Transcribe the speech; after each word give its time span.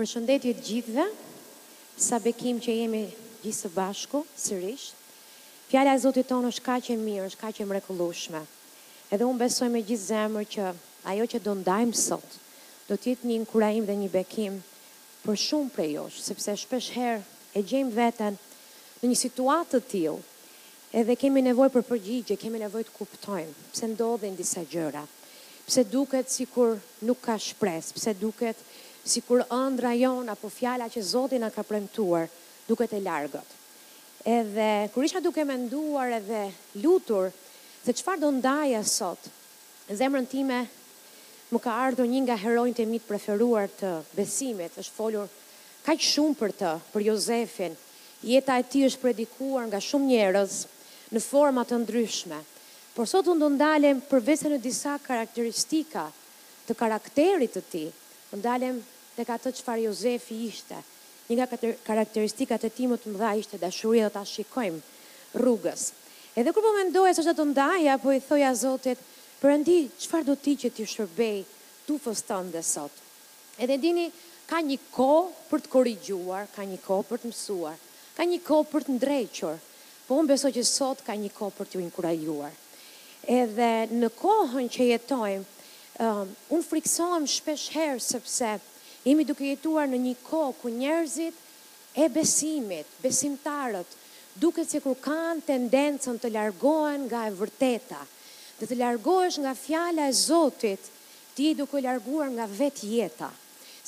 Për 0.00 0.08
shëndetje 0.08 0.52
të 0.56 0.62
gjithve, 0.64 1.02
sa 2.00 2.16
bekim 2.24 2.56
që 2.64 2.72
jemi 2.72 3.00
gjithë 3.42 3.58
së 3.58 3.70
bashku, 3.74 4.22
sërish, 4.40 4.86
fjalla 5.68 5.92
e 5.92 6.00
Zotit 6.00 6.24
tonë 6.32 6.48
është 6.54 6.64
ka 6.64 6.76
që 6.86 6.94
mirë, 6.96 7.26
është 7.28 7.40
ka 7.42 7.50
që 7.58 7.66
mrekulushme. 7.68 8.40
Edhe 9.12 9.26
unë 9.28 9.42
besoj 9.44 9.68
me 9.74 9.82
gjithë 9.84 10.06
zemër 10.06 10.46
që 10.56 10.70
ajo 11.12 11.26
që 11.34 11.42
do 11.44 11.54
ndajmë 11.60 11.98
sot, 12.04 12.38
do 12.88 12.96
t'jitë 12.96 13.28
një 13.28 13.36
inkurajim 13.42 13.90
dhe 13.92 13.98
një 14.00 14.08
bekim 14.16 14.56
për 15.26 15.38
shumë 15.46 15.74
prej 15.76 15.90
josh, 15.98 16.22
sepse 16.30 16.56
shpesh 16.64 16.88
herë 16.96 17.20
e 17.60 17.60
gjejmë 17.68 17.94
veten 18.00 18.40
në 19.02 19.12
një 19.12 19.20
situatë 19.28 19.74
të 19.76 19.84
tilë, 19.92 20.18
edhe 21.02 21.18
kemi 21.26 21.44
nevoj 21.50 21.68
për 21.76 21.84
përgjigje, 21.92 22.40
kemi 22.40 22.64
nevoj 22.64 22.86
të 22.88 22.96
kuptojmë, 23.02 23.58
pse 23.76 23.92
ndodhen 23.92 24.40
disa 24.40 24.64
gjëra, 24.72 25.04
pse 25.68 25.84
duket 25.92 26.32
si 26.32 26.48
kur 26.56 26.78
nuk 27.04 27.20
ka 27.28 27.36
shpres, 27.50 27.92
pse 28.00 28.16
duket 28.24 28.70
si 29.02 29.22
kur 29.24 29.42
ëndra 29.48 29.94
jon 29.96 30.28
apo 30.28 30.48
fjala 30.52 30.88
që 30.92 31.00
Zoti 31.02 31.38
na 31.40 31.50
ka 31.50 31.62
premtuar 31.64 32.28
duket 32.68 32.92
e 32.92 33.00
largët. 33.00 33.48
Edhe 34.24 34.90
kur 34.94 35.04
isha 35.06 35.22
duke 35.24 35.44
menduar 35.44 36.12
edhe 36.18 36.50
lutur 36.82 37.30
se 37.84 37.92
çfarë 37.96 38.20
do 38.20 38.30
ndaje 38.36 38.82
sot, 38.84 39.20
zemrën 39.88 40.28
time 40.28 40.60
më 41.50 41.58
ka 41.62 41.72
ardhur 41.88 42.06
një 42.06 42.20
nga 42.26 42.36
heronjt 42.38 42.78
e 42.84 42.86
mi 42.86 43.00
të 43.00 43.08
preferuar 43.08 43.70
të 43.80 43.94
besimit, 44.14 44.76
është 44.76 44.94
folur 44.94 45.28
kaq 45.86 45.98
shumë 46.04 46.36
për 46.38 46.52
të, 46.60 46.72
për 46.92 47.06
Jozefin. 47.08 47.74
Jeta 48.22 48.58
e 48.60 48.64
tij 48.68 48.86
është 48.92 49.00
predikuar 49.02 49.64
nga 49.70 49.80
shumë 49.80 50.10
njerëz 50.12 50.60
në 51.10 51.20
forma 51.24 51.64
të 51.64 51.80
ndryshme. 51.82 52.38
Por 52.94 53.08
sot 53.08 53.30
unë 53.32 53.40
do 53.40 53.48
ndalem 53.56 54.02
përvesën 54.10 54.52
e 54.54 54.60
disa 54.60 54.98
karakteristika 55.02 56.10
të 56.68 56.76
karakterit 56.76 57.56
të 57.56 57.62
ti, 57.72 57.86
Në 58.30 58.38
ndalem 58.44 58.76
të 59.16 59.24
ka 59.26 59.36
të 59.42 59.50
qëfar 59.58 59.80
Jozefi 59.88 60.36
ishte. 60.46 60.76
Një 61.30 61.36
nga 61.36 61.58
karakteristikat 61.86 62.62
e 62.66 62.70
timu 62.74 62.96
të 62.98 63.10
mëdha 63.10 63.30
ishte 63.40 63.58
dashuria 63.62 64.06
dhe 64.08 64.12
ta 64.16 64.22
shikojmë 64.32 64.78
rrugës. 65.42 65.82
Edhe 66.38 66.52
kur 66.54 66.62
po 66.62 66.72
mendoja 66.76 67.14
se 67.14 67.24
çfarë 67.26 67.38
të 67.40 67.48
ndaj 67.50 67.82
apo 67.94 68.12
i 68.14 68.20
thoja 68.22 68.52
Zotit, 68.60 68.98
"Perëndi, 69.42 69.76
çfarë 69.98 70.28
do 70.30 70.34
ti 70.44 70.54
që 70.62 70.68
ti 70.76 70.86
shërbej 70.94 71.42
tufës 71.88 72.22
dhe 72.54 72.62
sot?" 72.62 72.92
Edhe 73.58 73.76
dini, 73.82 74.08
ka 74.50 74.62
një 74.62 74.78
kohë 74.94 75.30
për 75.50 75.58
të 75.60 75.68
korrigjuar, 75.74 76.46
ka 76.54 76.62
një 76.70 76.78
kohë 76.86 77.06
për 77.10 77.18
të 77.18 77.26
mësuar, 77.32 77.76
ka 78.16 78.22
një 78.30 78.38
kohë 78.48 78.70
për 78.72 78.80
të 78.86 78.90
ndrequr. 78.98 79.58
Po 80.06 80.14
unë 80.22 80.32
besoj 80.34 80.52
që 80.56 80.64
sot 80.70 80.98
ka 81.06 81.14
një 81.18 81.30
kohë 81.38 81.56
për 81.58 81.66
të 81.70 81.80
inkurajuar. 81.82 82.50
Edhe 83.42 83.72
në 84.00 84.08
kohën 84.22 84.66
që 84.76 84.82
jetojmë, 84.94 85.46
Ehm, 86.00 86.30
unë 86.56 86.64
friksohem 86.64 87.26
shpesh 87.28 87.66
herë 87.76 88.00
sepse 88.00 88.50
imi 89.10 89.26
duke 89.28 89.44
jetuar 89.44 89.88
në 89.92 89.98
një 90.06 90.14
ko 90.24 90.46
ku 90.60 90.70
njerëzit 90.72 91.36
e 91.92 92.06
besimit, 92.14 92.88
besimtarët, 93.02 93.88
duke 94.44 94.64
që 94.70 94.80
kur 94.84 94.96
kanë 95.06 95.44
tendencën 95.50 96.16
të 96.22 96.30
largohen 96.38 97.04
nga 97.10 97.26
e 97.28 97.34
vërteta, 97.42 97.98
dhe 98.62 98.68
të 98.70 98.78
largohesh 98.80 99.36
nga 99.44 99.52
fjala 99.64 100.06
e 100.08 100.16
Zotit, 100.22 100.80
ti 101.36 101.50
duke 101.60 101.82
larguar 101.84 102.30
nga 102.38 102.46
vet 102.48 102.80
jeta, 102.88 103.28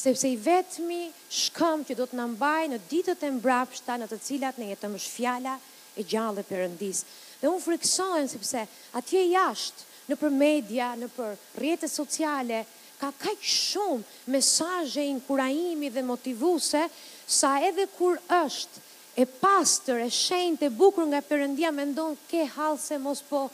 sepse 0.04 0.28
i 0.28 0.36
vetmi 0.50 1.00
shkëm 1.40 1.86
që 1.88 1.96
do 2.02 2.08
të 2.10 2.18
nëmbaj 2.20 2.66
në 2.74 2.80
ditët 2.92 3.24
e 3.24 3.30
mbrapshta 3.38 3.96
në 4.02 4.10
të 4.12 4.20
cilat 4.28 4.60
në 4.60 4.68
jetëm 4.74 5.00
është 5.00 5.14
fjala 5.16 5.56
e 5.96 6.04
gjallë 6.12 6.44
e 6.44 6.48
përëndis. 6.52 7.02
Dhe 7.40 7.48
unë 7.54 7.64
friksojnë, 7.70 8.28
sepse 8.36 8.66
atje 9.00 9.24
jashtë, 9.32 9.88
në 10.10 10.16
për 10.18 10.34
media, 10.34 10.90
në 10.98 11.08
për 11.16 11.34
rjetët 11.62 11.90
sociale, 11.92 12.62
ka 12.98 13.10
kaj 13.20 13.34
shumë 13.42 14.30
mesaje 14.34 15.04
inkuraimi 15.12 15.90
dhe 15.90 16.04
motivuse, 16.06 16.84
sa 17.32 17.52
edhe 17.68 17.88
kur 17.96 18.18
është 18.36 18.82
e 19.22 19.26
pastër, 19.42 20.02
e 20.06 20.10
shenjë 20.10 20.60
të 20.62 20.70
bukur 20.78 21.06
nga 21.10 21.22
përëndia, 21.28 21.72
me 21.74 21.84
ndonë 21.90 22.20
ke 22.30 22.46
halë 22.54 22.80
se 22.80 22.98
mos 23.02 23.20
po 23.28 23.46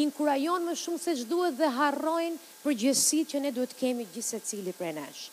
inkurajon 0.00 0.64
më 0.70 0.76
shumë 0.82 1.02
se 1.04 1.16
që 1.20 1.26
duhet 1.28 1.58
dhe 1.58 1.68
harrojnë 1.76 2.38
për 2.62 2.76
gjësi 2.82 3.22
që 3.32 3.40
ne 3.44 3.50
duhet 3.52 3.74
kemi 3.78 4.06
gjëse 4.14 4.40
cili 4.48 4.72
për 4.78 4.94
nëshë. 4.98 5.24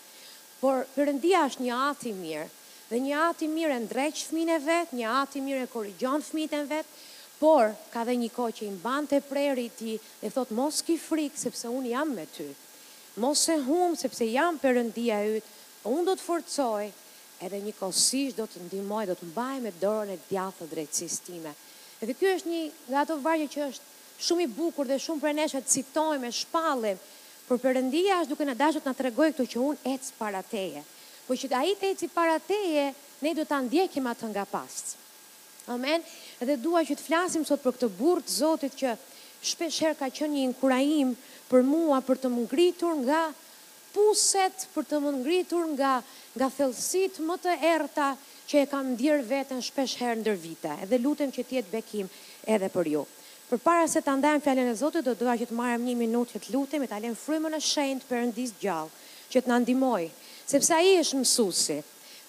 Por 0.60 0.82
përëndia 0.98 1.46
është 1.48 1.64
një 1.64 1.78
ati 1.90 2.12
mirë, 2.18 2.48
dhe 2.90 3.00
një 3.06 3.20
ati 3.30 3.48
mirë 3.48 3.78
e 3.80 3.84
ndreqë 3.86 4.26
fmine 4.28 4.58
vetë, 4.66 4.98
një 5.00 5.14
ati 5.22 5.42
mirë 5.46 5.62
e 5.64 5.70
korrigjon 5.72 6.26
fmite 6.26 6.60
vetë, 6.68 6.90
por 7.40 7.72
ka 7.96 8.04
dhe 8.04 8.16
një 8.20 8.30
ko 8.36 8.50
që 8.52 8.66
i 8.68 8.72
mban 8.76 9.06
të 9.08 9.22
preri 9.30 9.70
ti 9.80 9.94
dhe 10.20 10.30
thot 10.36 10.50
mos 10.60 10.82
ki 10.88 10.98
frik 11.04 11.38
sepse 11.40 11.70
unë 11.72 11.94
jam 11.94 12.10
me 12.16 12.26
ty, 12.36 12.50
mos 13.24 13.46
e 13.48 13.56
hum 13.68 13.96
sepse 14.02 14.28
jam 14.28 14.58
përëndia 14.60 15.22
ytë, 15.38 15.54
unë 15.88 16.04
do 16.10 16.16
të 16.20 16.26
forcoj 16.26 16.90
edhe 17.48 17.62
një 17.64 17.74
kosisht 17.80 18.36
do 18.38 18.44
të 18.52 18.66
ndimoj, 18.68 19.06
do 19.08 19.16
të 19.16 19.30
mbaj 19.32 19.56
me 19.66 19.72
dorën 19.84 20.12
e 20.14 20.20
djathë 20.28 20.68
të 20.68 21.56
Edhe 22.00 22.14
kjo 22.16 22.30
është 22.36 22.48
një 22.50 22.60
nga 22.92 23.02
ato 23.04 23.16
vargje 23.20 23.48
që 23.54 23.64
është 23.72 23.88
shumë 24.26 24.44
i 24.46 24.50
bukur 24.60 24.88
dhe 24.88 25.00
shumë 25.04 25.20
për 25.24 25.34
neshe 25.40 25.60
të 25.66 25.72
citojmë 25.74 26.20
me 26.24 26.30
shpallim, 26.36 27.02
për 27.48 27.58
përëndia 27.64 28.22
është 28.24 28.30
duke 28.32 28.48
në 28.48 28.56
dashët 28.62 28.88
në 28.88 28.94
tregoj 29.02 29.28
këtu 29.36 29.48
që 29.54 29.60
unë 29.68 29.84
ecë 29.96 30.16
para 30.22 30.40
teje, 30.54 30.84
po 31.28 31.36
që 31.36 31.52
a 31.60 31.64
i 31.68 31.76
të 31.82 31.92
ecë 31.92 32.08
i 32.08 32.12
para 32.16 32.40
teje, 32.54 32.86
ne 33.26 33.36
do 33.36 33.44
të 33.52 33.60
ndjekim 33.68 34.08
atë 34.16 34.32
nga 34.32 34.48
pasë. 34.54 34.96
Amen. 35.70 36.02
Edhe 36.42 36.56
dua 36.58 36.82
që 36.82 36.96
të 36.98 37.04
flasim 37.06 37.44
sot 37.46 37.62
për 37.62 37.76
këtë 37.76 37.88
burrë 37.98 38.24
të 38.26 38.32
Zotit 38.40 38.78
që 38.80 38.94
shpesh 39.52 39.76
herë 39.86 40.00
ka 40.00 40.08
qenë 40.18 40.34
një 40.36 40.46
inkurajim 40.50 41.12
për 41.52 41.66
mua 41.68 42.00
për 42.08 42.18
të 42.24 42.32
më 42.36 42.46
ngritur 42.48 42.96
nga 43.04 43.20
puset, 43.94 44.66
për 44.74 44.88
të 44.90 45.02
më 45.04 45.12
ngritur 45.20 45.68
nga 45.76 45.92
nga 46.40 46.48
thellësitë 46.58 47.28
më 47.28 47.38
të 47.46 47.54
errta 47.74 48.08
që 48.50 48.64
e 48.64 48.66
kam 48.72 48.90
ndier 48.96 49.22
veten 49.30 49.62
shpesh 49.68 49.94
herë 50.02 50.18
ndër 50.24 50.40
vite. 50.48 50.74
Edhe 50.86 51.00
lutem 51.06 51.30
që 51.38 51.46
të 51.46 51.58
jetë 51.60 51.72
bekim 51.76 52.10
edhe 52.56 52.72
për 52.74 52.90
ju. 52.96 53.06
Përpara 53.52 53.86
se 53.90 54.02
të 54.06 54.18
ndajmë 54.22 54.42
fjalën 54.48 54.74
e 54.74 54.76
Zotit, 54.82 55.06
do 55.06 55.14
dua 55.22 55.38
që 55.42 55.52
të 55.52 55.54
marrëm 55.60 55.86
një 55.90 55.98
minutë 56.02 56.34
që 56.34 56.42
të 56.48 56.54
lutemi 56.56 56.90
të 56.90 57.00
lëm 57.06 57.14
frymën 57.26 57.54
e 57.54 57.62
shenjtë 57.70 58.10
Perëndis 58.10 58.58
gjallë, 58.58 58.90
që 59.34 59.46
të 59.46 59.52
na 59.54 59.62
ndihmojë, 59.64 60.10
sepse 60.54 60.74
ai 60.80 60.96
është 61.04 61.22
mësuesi. 61.24 61.80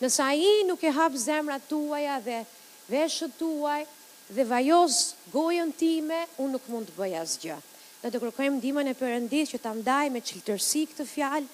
Nëse 0.04 0.24
ai 0.24 0.64
nuk 0.72 0.80
e 0.80 0.92
hap 0.96 1.16
zemrat 1.24 1.64
tuaja 1.68 2.20
dhe 2.28 2.40
veshët 2.90 3.38
tuaj 3.38 3.84
dhe 4.34 4.44
vajos 4.50 4.96
gojën 5.32 5.70
time, 5.78 6.22
unë 6.42 6.54
nuk 6.56 6.68
mund 6.72 6.90
të 6.90 6.96
bëj 6.98 7.14
asgjë. 7.22 7.56
Ne 8.02 8.10
do 8.14 8.20
kërkojmë 8.22 8.58
ndihmën 8.58 8.90
e 8.92 8.96
përëndis, 8.98 9.50
që 9.52 9.58
ta 9.62 9.72
ndaj 9.76 10.06
me 10.14 10.22
çiltërsi 10.24 10.84
këtë 10.90 11.06
fjalë 11.06 11.48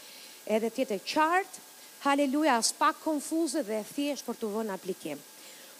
edhe 0.56 0.70
tjetë 0.76 0.98
e 0.98 1.02
qartë. 1.12 1.64
Haleluja, 2.06 2.58
as 2.60 2.70
pak 2.78 3.00
konfuzë, 3.02 3.62
dhe 3.66 3.80
e 3.82 3.86
thjesht 3.88 4.26
për 4.28 4.36
të 4.38 4.50
vënë 4.54 4.74
aplikim. 4.76 5.18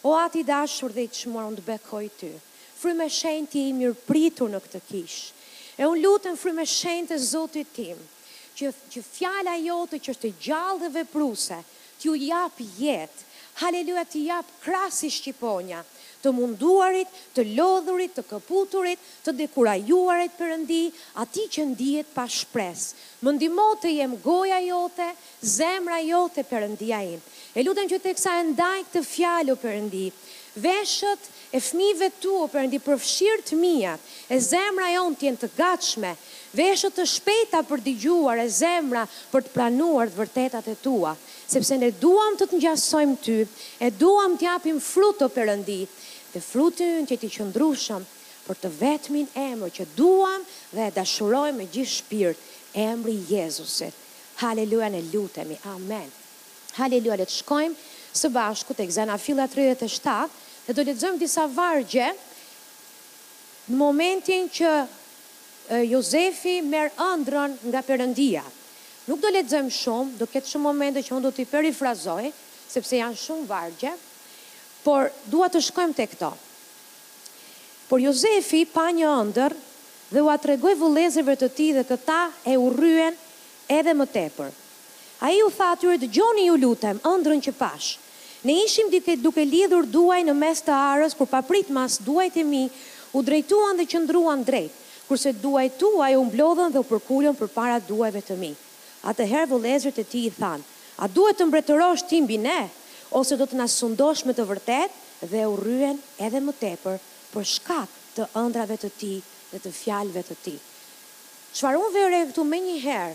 O 0.06 0.16
ati 0.18 0.42
dashur 0.48 0.94
dhe 0.94 1.04
i 1.06 1.10
që 1.14 1.32
mërë 1.34 1.52
në 1.52 1.60
të 1.60 1.64
bekoj 1.68 2.04
ty, 2.18 2.32
frime 2.80 3.06
shenë 3.18 3.50
ti 3.52 3.62
i 3.70 3.76
mirë 3.76 3.96
pritur 4.06 4.50
në 4.50 4.58
këtë 4.64 4.80
kishë, 4.88 5.44
e 5.80 5.86
unë 5.86 6.02
lutën 6.02 6.40
frime 6.40 6.64
shenë 6.66 7.08
të 7.12 7.18
zotit 7.30 7.70
tim, 7.76 8.00
që, 8.58 8.72
që 8.92 9.02
fjala 9.06 9.54
jote 9.62 10.00
që 10.02 10.12
është 10.14 10.32
gjallë 10.48 10.82
dhe 10.82 10.92
vepruse, 10.98 11.60
t'ju 12.00 12.16
japë 12.26 12.66
jetë, 12.82 13.22
haleluja 13.60 14.02
të 14.04 14.20
japë 14.28 14.58
krasi 14.64 15.08
Shqiponia, 15.12 15.80
të 16.22 16.32
munduarit, 16.34 17.12
të 17.36 17.44
lodhurit, 17.56 18.12
të 18.16 18.24
këputurit, 18.28 19.02
të 19.24 19.34
dekurajuarit 19.40 20.34
përëndi, 20.40 20.82
ati 21.22 21.44
që 21.54 21.66
ndijet 21.72 22.10
pa 22.16 22.24
shpres. 22.28 22.88
Më 23.24 23.36
ndimo 23.36 23.66
të 23.80 23.92
jem 23.98 24.16
goja 24.24 24.58
jote, 24.64 25.06
zemra 25.54 26.00
jote 26.04 26.44
përëndia 26.50 26.98
im. 27.14 27.22
E 27.56 27.64
lutem 27.64 27.88
që 27.88 28.00
të 28.04 28.16
kësa 28.18 28.34
e 28.42 28.48
ndaj 28.50 28.80
këtë 28.88 29.04
fjallu 29.12 29.54
përëndi, 29.62 30.06
veshët 30.64 31.30
e 31.56 31.60
fmive 31.64 32.10
tu 32.20 32.34
përëndi 32.52 32.82
përfshirë 32.84 33.46
të 33.50 33.60
mijat, 33.60 34.10
e 34.32 34.40
zemra 34.50 34.90
jonë 34.96 35.16
të 35.20 35.28
jenë 35.30 35.42
të 35.44 35.52
gatshme, 35.56 36.12
veshët 36.56 36.94
të 36.96 37.04
shpeta 37.08 37.60
për 37.68 37.82
të 37.84 37.92
gjuar 38.04 38.40
e 38.42 38.48
zemra 38.52 39.04
për 39.32 39.44
të 39.46 39.52
pranuar 39.54 40.10
të 40.10 40.20
vërtetat 40.22 40.68
e 40.72 40.76
tua, 40.82 41.12
sepse 41.46 41.76
ne 41.80 41.90
duam 42.02 42.36
të 42.40 42.48
të 42.50 42.60
njësojmë 42.62 43.16
ty, 43.26 43.38
e 43.86 43.90
duam 44.00 44.34
të 44.40 44.48
japim 44.48 44.80
frutë 44.82 45.24
të 45.26 45.30
përëndi, 45.36 45.78
dhe 46.32 46.42
frutën 46.46 47.08
që 47.10 47.20
ti 47.22 47.32
qëndrushëm 47.36 48.06
për 48.46 48.60
të 48.62 48.70
vetmin 48.78 49.28
emër 49.50 49.72
që 49.78 49.86
duam 49.98 50.44
dhe 50.74 50.86
e 50.88 50.94
dashurojmë 50.96 51.58
me 51.60 51.68
gjithë 51.72 51.94
shpirt, 51.98 52.42
emri 52.78 53.16
Jezusit. 53.32 53.94
Haleluja 54.42 54.90
në 54.92 55.00
lutemi, 55.12 55.56
amen. 55.72 56.08
Haleluja, 56.76 57.16
le 57.22 57.24
të 57.26 57.38
shkojmë 57.40 57.84
së 58.16 58.30
bashku 58.32 58.74
të 58.76 58.84
egzana 58.84 59.16
fila 59.20 59.46
37, 59.48 60.32
dhe 60.66 60.74
do 60.76 60.84
le 60.84 60.94
të 61.00 61.14
disa 61.22 61.46
vargje 61.56 62.10
në 63.72 63.78
momentin 63.80 64.46
që 64.56 64.70
Jozefi 65.74 66.60
merë 66.62 66.92
andrën 67.02 67.54
nga 67.72 67.80
përëndia. 67.82 68.42
Nuk 69.10 69.20
do 69.22 69.30
letëzëm 69.34 69.68
shumë, 69.70 70.18
do 70.20 70.26
ketë 70.30 70.50
shumë 70.52 70.62
momente 70.66 71.02
që 71.02 71.14
më 71.14 71.22
do 71.24 71.30
t'i 71.34 71.46
perifrazoj, 71.46 72.28
sepse 72.70 72.98
janë 73.00 73.18
shumë 73.18 73.46
vargje, 73.50 73.92
por 74.86 75.10
duat 75.30 75.54
të 75.54 75.62
shkojmë 75.66 75.96
të 75.98 76.06
këto. 76.12 76.30
Por 77.90 78.02
Jozefi 78.02 78.64
pa 78.70 78.88
një 78.94 79.10
ëndër, 79.20 79.54
dhe 80.14 80.22
u 80.22 80.30
atregoj 80.30 80.74
vëlezëve 80.80 81.34
të 81.38 81.48
ti 81.56 81.68
dhe 81.74 81.82
këta 81.86 82.20
e 82.50 82.54
u 82.58 82.68
rruen 82.74 83.18
edhe 83.78 83.94
më 83.94 84.06
tepër. 84.14 84.50
A 85.26 85.30
i 85.34 85.40
u 85.42 85.50
tha 85.56 85.70
atyre 85.74 85.98
të 86.02 86.10
gjoni 86.14 86.46
ju 86.48 86.58
lutem, 86.62 86.98
andrën 87.08 87.42
që 87.46 87.54
pash. 87.58 87.96
Ne 88.46 88.54
ishim 88.66 88.90
duke 89.18 89.42
lidhur 89.48 89.86
duaj 89.90 90.20
në 90.28 90.34
mes 90.36 90.62
të 90.66 90.70
arës, 90.78 91.14
kur 91.18 91.26
paprit 91.30 91.66
mas 91.72 91.98
duaj 92.06 92.28
të 92.38 92.44
mi, 92.46 92.64
u 93.16 93.22
drejtuan 93.24 93.78
dhe 93.82 93.86
qëndruan 93.88 94.42
drejtë 94.46 94.82
kurse 95.08 95.30
duaj 95.38 95.68
tuaj 95.78 96.14
u 96.18 96.24
mblodhën 96.26 96.72
dhe 96.74 96.80
u 96.82 96.86
përkullon 96.88 97.36
për 97.38 97.50
para 97.56 97.76
duajve 97.88 98.22
të 98.26 98.36
mi. 98.40 98.52
A 99.06 99.12
të 99.14 99.26
herë 99.30 99.50
vëlezërët 99.52 100.00
e 100.02 100.06
ti 100.10 100.24
i 100.28 100.32
thanë, 100.34 100.64
a 101.02 101.04
duhet 101.16 101.38
të 101.38 101.46
mbretërosh 101.46 102.06
ti 102.10 102.18
mbi 102.24 102.38
ne, 102.42 102.58
ose 103.14 103.38
do 103.38 103.46
të 103.46 103.58
nasundosh 103.60 104.24
me 104.26 104.34
të 104.34 104.46
vërtet 104.48 104.96
dhe 105.30 105.44
u 105.46 105.54
rryen 105.60 106.00
edhe 106.26 106.40
më 106.46 106.56
tepër 106.60 106.96
për 107.32 107.46
shkak 107.54 107.92
të 108.16 108.26
ëndrave 108.42 108.78
të 108.82 108.90
ti 109.00 109.12
dhe 109.52 109.62
të 109.62 109.72
fjalëve 109.78 110.22
të 110.30 110.38
ti. 110.46 110.56
Qfar 111.56 111.78
unë 111.80 111.94
vërë 111.94 112.20
e 112.20 112.26
këtu 112.32 112.44
me 112.50 112.58
një 112.66 112.76
herë, 112.82 113.14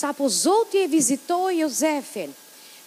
sa 0.00 0.10
po 0.18 0.28
Zotje 0.28 0.84
e 0.84 0.90
vizitoj 0.92 1.54
Jozefin, 1.62 2.34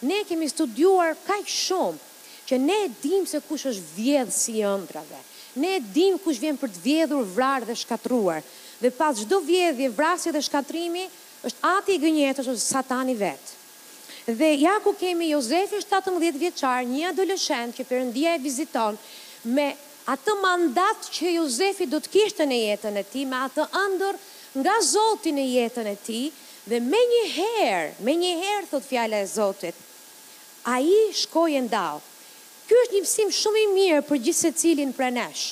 ne 0.05 0.21
kemi 0.29 0.47
studuar 0.51 1.15
kaj 1.27 1.41
shumë, 1.47 2.05
që 2.47 2.59
ne 2.67 2.77
dim 3.03 3.25
se 3.27 3.41
kush 3.49 3.65
është 3.67 3.89
vjedhë 3.97 4.33
si 4.41 4.59
ëndrave, 4.69 5.19
ne 5.57 5.75
e 5.77 5.81
dim 5.95 6.17
kush 6.23 6.39
vjen 6.43 6.57
për 6.61 6.71
të 6.73 6.81
vjedhur, 6.83 7.25
vrarë 7.35 7.67
dhe 7.69 7.75
shkatruar. 7.81 8.43
Dhe 8.81 8.91
pas 8.97 9.17
çdo 9.23 9.39
vjedhje, 9.47 9.89
vrasje 9.97 10.31
dhe 10.35 10.41
shkatrimi, 10.47 11.07
është 11.47 11.61
ati 11.75 11.95
i 11.97 12.01
gënjetës 12.03 12.49
ose 12.53 12.65
satani 12.65 13.15
vet. 13.19 13.53
Dhe 14.27 14.49
ja 14.61 14.75
ku 14.83 14.93
kemi 14.99 15.29
Jozefi 15.31 15.81
17 15.81 16.37
vjeçar, 16.41 16.83
një 16.93 17.09
adoleshent 17.11 17.77
që 17.77 17.85
Perëndia 17.89 18.35
e 18.37 18.41
viziton 18.43 18.97
me 19.55 19.67
atë 20.11 20.33
mandat 20.43 21.09
që 21.15 21.33
Jozefi 21.37 21.87
do 21.91 21.99
të 22.03 22.11
kishte 22.13 22.45
në 22.47 22.57
jetën 22.65 22.99
e 23.01 23.05
tij, 23.11 23.25
me 23.31 23.39
atë 23.47 23.67
ëndër 23.85 24.19
nga 24.63 24.75
Zoti 24.83 25.31
në 25.37 25.45
jetën 25.55 25.89
e 25.89 25.95
tij, 26.07 26.25
dhe 26.69 26.81
me 26.83 27.01
një 27.13 27.23
herë, 27.37 27.93
me 28.05 28.13
një 28.19 28.33
herë 28.43 28.69
thot 28.73 28.83
fjala 28.89 29.23
e 29.23 29.27
Zotit, 29.33 29.75
a 30.67 30.77
i 30.83 30.97
shkojë 31.15 31.63
ndalë, 31.69 32.03
Kjo 32.67 32.75
është 32.83 32.97
një 32.97 33.03
pësim 33.05 33.29
shumë 33.31 33.59
i 33.63 33.67
mirë 33.73 33.99
për 34.07 34.17
gjithë 34.25 34.39
se 34.43 34.49
cilin 34.59 34.89
për 34.95 35.11
nesh, 35.15 35.43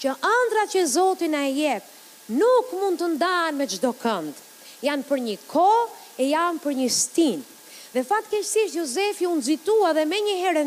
që 0.00 0.12
andrat 0.28 0.70
që 0.74 0.82
Zotin 0.92 1.32
e 1.34 1.44
jep, 1.54 1.86
nuk 2.30 2.68
mund 2.78 3.00
të 3.02 3.08
ndanë 3.16 3.56
me 3.58 3.66
gjdo 3.72 3.90
kënd, 3.98 4.36
janë 4.86 5.06
për 5.08 5.22
një 5.24 5.34
ko 5.50 5.64
e 6.22 6.28
janë 6.30 6.62
për 6.62 6.76
një 6.82 6.86
stin. 6.98 7.42
Dhe 7.90 8.04
fatë 8.06 8.30
kështështë 8.36 8.76
Josefi 8.78 9.26
unë 9.26 9.46
zitua 9.48 9.90
dhe 9.98 10.04
me 10.12 10.20
një 10.28 10.36
herë 10.44 10.64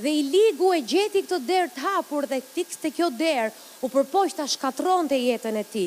dhe 0.00 0.08
i 0.16 0.22
ligu 0.32 0.70
e 0.72 0.78
gjeti 0.88 1.20
këtë 1.28 1.38
derë 1.44 1.72
të 1.74 1.80
hapur 1.84 2.24
dhe 2.30 2.38
të 2.54 2.62
të 2.82 2.90
kjo 2.96 3.10
derë, 3.20 3.50
u 3.84 3.88
përpojsh 3.92 4.34
të 4.38 4.46
shkatron 4.54 5.08
të 5.10 5.16
jetën 5.20 5.56
e 5.60 5.64
ti. 5.68 5.82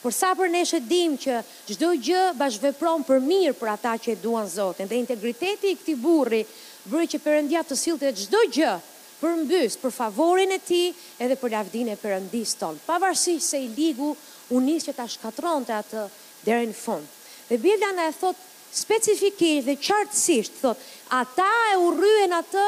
Por 0.00 0.12
sa 0.16 0.30
për 0.38 0.48
ne 0.54 0.62
shëdim 0.64 1.18
që 1.20 1.42
gjdo 1.68 1.90
gjë 2.06 2.22
bashvepron 2.40 3.02
për 3.04 3.20
mirë 3.26 3.52
për 3.60 3.68
ata 3.74 3.92
që 4.00 4.14
e 4.14 4.16
duan 4.22 4.48
Zotin, 4.48 4.86
dhe 4.88 4.96
integriteti 5.02 5.74
i 5.74 5.76
këti 5.82 5.98
burri 6.00 6.40
bëri 6.88 7.08
që 7.12 7.20
Perëndia 7.22 7.60
të 7.68 7.76
sillte 7.76 8.10
çdo 8.16 8.40
gjë 8.54 8.70
për 9.18 9.32
mbys, 9.42 9.74
për 9.82 9.92
favorin 9.92 10.52
e 10.54 10.58
ti 10.62 10.78
edhe 11.20 11.34
për 11.40 11.50
lavdin 11.56 11.88
e 11.90 11.96
përëndis 11.98 12.52
ton. 12.60 12.76
Pavarësi 12.86 13.34
se 13.42 13.58
i 13.64 13.70
ligu 13.74 14.12
unis 14.54 14.86
që 14.86 14.94
ta 14.96 15.08
shkatron 15.10 15.66
të 15.66 15.74
atë 15.82 16.04
dhere 16.46 16.68
në 16.70 16.76
fund. 16.78 17.08
Dhe 17.48 17.58
Biblia 17.64 17.90
në 17.96 18.06
e 18.08 18.14
thot 18.20 18.44
specifikisht 18.78 19.66
dhe 19.66 19.74
qartësisht, 19.82 20.60
thot, 20.62 20.78
ata 21.18 21.48
e 21.72 21.78
urryen 21.82 22.36
atë 22.38 22.62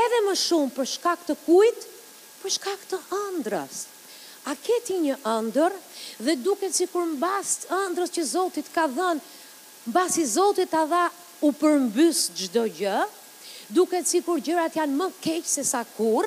edhe 0.00 0.22
më 0.28 0.34
shumë 0.40 0.72
për 0.78 0.88
shkak 0.94 1.28
të 1.28 1.36
kujt, 1.44 1.86
për 2.40 2.54
shkak 2.56 2.88
të 2.94 3.02
ëndrës. 3.20 3.84
A 4.48 4.56
keti 4.64 4.96
një 5.04 5.18
ëndër 5.36 5.76
dhe 6.24 6.36
duket 6.46 6.72
si 6.74 6.86
kur 6.88 7.04
mbas 7.12 7.58
ëndrës 7.82 8.14
që 8.16 8.24
Zotit 8.32 8.72
ka 8.72 8.88
dhenë, 8.96 9.20
mbas 9.92 10.16
i 10.16 10.24
Zotit 10.32 10.72
a 10.80 10.86
dha 10.90 11.04
u 11.44 11.52
përmbys 11.60 12.30
gjdo 12.40 12.64
gjë, 12.78 13.00
duket 13.70 14.08
si 14.10 14.20
kur 14.26 14.40
gjërat 14.42 14.76
janë 14.80 14.96
më 14.98 15.06
keq 15.22 15.46
se 15.46 15.62
sa 15.66 15.82
kur, 15.96 16.26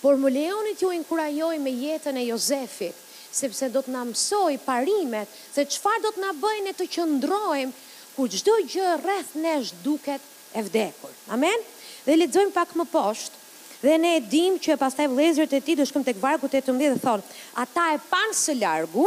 por 0.00 0.16
më 0.16 0.30
leonit 0.36 0.80
ju 0.80 0.92
inkurajoj 0.96 1.58
me 1.60 1.72
jetën 1.76 2.16
e 2.16 2.24
Jozefit, 2.30 2.94
sepse 3.30 3.68
do 3.74 3.82
të 3.84 3.92
na 3.94 4.02
mësoj 4.08 4.54
parimet 4.64 5.28
se 5.54 5.62
çfarë 5.70 6.02
do 6.06 6.10
të 6.16 6.22
na 6.24 6.32
e 6.66 6.72
të 6.74 6.86
qëndrojmë 6.94 7.72
kur 8.16 8.26
çdo 8.28 8.54
gjë 8.72 8.94
rreth 9.04 9.34
nesh 9.38 9.70
duket 9.84 10.20
e 10.54 10.62
vdekur. 10.66 11.12
Amen. 11.30 11.60
Dhe 12.06 12.16
lexojmë 12.16 12.50
pak 12.52 12.72
më 12.74 12.88
poshtë. 12.90 13.36
Dhe 13.82 13.98
ne 13.98 14.16
e 14.16 14.20
dim 14.20 14.56
që 14.60 14.76
pastaj 14.76 15.06
vëllezërit 15.08 15.54
e 15.56 15.60
tij 15.64 15.76
do 15.78 15.86
shkojnë 15.86 16.08
tek 16.10 16.18
vargu 16.20 16.48
18 16.48 16.66
të 16.66 16.90
dhe 16.96 17.00
thonë, 17.00 17.22
ata 17.60 17.84
e 17.94 18.00
panë 18.10 18.34
së 18.36 18.56
largu 18.60 19.06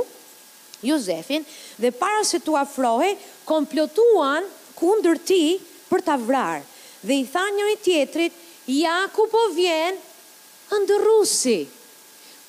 Jozefin 0.88 1.44
dhe 1.82 1.92
para 1.92 2.24
se 2.26 2.40
tu 2.40 2.56
afrohej, 2.58 3.18
komplotuan 3.46 4.48
kundër 4.80 5.20
ti 5.22 5.58
për 5.94 6.04
ta 6.08 6.16
vrarë. 6.18 6.64
Dhe 7.04 7.18
i 7.22 7.26
tha 7.30 7.44
njëri 7.54 7.78
tjetrit, 7.86 8.36
ja 8.74 9.04
ku 9.14 9.26
po 9.32 9.42
vjen, 9.54 9.98
ndërrusi. 10.74 11.58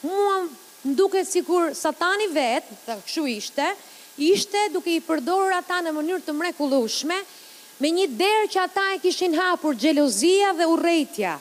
Mua 0.06 0.36
nduke 0.88 1.24
si 1.28 1.42
kur 1.44 1.72
satani 1.76 2.30
vetë, 2.32 2.76
të 2.86 2.96
këshu 3.02 3.24
ishte, 3.34 3.66
ishte 4.30 4.62
duke 4.72 4.94
i 4.94 5.00
përdorur 5.04 5.52
ata 5.58 5.80
në 5.84 5.92
mënyrë 5.96 6.22
të 6.26 6.36
mrekulushme, 6.38 7.18
me 7.82 7.88
një 7.98 8.06
derë 8.16 8.48
që 8.54 8.62
ata 8.62 8.86
e 8.94 9.00
kishin 9.02 9.34
hapur 9.40 9.74
gjelozia 9.76 10.54
dhe 10.56 10.70
urejtja. 10.70 11.34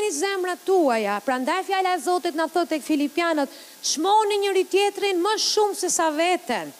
një 0.00 0.10
zemra 0.12 0.54
tuaja, 0.66 1.20
pra 1.24 1.38
ndaj 1.40 1.64
fjala 1.68 1.96
e 1.96 2.02
Zotit 2.06 2.34
në 2.36 2.46
thot 2.52 2.70
e 2.72 2.80
Filipianët, 2.80 3.48
shmoni 3.82 4.36
njëri 4.38 4.64
tjetrin 4.64 5.20
më 5.24 5.34
shumë 5.38 5.74
se 5.74 5.88
sa 5.90 6.10
veten, 6.10 6.72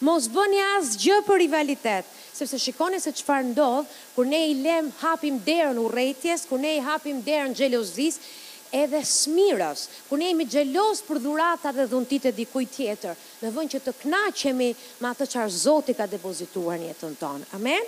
mos 0.00 0.28
bëni 0.28 0.60
asë 0.76 0.98
gjë 1.02 1.18
për 1.26 1.38
rivalitetë, 1.44 2.08
sepse 2.42 2.58
shikoni 2.58 2.98
se 3.00 3.12
çfarë 3.14 3.52
ndodh 3.52 3.86
kur 4.16 4.26
ne 4.26 4.38
i 4.50 4.54
lem 4.64 4.88
hapim 5.02 5.38
derën 5.46 5.78
urrëties, 5.78 6.46
kur 6.48 6.58
ne 6.58 6.74
i 6.76 6.80
hapim 6.82 7.20
derën 7.26 7.54
xhelozisë, 7.56 8.20
edhe 8.72 9.02
smiras, 9.04 9.86
kur 10.08 10.18
ne 10.18 10.30
jemi 10.32 10.46
gjelos 10.48 11.02
për 11.06 11.20
dhurata 11.20 11.72
dhe 11.76 11.84
dhuntit 11.90 12.24
e 12.30 12.32
dikuj 12.32 12.64
tjetër, 12.72 13.14
me 13.42 13.50
vënd 13.52 13.74
që 13.74 13.82
të 13.84 13.92
knaqemi 14.00 14.70
ma 15.04 15.10
të 15.14 15.26
qarë 15.34 15.52
Zoti 15.52 15.94
ka 15.98 16.06
depozituar 16.08 16.78
një 16.80 16.88
jetën 16.94 17.18
tonë. 17.20 17.46
Amen? 17.58 17.84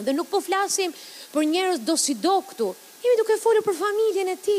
Dhe 0.00 0.14
nuk 0.16 0.30
po 0.32 0.40
flasim 0.44 0.92
për 1.34 1.44
njerës 1.52 1.84
do 1.84 1.96
si 2.00 2.14
do 2.16 2.38
këtu, 2.48 2.70
jemi 3.04 3.20
duke 3.20 3.36
folu 3.42 3.62
për 3.64 3.76
familjen 3.82 4.32
e 4.32 4.38
ti, 4.46 4.58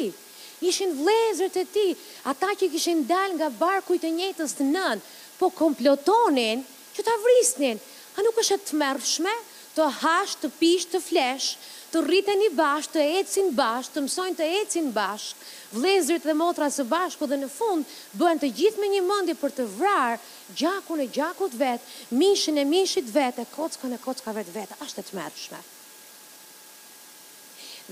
ishin 0.69 0.93
vlezër 1.01 1.49
të 1.57 1.65
ti, 1.73 1.87
ata 2.29 2.53
që 2.57 2.69
kishin 2.73 3.03
dal 3.09 3.33
nga 3.37 3.49
barkuj 3.57 3.97
të 4.03 4.13
njetës 4.13 4.53
të 4.59 4.69
nën, 4.75 5.01
po 5.41 5.49
komplotonin 5.53 6.61
që 6.95 7.03
ta 7.05 7.13
vrisnin, 7.23 7.81
a 8.17 8.23
nuk 8.25 8.37
është 8.41 8.57
të 8.67 8.77
mërshme 8.81 9.33
të 9.77 9.85
hash, 9.99 10.33
të 10.41 10.49
pish, 10.57 10.87
të 10.89 10.97
flesh, 11.05 11.51
të 11.91 11.99
rriten 12.03 12.39
i 12.47 12.47
bashkë, 12.57 12.93
të 12.95 13.03
ecin 13.21 13.51
bashkë, 13.55 13.93
të 13.93 14.01
mësojnë 14.07 14.37
të 14.39 14.47
ecin 14.61 14.87
bashkë, 14.93 15.49
vlezërit 15.77 16.25
dhe 16.25 16.33
motra 16.39 16.67
së 16.73 16.85
bashku 16.89 17.27
dhe 17.29 17.37
në 17.43 17.49
fund, 17.53 17.85
bëhen 18.17 18.41
të 18.41 18.49
gjithë 18.57 18.81
me 18.81 18.89
një 18.95 19.03
mëndi 19.05 19.35
për 19.37 19.53
të 19.59 19.67
vrarë 19.75 20.17
gjakun 20.63 21.03
e 21.05 21.05
gjakut 21.15 21.53
vetë, 21.61 21.93
mishin 22.23 22.57
e 22.57 22.65
mishit 22.71 23.13
vetë, 23.13 23.45
e 23.45 23.53
kockën 23.53 23.93
e 23.93 24.01
kockave 24.03 24.43
të 24.49 24.55
vetë, 24.57 24.79
ashtë 24.87 25.05
të 25.11 25.19
mërshme. 25.21 25.61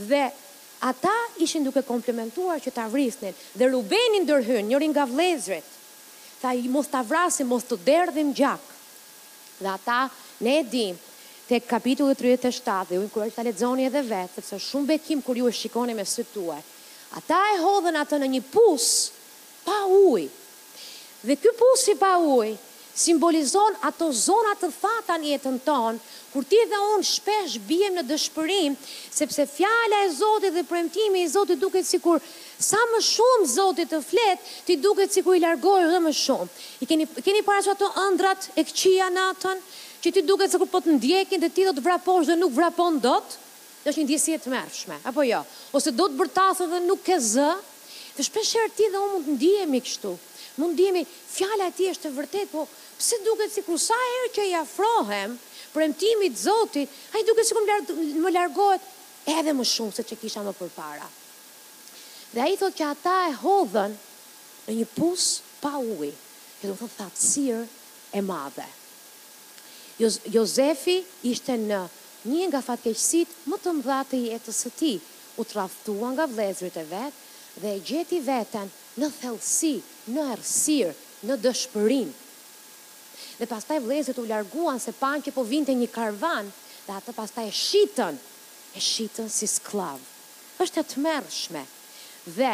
Dhe 0.10 0.24
ata 0.92 1.16
ishin 1.46 1.64
duke 1.70 1.86
komplementuar 1.88 2.60
që 2.66 2.74
ta 2.76 2.90
vrisnin 2.92 3.38
dhe 3.62 3.70
Rubenin 3.72 4.26
ndërhyn 4.26 4.68
njërin 4.74 4.90
nga 4.92 5.06
vlezrit. 5.14 5.72
Tha 6.42 6.52
i 6.58 6.66
mos 6.70 6.90
ta 6.92 7.06
vrasim, 7.08 7.46
mos 7.48 7.64
të 7.70 7.80
derdhim 7.88 8.34
gjak. 8.36 8.72
Dhe 9.62 9.70
ata 9.72 10.08
Ne 10.42 10.58
e 10.60 10.66
dim 10.72 10.96
të 11.48 11.60
kapitullë 11.70 12.16
të 12.18 12.24
rrëtë 12.26 12.42
të 12.48 12.54
shtatë, 12.58 12.90
dhe 12.90 13.00
ujnë 13.04 13.12
kërë 13.14 13.34
të 13.36 13.44
ledzoni 13.48 13.86
edhe 13.88 14.02
vetë, 14.08 14.42
sepse 14.42 14.58
shumë 14.68 14.88
bekim 14.94 15.22
kërë 15.24 15.44
ju 15.44 15.48
e 15.52 15.58
shikoni 15.62 15.94
me 15.96 16.04
së 16.08 16.26
tue. 16.34 16.58
Ata 17.20 17.38
e 17.54 17.60
hodhen 17.62 18.00
atë 18.02 18.18
në 18.24 18.30
një 18.34 18.42
pus, 18.52 18.88
pa 19.68 19.78
uj. 20.10 20.24
Dhe 21.26 21.38
kë 21.42 21.54
pus 21.60 21.84
i 21.94 21.96
pa 22.02 22.16
uj, 22.20 22.50
simbolizon 23.06 23.78
ato 23.86 24.10
zonat 24.14 24.60
të 24.64 24.72
fatan 24.74 25.24
jetën 25.30 25.62
tonë, 25.68 26.02
kur 26.34 26.44
ti 26.50 26.60
dhe 26.72 26.82
unë 26.96 27.08
shpesh 27.12 27.60
bijem 27.70 28.00
në 28.02 28.08
dëshpërim, 28.10 28.76
sepse 29.14 29.46
fjala 29.54 30.02
e 30.08 30.12
Zotit 30.18 30.58
dhe 30.58 30.64
premtimi 30.66 31.24
i 31.28 31.32
Zotit 31.32 31.62
duke 31.62 31.80
të 31.86 31.92
sikur 31.94 32.20
sa 32.58 32.82
më 32.92 33.04
shumë 33.14 33.50
Zotit 33.54 33.94
të 33.94 34.02
flet, 34.04 34.50
ti 34.68 34.80
duke 34.82 35.06
të 35.06 35.20
sikur 35.20 35.38
i 35.38 35.46
largohi 35.46 35.88
dhe 35.94 36.02
më 36.10 36.16
shumë. 36.26 36.50
I 36.82 36.90
keni, 36.90 37.08
keni 37.22 37.46
parashtu 37.46 37.78
ato 37.78 37.92
ëndrat 38.10 38.50
e 38.56 38.64
këqia 38.66 39.12
natën, 39.14 39.64
që 40.06 40.12
ti 40.14 40.22
duket 40.22 40.52
se 40.54 40.60
kur 40.62 40.70
po 40.70 40.78
të 40.86 41.00
ndjekin 41.00 41.42
dhe 41.42 41.50
ti 41.50 41.64
do 41.66 41.72
të 41.74 41.82
vraposh 41.82 42.28
dhe 42.30 42.36
nuk 42.38 42.54
vrapon 42.54 43.00
dot, 43.02 43.36
do 43.82 43.90
të 43.94 44.04
ndjesi 44.06 44.36
e 44.38 44.42
mërfshme, 44.54 45.00
apo 45.10 45.24
jo? 45.26 45.40
Ose 45.74 45.90
do 45.98 46.06
të 46.12 46.20
bërtasë 46.22 46.68
dhe 46.70 46.82
nuk 46.86 47.02
ke 47.08 47.18
zë, 47.34 47.50
dhe 48.18 48.26
shpesh 48.28 48.54
ti 48.78 48.86
dhe 48.94 49.02
unë 49.02 49.14
mund 49.16 49.26
të 49.32 49.36
ndihemi 49.40 49.80
kështu. 49.86 50.12
Mund 50.62 50.70
të 50.76 50.76
ndihemi, 50.78 51.02
fjala 51.34 51.72
e 51.72 51.76
tij 51.80 51.90
është 51.96 52.12
e 52.12 52.14
vërtet, 52.20 52.52
po 52.54 52.68
pse 53.00 53.18
duket 53.26 53.56
sikur 53.58 53.82
sa 53.82 53.98
herë 54.04 54.30
që 54.38 54.46
i 54.52 54.56
afrohem 54.62 55.34
premtimit 55.74 56.38
të 56.38 56.44
Zotit, 56.46 56.94
ai 57.18 57.26
duket 57.28 57.50
sikur 57.50 57.66
më 58.22 58.36
largohet 58.38 58.86
edhe 59.40 59.56
më 59.58 59.66
shumë 59.74 59.96
se 59.98 60.06
që 60.06 60.20
kisha 60.22 60.46
më 60.46 60.54
përpara. 60.60 61.10
Dhe 62.36 62.46
a 62.46 62.50
i 62.54 62.62
thot 62.62 62.78
që 62.78 62.92
ata 62.94 63.18
e 63.26 63.36
hodhen 63.42 63.98
në 64.70 64.78
një 64.80 64.88
pus 64.96 65.28
pa 65.62 65.74
uj, 65.82 66.14
e 66.14 66.64
do 66.70 66.78
të 66.78 66.82
thotë 66.84 66.96
thatësir 67.02 67.66
e 68.20 68.24
madhe. 68.32 68.70
Jo-, 70.00 70.16
Jozefi 70.32 70.98
ishte 71.24 71.56
në 71.60 71.80
një 72.28 72.48
nga 72.50 72.60
fatkeqësit 72.66 73.36
më 73.50 73.60
të 73.64 73.74
mëdha 73.78 74.00
të 74.12 74.20
jetës 74.30 74.60
së 74.66 74.72
tij. 74.80 74.96
U 75.40 75.44
traftuan 75.46 76.16
nga 76.18 76.26
vlezrit 76.32 76.76
e 76.80 76.86
vet 76.90 77.22
dhe 77.62 77.72
e 77.76 77.82
gjeti 77.88 78.20
veten 78.24 78.70
në 79.00 79.10
thellësi, 79.20 79.76
në 80.16 80.24
errësirë, 80.34 80.92
në 81.28 81.38
dëshpërim. 81.44 82.10
Dhe 83.40 83.48
pastaj 83.52 83.78
vlezrit 83.84 84.20
u 84.20 84.26
larguan 84.30 84.80
se 84.80 84.94
pan 85.00 85.22
që 85.24 85.34
po 85.36 85.44
vinte 85.48 85.76
një 85.76 85.90
karvan 85.92 86.52
dhe 86.88 86.96
atë 86.98 87.16
pastaj 87.18 87.46
e 87.50 87.54
shitën, 87.56 88.20
e 88.76 88.82
shitën 88.84 89.30
si 89.32 89.48
sklav. 89.48 90.00
Është 90.64 90.82
e 90.84 90.90
tmerrshme. 90.96 91.64
Dhe 92.36 92.54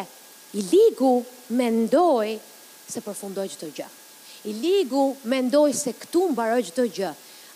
i 0.61 0.65
ligu 0.69 1.23
mendoi 1.57 2.35
se 2.91 3.01
përfundoi 3.05 3.47
çdo 3.53 3.69
gjë. 3.77 3.89
I 4.49 4.55
ligu 4.57 5.05
mendoi 5.29 5.71
se 5.77 5.93
këtu 6.01 6.29
mbaroi 6.33 6.65
çdo 6.69 6.85
gjë 6.97 7.11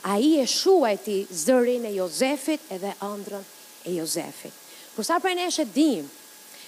a 0.07 0.17
i 0.19 0.37
e 0.39 0.45
shuajti 0.45 1.25
zërin 1.33 1.85
e 1.89 1.93
Jozefit 1.97 2.61
edhe 2.69 2.91
andrën 3.01 3.41
e 3.83 3.93
Jozefit. 3.97 4.51
sa 5.01 5.17
prej 5.19 5.33
e 5.59 5.65
dim, 5.73 6.05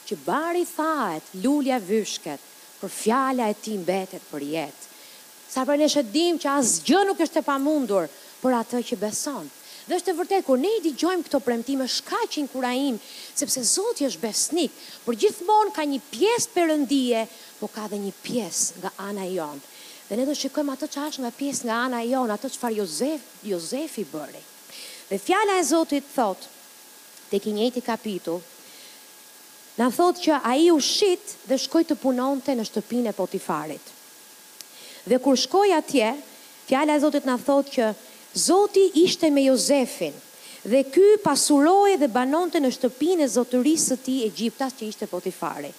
që 0.07 0.15
bari 0.25 0.65
thaet 0.65 1.21
lulja 1.43 1.77
vyshket, 1.79 2.39
për 2.81 2.89
fjalla 2.89 3.45
e 3.49 3.53
ti 3.61 3.77
mbetet 3.77 4.21
për 4.31 4.41
jetë. 4.41 4.83
Sa 5.53 5.65
prej 5.65 5.77
neshe 5.77 6.01
dim 6.03 6.39
që 6.41 6.49
asë 6.57 6.81
gjë 6.87 7.03
nuk 7.05 7.19
është 7.19 7.39
e 7.43 7.47
pamundur 7.53 8.09
për 8.41 8.51
atë 8.61 8.81
që 8.89 8.97
beson. 8.97 9.45
Dhe 9.87 9.95
është 9.95 10.11
e 10.11 10.17
vërtet, 10.17 10.43
kur 10.45 10.57
ne 10.59 10.71
i 10.79 10.81
digjojmë 10.89 11.27
këto 11.27 11.39
premtime, 11.39 11.87
shka 11.87 12.17
që 12.31 12.39
inkuraim, 12.41 12.97
sepse 13.35 13.61
Zotë 13.75 14.07
është 14.09 14.19
besnik, 14.25 14.71
për 15.05 15.15
gjithmonë 15.21 15.71
ka 15.77 15.83
një 15.87 16.01
pjesë 16.11 16.49
përëndije, 16.57 17.21
po 17.59 17.67
ka 17.71 17.85
dhe 17.91 17.99
një 18.01 18.11
pjesë 18.25 18.81
nga 18.81 18.91
ana 19.09 19.29
jonë 19.31 19.61
dhe 20.09 20.15
ne 20.15 20.25
do 20.29 20.35
shikojmë 20.39 20.73
atë 20.75 20.87
që 20.93 21.01
ashtë 21.03 21.23
nga 21.23 21.31
pjesë 21.35 21.67
nga 21.67 21.77
ana 21.87 21.99
e 22.03 22.09
jonë, 22.13 22.35
atë 22.37 22.49
që 22.53 22.59
farë 22.61 22.77
Jozef, 22.79 23.23
Jozefi 23.43 24.05
bëri. 24.07 24.39
Dhe 25.09 25.17
fjala 25.19 25.57
e 25.59 25.65
Zotit 25.67 26.07
thot, 26.13 26.45
të 27.29 27.41
ki 27.43 27.55
njëti 27.57 27.83
kapitu, 27.83 28.37
në 29.77 29.89
thot 29.97 30.21
që 30.23 30.39
a 30.47 30.53
i 30.57 30.69
u 30.71 30.79
shqit 30.81 31.35
dhe 31.49 31.57
shkoj 31.59 31.83
të 31.89 31.97
punonte 31.99 32.55
në 32.55 32.63
shtëpine 32.69 33.11
potifarit. 33.15 33.91
Dhe 35.07 35.19
kur 35.23 35.35
shkoj 35.37 35.75
atje, 35.75 36.13
fjala 36.67 36.95
e 36.95 37.03
Zotit 37.03 37.27
në 37.27 37.35
thot 37.47 37.71
që 37.75 37.91
Zoti 38.47 38.85
ishte 39.03 39.31
me 39.33 39.43
Jozefin, 39.47 40.15
dhe 40.67 40.85
ky 40.91 41.13
pasuroi 41.23 41.97
dhe 41.99 42.07
banonte 42.11 42.59
në 42.61 42.71
shtëpinë 42.75 43.23
e 43.23 43.27
zotërisë 43.33 43.93
së 43.93 43.97
tij 44.05 44.23
Egjiptas 44.27 44.73
që 44.77 44.87
ishte 44.91 45.05
Potifari. 45.09 45.69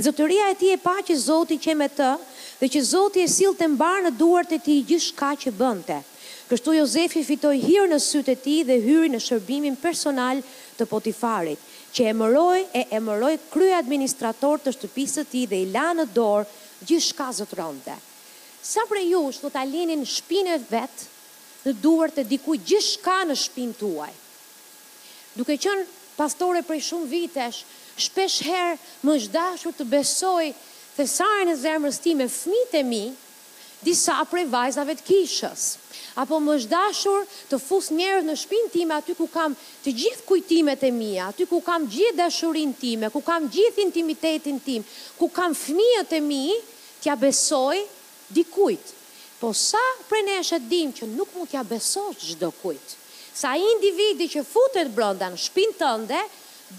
Zotëria 0.00 0.48
e 0.50 0.56
tij 0.58 0.74
e 0.74 0.78
pa 0.82 0.94
që 1.06 1.14
Zoti 1.22 1.56
që 1.62 1.74
me 1.78 1.86
të, 1.88 2.08
dhe 2.60 2.68
që 2.70 2.82
Zoti 2.86 3.22
e 3.24 3.30
sillte 3.30 3.64
të 3.64 3.70
mbar 3.74 4.02
në 4.04 4.10
duart 4.18 4.52
e 4.54 4.60
tij 4.62 4.82
gjithçka 4.88 5.32
që 5.44 5.52
bënte. 5.58 5.98
Kështu 6.48 6.74
Jozefi 6.78 7.22
fitoi 7.26 7.58
hir 7.62 7.86
në 7.90 7.98
sytë 8.04 8.34
e 8.36 8.40
tij 8.44 8.60
dhe 8.68 8.76
hyri 8.84 9.08
në 9.14 9.20
shërbimin 9.26 9.78
personal 9.80 10.42
të 10.78 10.86
Potifarit, 10.90 11.58
që 11.94 12.04
e 12.04 12.12
emëroi 12.12 12.62
e 12.80 12.82
emëroi 12.98 13.36
krye 13.52 13.74
administrator 13.78 14.60
të 14.60 14.74
shtëpisë 14.76 15.20
së 15.22 15.26
tij 15.32 15.46
dhe 15.50 15.60
i 15.64 15.70
la 15.74 15.88
në 15.96 16.04
dorë 16.14 16.46
gjithçka 16.88 17.30
zotronte. 17.40 17.94
Sa 18.64 18.84
për 18.88 19.02
ju 19.04 19.22
do 19.42 19.50
ta 19.52 19.64
lënin 19.68 20.04
shpinën 20.08 20.58
e 20.58 20.64
vet 20.70 21.08
në 21.64 21.72
duart 21.82 22.18
e 22.20 22.26
dikujt 22.28 22.64
gjithçka 22.68 23.22
në 23.28 23.36
shpinën 23.44 23.74
tuaj. 23.80 24.12
Duke 25.34 25.56
qenë 25.58 25.86
pastore 26.16 26.62
prej 26.62 26.82
shumë 26.88 27.10
vitesh, 27.10 27.62
shpesh 28.06 28.42
herë 28.46 28.78
më 29.04 29.16
është 29.18 29.32
dashur 29.34 29.74
të 29.74 29.88
besoj 29.92 30.52
dhe 30.96 31.06
sa 31.10 31.26
e 31.44 31.54
zemrës 31.58 31.96
ti 32.00 32.12
me 32.14 32.26
fmit 32.30 32.74
e 32.78 32.82
mi, 32.86 33.02
disa 33.84 34.20
prej 34.30 34.44
vajzave 34.48 34.94
të 34.96 35.04
kishës, 35.08 35.62
apo 36.22 36.38
më 36.40 36.54
shdashur 36.64 37.26
të 37.50 37.58
fus 37.60 37.88
njerët 37.92 38.24
në 38.28 38.36
shpin 38.42 38.70
time, 38.72 38.94
aty 39.00 39.16
ku 39.18 39.26
kam 39.28 39.56
të 39.84 39.92
gjithë 39.98 40.26
kujtimet 40.28 40.84
e 40.88 40.92
mija, 40.94 41.26
aty 41.32 41.48
ku 41.50 41.58
kam 41.66 41.84
gjithë 41.92 42.16
dashurin 42.20 42.72
time, 42.80 43.10
ku 43.12 43.20
kam 43.26 43.50
gjithë 43.52 43.82
intimitetin 43.84 44.62
tim, 44.64 44.86
ku 45.18 45.28
kam 45.34 45.56
fmijët 45.64 46.14
e 46.14 46.22
mi, 46.28 46.44
tja 47.02 47.18
besoj 47.20 47.82
di 48.32 48.46
kujtë. 48.54 49.02
Po 49.42 49.50
sa 49.52 49.82
prej 50.08 50.22
në 50.30 50.38
eshe 50.40 50.62
dim 50.70 50.94
që 50.96 51.10
nuk 51.18 51.34
mu 51.36 51.44
tja 51.50 51.64
besoj 51.68 52.14
gjithë 52.22 52.40
do 52.46 52.52
kujtë. 52.62 53.00
Sa 53.34 53.56
individi 53.58 54.30
që 54.30 54.46
futet 54.46 54.94
në 54.94 55.32
shpin 55.44 55.74
tënde, 55.76 56.22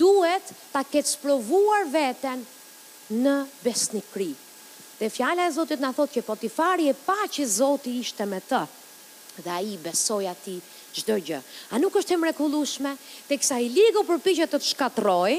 duhet 0.01 0.49
ta 0.73 0.81
ketë 0.81 1.11
sprovuar 1.17 1.83
veten 1.93 2.41
në 3.09 3.35
besnikri. 3.63 4.31
Dhe 4.99 5.09
fjala 5.11 5.45
e 5.45 5.51
Zotit 5.51 5.81
na 5.83 5.91
thot 5.93 6.13
që 6.15 6.23
Potifari 6.25 6.87
e 6.89 6.95
pa 6.97 7.17
që 7.29 7.43
Zoti 7.51 7.97
ishte 7.99 8.25
me 8.25 8.39
të. 8.41 8.61
Dhe 9.43 9.51
ai 9.51 9.75
besoi 9.83 10.27
atij 10.31 10.61
çdo 10.95 11.17
gjë. 11.19 11.41
A 11.75 11.79
nuk 11.81 11.95
është 11.99 12.15
e 12.15 12.19
mrekullueshme 12.21 12.93
teksa 13.27 13.57
i 13.59 13.67
ligu 13.75 14.05
përpiqet 14.07 14.51
të 14.53 14.61
të 14.61 14.69
shkatroj 14.71 15.33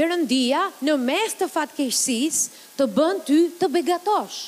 Perëndia 0.00 0.62
në 0.86 0.94
mes 0.96 1.34
të 1.36 1.46
fatkeqësisë 1.52 2.62
të 2.78 2.86
bën 2.96 3.18
ty 3.28 3.36
të 3.60 3.68
begatosh. 3.74 4.38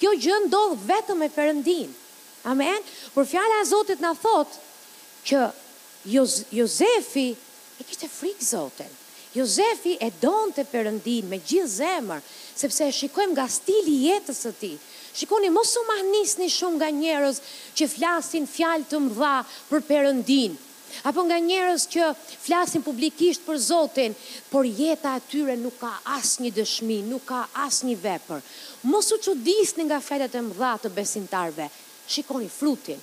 Kjo 0.00 0.14
gjë 0.16 0.38
ndodh 0.46 0.78
vetëm 0.88 1.20
me 1.20 1.28
Perëndin. 1.34 1.90
Amen. 2.48 2.80
Por 3.14 3.28
fjala 3.28 3.60
e 3.62 3.68
Zotit 3.68 4.00
na 4.02 4.14
thot 4.24 4.50
që 5.28 5.44
Jozefi 6.56 7.28
e 7.76 7.82
kishte 7.86 8.08
frikë 8.08 8.48
Zotit. 8.54 9.01
Jozefi 9.32 9.94
e 9.98 10.10
donë 10.20 10.52
të 10.58 10.64
përëndin 10.68 11.28
me 11.28 11.38
gjithë 11.40 11.68
zemër, 11.78 12.24
sepse 12.60 12.88
shikojmë 12.92 13.34
nga 13.36 13.46
stili 13.48 13.94
jetës 14.06 14.42
të 14.44 14.50
ti. 14.60 14.72
Shikoni, 15.16 15.48
mosu 15.52 15.80
ma 15.88 15.96
mahnisni 16.00 16.50
shumë 16.52 16.78
nga 16.80 16.88
njerës 16.96 17.38
që 17.76 17.88
flasin 17.94 18.46
fjalë 18.48 18.86
të 18.90 19.00
mdha 19.06 19.32
për 19.70 19.82
përëndin, 19.88 20.56
apo 21.08 21.24
nga 21.28 21.38
njerës 21.48 21.86
që 21.94 22.08
flasin 22.44 22.84
publikisht 22.84 23.44
për 23.46 23.60
Zotin, 23.68 24.16
por 24.52 24.68
jeta 24.68 25.14
atyre 25.20 25.56
nuk 25.62 25.78
ka 25.80 25.94
asë 26.16 26.44
një 26.44 26.52
dëshmi, 26.58 26.98
nuk 27.08 27.24
ka 27.32 27.42
asë 27.66 27.88
një 27.88 27.96
vepër. 28.04 28.44
Mosu 28.92 29.20
që 29.24 29.36
disni 29.46 29.88
nga 29.88 30.00
fjalët 30.00 30.36
e 30.40 30.44
mdha 30.50 30.74
të 30.84 30.92
besintarve, 30.96 31.70
shikoni 32.14 32.52
frutin. 32.58 33.00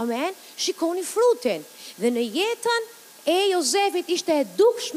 Amen? 0.00 0.32
Shikoni 0.56 1.04
frutin. 1.04 1.64
Dhe 2.00 2.08
në 2.16 2.22
jetën, 2.32 2.84
e 3.24 3.50
Jozefit 3.54 4.08
ishte 4.10 4.32
e 4.34 4.46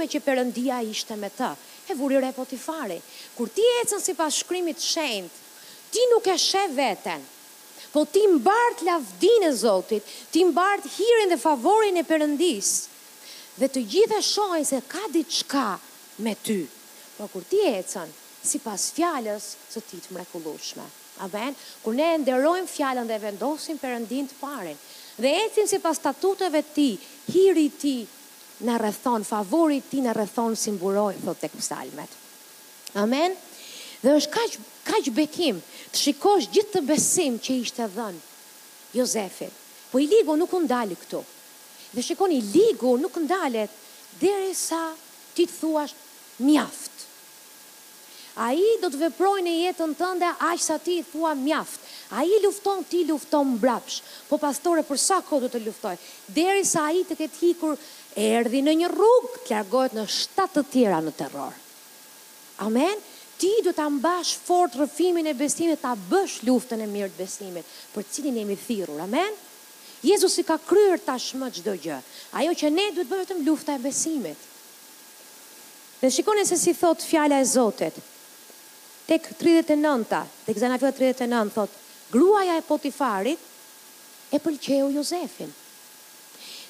që 0.10 0.22
përëndia 0.26 0.80
ishte 0.90 1.14
me 1.16 1.30
të. 1.30 1.50
E 1.90 1.94
vuri 1.94 2.18
t'i 2.50 2.58
fare. 2.58 3.00
Kur 3.36 3.50
ti 3.54 3.62
e 3.62 3.86
cënë 3.86 4.02
si 4.02 4.14
pas 4.18 4.34
shkrimit 4.34 4.80
shend, 4.82 5.30
ti 5.92 6.00
nuk 6.12 6.26
e 6.26 6.38
she 6.38 6.66
veten, 6.74 7.22
po 7.92 8.06
ti 8.06 8.26
mbart 8.28 8.82
lavdin 8.82 9.44
e 9.44 9.52
Zotit, 9.54 10.04
ti 10.32 10.44
mbart 10.44 10.84
hirin 10.98 11.30
dhe 11.30 11.38
favorin 11.38 11.98
e 11.98 12.04
përëndis, 12.04 12.88
dhe 13.56 13.70
të 13.70 13.86
gjithë 13.88 14.22
shojnë 14.22 14.66
se 14.68 14.82
ka 14.88 15.06
diçka 15.14 15.78
me 16.26 16.34
ty. 16.42 16.66
Po 17.18 17.28
kur 17.32 17.44
ti 17.46 17.62
e 17.62 17.84
cënë 17.84 18.44
si 18.46 18.60
pas 18.60 18.82
fjallës 18.94 19.52
së 19.72 19.84
ti 19.88 20.02
të 20.02 20.16
mrekulushme. 20.18 20.84
Amen. 21.24 21.56
Kur 21.84 21.94
ne 21.96 22.18
nderojmë 22.20 22.68
fjallën 22.68 23.08
dhe 23.08 23.22
vendosim 23.24 23.78
përëndin 23.80 24.28
të 24.32 24.36
parin, 24.42 24.76
dhe 25.16 25.32
ecim 25.46 25.68
si 25.70 25.80
pas 25.80 25.96
statuteve 25.96 26.60
ti, 26.76 26.90
hiri 27.32 27.70
ti, 27.80 28.02
në 28.66 28.76
rëthon, 28.82 29.26
favorit 29.28 29.88
ti 29.92 30.02
në 30.04 30.14
rëthon 30.18 30.56
si 30.58 30.74
mburoj, 30.76 31.14
thot 31.24 31.42
të 31.44 31.50
kësalmet. 31.54 32.16
Amen? 33.02 33.36
Dhe 34.04 34.14
është 34.18 34.34
kaq, 34.34 34.58
kaq 34.88 35.10
bekim, 35.18 35.62
të 35.94 36.02
shikosh 36.08 36.50
gjithë 36.54 36.74
të 36.78 36.84
besim 36.90 37.38
që 37.44 37.56
ishte 37.62 37.88
dhënë, 37.96 38.24
Josefit. 38.98 39.62
Po 39.92 40.02
i 40.02 40.08
ligu 40.12 40.36
nuk 40.40 40.54
ndali 40.66 40.96
këtu. 41.00 41.22
Dhe 41.96 42.04
shikon 42.04 42.34
i 42.36 42.42
ligu 42.52 42.94
nuk 43.00 43.16
ndalet, 43.24 43.72
dhere 44.22 44.52
sa 44.58 44.82
ti 45.36 45.46
të 45.48 45.58
thuash 45.60 45.94
mjaft. 46.44 46.92
A 48.36 48.50
i 48.52 48.74
do 48.84 48.90
të 48.92 49.00
veproj 49.06 49.40
në 49.46 49.52
jetën 49.62 49.94
tënde, 49.96 50.28
a 50.44 50.50
i 50.52 50.60
sa 50.60 50.76
ti 50.84 50.98
i 51.00 51.06
thua 51.08 51.32
mjaft. 51.40 51.84
A 52.16 52.24
i 52.28 52.36
lufton, 52.44 52.84
ti 52.86 53.06
lufton 53.08 53.54
mbrapsh. 53.56 54.02
Po 54.30 54.36
pastore, 54.40 54.84
përsa 54.88 55.22
ko 55.26 55.40
do 55.40 55.48
të 55.52 55.62
luftoj? 55.64 55.94
Deri 56.36 56.66
sa 56.68 56.90
a 56.90 56.92
i 56.96 57.06
të 57.08 57.16
ketë 57.22 57.40
hikur 57.42 57.80
erdi 58.16 58.62
në 58.64 58.74
një 58.82 58.90
rrugë, 58.94 59.40
të 59.48 59.52
largohet 59.56 59.96
në 59.98 60.04
shtatë 60.10 60.56
të 60.56 60.64
tjera 60.74 61.00
në 61.04 61.12
terror. 61.20 61.54
Amen? 62.64 63.02
Ti 63.36 63.50
du 63.66 63.74
të 63.76 63.84
ambash 63.84 64.36
fort 64.48 64.78
rëfimin 64.80 65.28
e 65.28 65.34
besimit, 65.36 65.82
ta 65.82 65.92
bësh 66.00 66.38
luftën 66.48 66.80
e 66.80 66.88
mirë 66.88 67.10
të 67.12 67.20
besimit, 67.20 67.68
për 67.92 68.06
cilin 68.10 68.38
jemi 68.40 68.56
thirur, 68.62 68.96
amen? 69.04 69.36
Jezusi 70.08 70.46
ka 70.48 70.56
kryer 70.64 71.02
tashmë 71.04 71.50
çdo 71.58 71.74
gjë. 71.84 71.98
Ajo 72.40 72.54
që 72.56 72.70
ne 72.72 72.86
duhet 72.94 73.10
bëjmë 73.12 73.26
vetëm 73.26 73.42
lufta 73.44 73.76
e 73.76 73.82
besimit. 73.84 74.48
Dhe 76.00 76.12
shikoni 76.14 76.46
se 76.48 76.56
si 76.62 76.72
thot 76.78 77.04
fjala 77.04 77.42
e 77.44 77.50
Zotit. 77.50 78.00
Tek 79.06 79.28
39-ta, 79.40 80.24
tek 80.48 80.58
Zana 80.62 80.80
39 80.82 81.52
thot, 81.54 81.76
gruaja 82.14 82.56
e 82.56 82.64
Potifarit 82.66 84.34
e 84.34 84.40
pëlqeu 84.42 84.94
Jozefin 84.96 85.52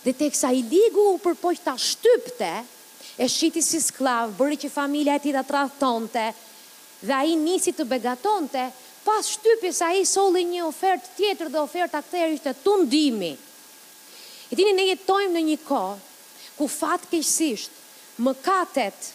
dhe 0.05 0.13
teksa 0.13 0.51
i 0.53 0.61
digu 0.69 1.07
u 1.15 1.19
përpoq 1.21 1.57
ta 1.65 1.73
shtypte, 1.81 2.49
e 3.17 3.25
shiti 3.31 3.61
si 3.63 3.79
sklav, 3.81 4.31
bëri 4.37 4.57
që 4.65 4.69
familja 4.69 5.15
e 5.17 5.21
tij 5.23 5.33
ta 5.37 5.41
tradhtonte 5.47 6.25
dhe 7.05 7.13
ai 7.15 7.33
nisi 7.39 7.71
të 7.73 7.85
begatonte, 7.89 8.61
pas 9.05 9.27
shtypjes 9.35 9.79
ai 9.87 10.03
solli 10.09 10.43
një 10.51 10.65
ofertë 10.69 11.11
tjetër 11.17 11.49
dhe 11.53 11.61
oferta 11.63 12.01
kthehej 12.05 12.33
ishte 12.37 12.53
tundimi. 12.63 13.31
E 14.49 14.53
tini 14.57 14.73
ne 14.77 14.85
jetojmë 14.91 15.31
në 15.39 15.43
një 15.49 15.57
kohë 15.67 15.95
ku 16.57 16.67
fatkeqësisht 16.69 17.81
mëkatet 18.25 19.09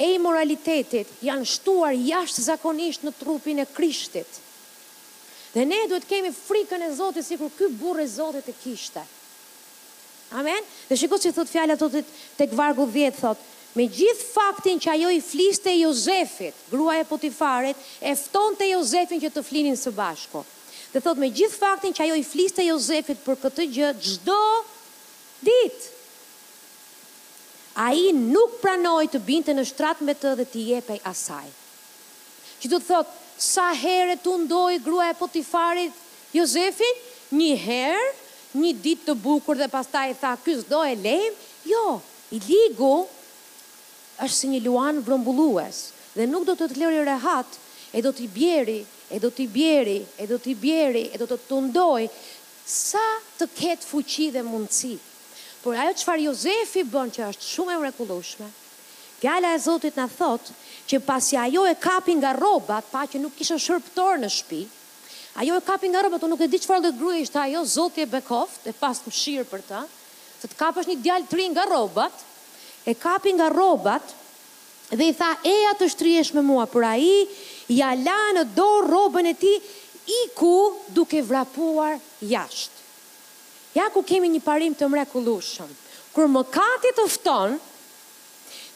e 0.00 0.08
moralitetit 0.22 1.10
janë 1.28 1.48
shtuar 1.54 1.92
jashtë 1.94 2.46
zakonisht 2.48 3.04
në 3.06 3.12
trupin 3.18 3.60
e 3.62 3.68
krishtit. 3.76 4.40
Dhe 5.54 5.66
ne 5.70 5.82
duhet 5.90 6.06
kemi 6.10 6.32
frikën 6.34 6.82
e 6.88 6.92
Zotit 6.98 7.26
si 7.26 7.38
kur 7.42 7.52
këj 7.58 7.70
burë 7.82 8.08
e 8.08 8.10
Zotit 8.10 8.48
e 8.50 8.56
kishte. 8.62 9.04
Amen? 10.34 10.64
Dhe 10.90 10.96
shiko 10.98 11.18
që 11.22 11.30
thot 11.36 11.48
fjallat 11.50 11.80
të 11.80 12.02
tek 12.38 12.54
vargu 12.58 12.88
10 12.94 13.14
thot, 13.20 13.42
me 13.78 13.84
gjithë 13.90 14.26
faktin 14.32 14.80
që 14.82 14.90
ajo 14.96 15.10
i 15.14 15.22
fliste 15.22 15.70
Jozefit, 15.74 16.58
grua 16.72 16.96
e 17.00 17.06
potifaret, 17.06 17.86
efton 18.12 18.56
të 18.58 18.68
Jozefin 18.72 19.22
që 19.22 19.30
të 19.36 19.44
flinin 19.46 19.78
së 19.78 19.92
bashko. 19.96 20.44
Dhe 20.92 21.00
thot, 21.02 21.18
me 21.22 21.30
gjithë 21.34 21.58
faktin 21.58 21.94
që 21.94 22.06
ajo 22.08 22.18
i 22.20 22.26
fliste 22.26 22.66
Jozefit 22.66 23.22
për 23.26 23.38
këtë 23.44 23.66
gjë, 23.76 23.92
gjdo 24.06 24.40
ditë. 25.46 25.90
A 27.82 27.88
i 27.98 28.10
nuk 28.14 28.58
pranoj 28.62 29.02
të 29.10 29.20
binte 29.26 29.54
në 29.56 29.64
shtrat 29.70 30.02
me 30.06 30.14
të 30.14 30.34
dhe 30.38 30.46
t'i 30.52 30.66
jepej 30.70 31.00
asaj. 31.10 31.46
Që 32.62 32.70
të 32.70 32.82
thot, 32.88 33.14
sa 33.44 33.72
herë 33.74 34.20
të 34.22 34.34
ndoj 34.44 34.76
grua 34.86 35.08
e 35.10 35.16
potifarit 35.18 36.02
Jozefin, 36.34 37.02
një 37.34 37.54
herë, 37.64 38.12
një 38.60 38.72
dit 38.82 39.00
të 39.06 39.14
bukur 39.18 39.58
dhe 39.58 39.68
pas 39.70 39.86
ta 39.90 40.04
i 40.10 40.14
tha, 40.20 40.34
kës 40.44 40.64
do 40.70 40.82
e 40.86 40.94
lejmë, 40.98 41.36
jo, 41.68 42.00
i 42.34 42.38
ligu 42.46 42.94
është 44.22 44.36
si 44.36 44.50
një 44.52 44.60
luan 44.66 45.00
vrëmbullues, 45.04 45.80
dhe 46.14 46.26
nuk 46.30 46.44
do 46.46 46.54
të 46.58 46.68
të 46.70 46.78
lërë 46.82 47.00
rehat, 47.08 47.56
e 47.94 48.02
do 48.02 48.12
të 48.14 48.24
i 48.26 48.30
bjeri, 48.36 48.78
e 49.10 49.18
do 49.22 49.30
të 49.30 49.42
i 49.44 49.48
bjeri, 49.56 49.98
e 50.22 50.26
do 50.30 50.38
të 50.38 50.52
i 50.52 50.54
bjeri, 50.64 51.02
e 51.14 51.18
do 51.20 51.26
të 51.30 51.40
të 51.48 51.60
ndoj, 51.68 52.06
sa 52.66 53.02
të 53.40 53.50
ketë 53.58 53.88
fuqi 53.90 54.28
dhe 54.34 54.44
mundësi. 54.46 54.94
Por 55.64 55.76
ajo 55.80 55.94
qëfar 55.96 56.22
Jozefi 56.22 56.84
bënë 56.94 57.14
që 57.16 57.26
është 57.32 57.48
shumë 57.50 57.74
e 57.74 57.80
mrekullushme, 57.82 58.48
gjala 59.22 59.54
e 59.56 59.60
Zotit 59.64 59.98
në 59.98 60.06
thotë 60.18 60.54
që 60.90 61.00
pasi 61.06 61.38
jo 61.54 61.66
e 61.68 61.74
kapin 61.80 62.20
nga 62.20 62.34
robat, 62.36 62.86
pa 62.92 63.06
që 63.08 63.18
nuk 63.22 63.38
ishë 63.44 63.58
shërptor 63.66 64.20
në 64.22 64.30
shpi, 64.38 64.62
Ajo 65.34 65.50
e 65.58 65.62
kapi 65.66 65.88
nga 65.90 65.98
rëbë, 66.04 66.18
të 66.22 66.26
nuk 66.30 66.42
e 66.44 66.46
di 66.46 66.60
që 66.62 66.68
farë 66.70 66.82
dhe 66.84 66.90
të 66.94 66.98
gruja 67.00 67.20
ishte 67.24 67.38
ajo, 67.42 67.62
zotje 67.66 68.04
e 68.06 68.10
bekoft, 68.10 68.68
e 68.70 68.72
pas 68.78 69.00
të 69.02 69.10
shirë 69.10 69.46
për 69.50 69.64
ta, 69.66 69.80
të 70.42 70.50
të 70.52 70.58
kapësh 70.60 70.90
një 70.90 70.94
djalë 71.02 71.26
të 71.32 71.38
rinë 71.40 71.52
nga 71.56 71.64
robat, 71.72 72.20
e 72.86 72.92
kapi 72.94 73.32
nga 73.34 73.48
robat, 73.50 74.12
dhe 74.94 75.08
i 75.10 75.14
tha, 75.18 75.32
e 75.42 75.56
të 75.80 75.88
shtriesh 75.90 76.30
me 76.36 76.44
mua, 76.46 76.68
për 76.70 76.86
a 76.86 76.92
i, 77.02 77.26
i 77.74 77.80
ala 77.82 78.18
në 78.38 78.44
do 78.54 78.68
robën 78.86 79.26
e 79.32 79.34
ti, 79.42 79.52
i 80.04 80.20
ku 80.38 80.52
duke 80.94 81.24
vrapuar 81.26 81.98
jashtë. 82.20 82.86
Ja 83.74 83.88
ku 83.90 84.04
kemi 84.06 84.30
një 84.36 84.44
parim 84.46 84.76
të 84.78 84.86
mrekullushëm, 84.92 85.72
kër 86.14 86.30
më 86.30 86.44
katit 86.54 87.00
të 87.00 87.08
fton, 87.16 87.58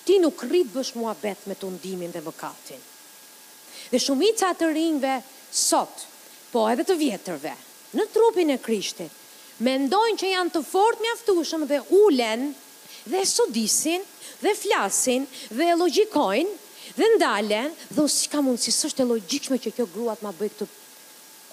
ti 0.08 0.18
nuk 0.24 0.42
rritë 0.50 0.74
bësh 0.74 0.90
mua 0.98 1.14
betë 1.22 1.52
me 1.52 1.54
të 1.54 1.70
ndimin 1.76 2.10
dhe 2.16 2.24
më 2.26 2.34
katin. 2.40 2.82
Dhe 3.92 3.98
shumica 4.02 4.50
të 4.58 4.72
rinjve 4.74 5.20
sotë, 5.60 6.08
po 6.52 6.64
edhe 6.72 6.84
të 6.88 6.94
vjetërve, 6.98 7.52
në 7.98 8.04
trupin 8.14 8.52
e 8.54 8.58
krishtit, 8.62 9.12
mendojnë 9.64 10.20
që 10.20 10.30
janë 10.32 10.52
të 10.54 10.62
fort 10.64 11.00
mjaftushëm 11.02 11.64
dhe 11.70 11.80
ulen 11.98 12.48
dhe 13.08 13.22
sodisin, 13.26 14.04
dhe 14.42 14.52
flasin 14.56 15.24
dhe 15.56 15.72
logjikojnë 15.80 16.52
dhe 16.98 17.08
ndalen 17.16 17.72
dhe 17.96 18.04
si 18.12 18.28
ka 18.32 18.40
mundësi 18.44 18.72
s'është 18.74 19.02
e 19.04 19.08
logjikshme 19.10 19.58
që 19.64 19.72
kjo 19.76 19.88
gruat 19.94 20.22
ma 20.24 20.30
bëjë 20.38 20.54
këtë 20.54 20.68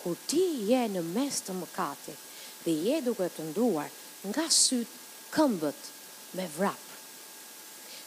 kur 0.04 0.20
ti 0.30 0.44
je 0.70 0.84
në 0.96 1.02
mes 1.12 1.40
të 1.48 1.56
mëkatit 1.58 2.30
dhe 2.66 2.76
je 2.90 3.00
duke 3.08 3.28
të 3.38 3.48
nduar 3.50 3.90
nga 4.32 4.46
sytë 4.60 5.02
këmbët 5.34 5.90
me 6.38 6.46
vrap 6.60 6.86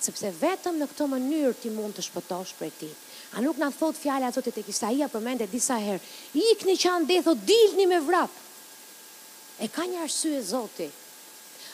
sepse 0.07 0.31
vetëm 0.41 0.79
në 0.81 0.91
këtë 0.93 1.11
mënyrë 1.17 1.55
ti 1.65 1.75
mund 1.75 1.99
të 1.99 2.07
shpëtosh 2.09 2.55
prej 2.61 2.71
ti 2.81 2.93
A 3.37 3.41
nuk 3.41 3.57
na 3.61 3.71
thot 3.71 3.97
fjala 3.97 4.31
Zotit 4.33 4.57
e 4.57 4.65
kisaj 4.65 4.95
ia 4.97 5.09
përmendë 5.13 5.51
disa 5.53 5.77
herë. 5.77 6.01
I 6.41 6.45
ik 6.55 6.63
në 6.65 6.77
qan 6.81 7.05
dhe 7.05 7.19
thot 7.27 7.41
dilni 7.45 7.85
me 7.91 7.99
vrap. 8.01 8.33
E 9.61 9.69
ka 9.69 9.85
një 9.85 10.05
arsye 10.07 10.43
Zoti. 10.45 10.89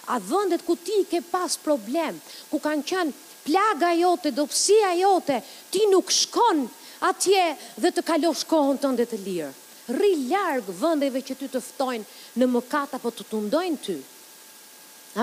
a 0.06 0.18
vendet 0.20 0.60
ku 0.68 0.76
ti 0.76 1.00
ke 1.08 1.22
pas 1.32 1.56
problem, 1.56 2.18
ku 2.52 2.58
kanë 2.60 2.84
qënë 2.90 3.12
plaga 3.44 3.94
jote, 3.96 4.34
dobësia 4.36 4.90
jote, 5.00 5.38
ti 5.72 5.86
nuk 5.88 6.10
shkon 6.12 6.60
atje 7.08 7.44
dhe 7.80 7.90
të 7.92 8.02
kalosh 8.04 8.44
kohën 8.44 8.76
tënde 8.82 9.06
të 9.08 9.16
lirë. 9.24 9.52
Rri 9.96 10.12
larg 10.28 10.68
vendeve 10.76 11.22
që 11.24 11.34
ty 11.40 11.48
të 11.48 11.62
ftojnë 11.70 12.36
në 12.36 12.50
mëkat 12.56 12.98
apo 13.00 13.14
të 13.16 13.24
tundojnë 13.32 13.80
ty. 13.86 13.96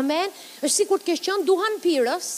Amen. 0.01 0.33
Është 0.65 0.77
sikur 0.79 0.97
të 0.97 1.11
keshë 1.11 1.27
qënë 1.29 1.45
duhan 1.45 1.77
pirës 1.85 2.31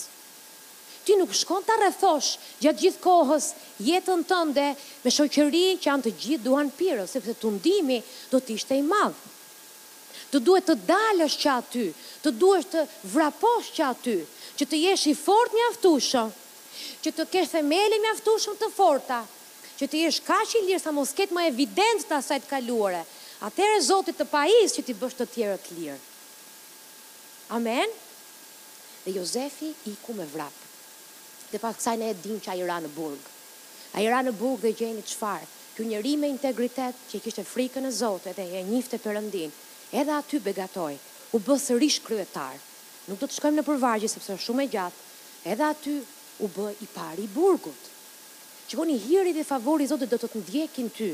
ti 1.05 1.15
nuk 1.19 1.33
shkon 1.35 1.63
të 1.67 1.75
rrethosh 1.79 2.29
gjatë 2.63 2.81
gjithë 2.83 3.01
kohës 3.03 3.47
jetën 3.83 4.21
tënde 4.29 4.67
me 5.03 5.11
shokëri 5.11 5.63
që 5.83 5.91
anë 5.91 6.05
të 6.05 6.13
gjithë 6.23 6.43
duan 6.45 6.69
pirë, 6.77 7.05
sepse 7.11 7.33
të 7.41 7.51
ndimi 7.57 7.97
do 8.31 8.39
të 8.39 8.55
ishte 8.57 8.77
i 8.79 8.83
madhë. 8.83 9.31
Të 10.33 10.39
duhet 10.47 10.65
të 10.65 10.75
dalësh 10.89 11.35
që 11.43 11.49
aty, 11.53 11.87
të 12.23 12.31
duhet 12.41 12.69
të 12.73 12.85
vraposh 13.13 13.69
që 13.75 13.83
aty, 13.91 14.15
që 14.61 14.65
të 14.71 14.79
jesh 14.87 15.03
i 15.11 15.13
fort 15.19 15.53
një 15.57 15.67
aftushëm, 15.73 16.31
që 17.03 17.13
të 17.17 17.25
kesh 17.35 17.51
themeli 17.53 17.99
një 18.01 18.13
aftushëm 18.15 18.57
të 18.61 18.71
forta, 18.73 19.19
që 19.77 19.89
të 19.91 20.01
jesh 20.05 20.21
ka 20.25 20.39
që 20.49 20.61
i 20.63 20.63
lirë 20.71 20.81
sa 20.85 20.95
mos 20.95 21.13
ketë 21.17 21.37
më 21.37 21.45
evident 21.51 22.05
të 22.09 22.17
asaj 22.17 22.39
të 22.45 22.51
kaluare, 22.55 23.03
atër 23.45 23.75
e 23.77 23.83
Zotit 23.89 24.17
të 24.21 24.29
pais 24.33 24.73
që 24.77 24.87
ti 24.87 24.97
bësh 25.03 25.17
të 25.19 25.29
tjere 25.35 25.59
të 25.67 25.77
lirë. 25.81 26.01
Amen? 27.59 27.95
Dhe 29.05 29.17
Jozefi 29.19 29.73
i 29.91 29.97
ku 30.01 30.15
me 30.17 30.25
vrap 30.33 30.62
dhe 31.53 31.61
pas 31.61 31.77
kësaj 31.77 31.97
ne 32.01 32.07
e 32.09 32.15
dim 32.17 32.39
që 32.41 32.49
a 32.53 32.57
i 32.57 32.63
ra 32.65 32.79
në 32.81 32.89
burg. 32.95 33.21
A 33.93 34.01
i 34.01 34.09
ra 34.09 34.23
në 34.25 34.31
burg 34.39 34.63
dhe 34.65 34.71
gjeni 34.73 35.03
qëfar, 35.05 35.43
kjo 35.75 35.85
njëri 35.85 36.15
me 36.17 36.29
integritet 36.33 36.97
që 37.11 37.17
i 37.17 37.21
kishte 37.21 37.43
frikën 37.45 37.85
e 37.85 37.91
zote 37.93 38.33
dhe 38.33 38.45
e 38.57 38.61
njifte 38.65 38.97
përëndin, 39.03 39.51
edhe 39.93 40.13
aty 40.17 40.39
begatoj, 40.41 40.93
u 41.35 41.41
bësë 41.45 41.77
rish 41.81 42.01
kryetar. 42.07 42.57
Nuk 43.07 43.19
do 43.21 43.27
të 43.29 43.37
shkojmë 43.37 43.59
në 43.61 43.65
përvargjë, 43.67 44.09
sepse 44.15 44.37
shumë 44.45 44.65
e 44.65 44.71
gjatë, 44.77 45.01
edhe 45.53 45.67
aty 45.69 45.93
u 46.45 46.49
bë 46.55 46.69
i 46.81 46.87
pari 46.95 47.27
i 47.27 47.31
burgut. 47.37 47.89
Qikoni 48.71 48.97
hiri 49.05 49.33
dhe 49.37 49.45
favori 49.45 49.85
zote, 49.91 50.09
do 50.09 50.17
të 50.17 50.29
të 50.33 50.41
ndjekin 50.47 50.89
ty, 50.97 51.11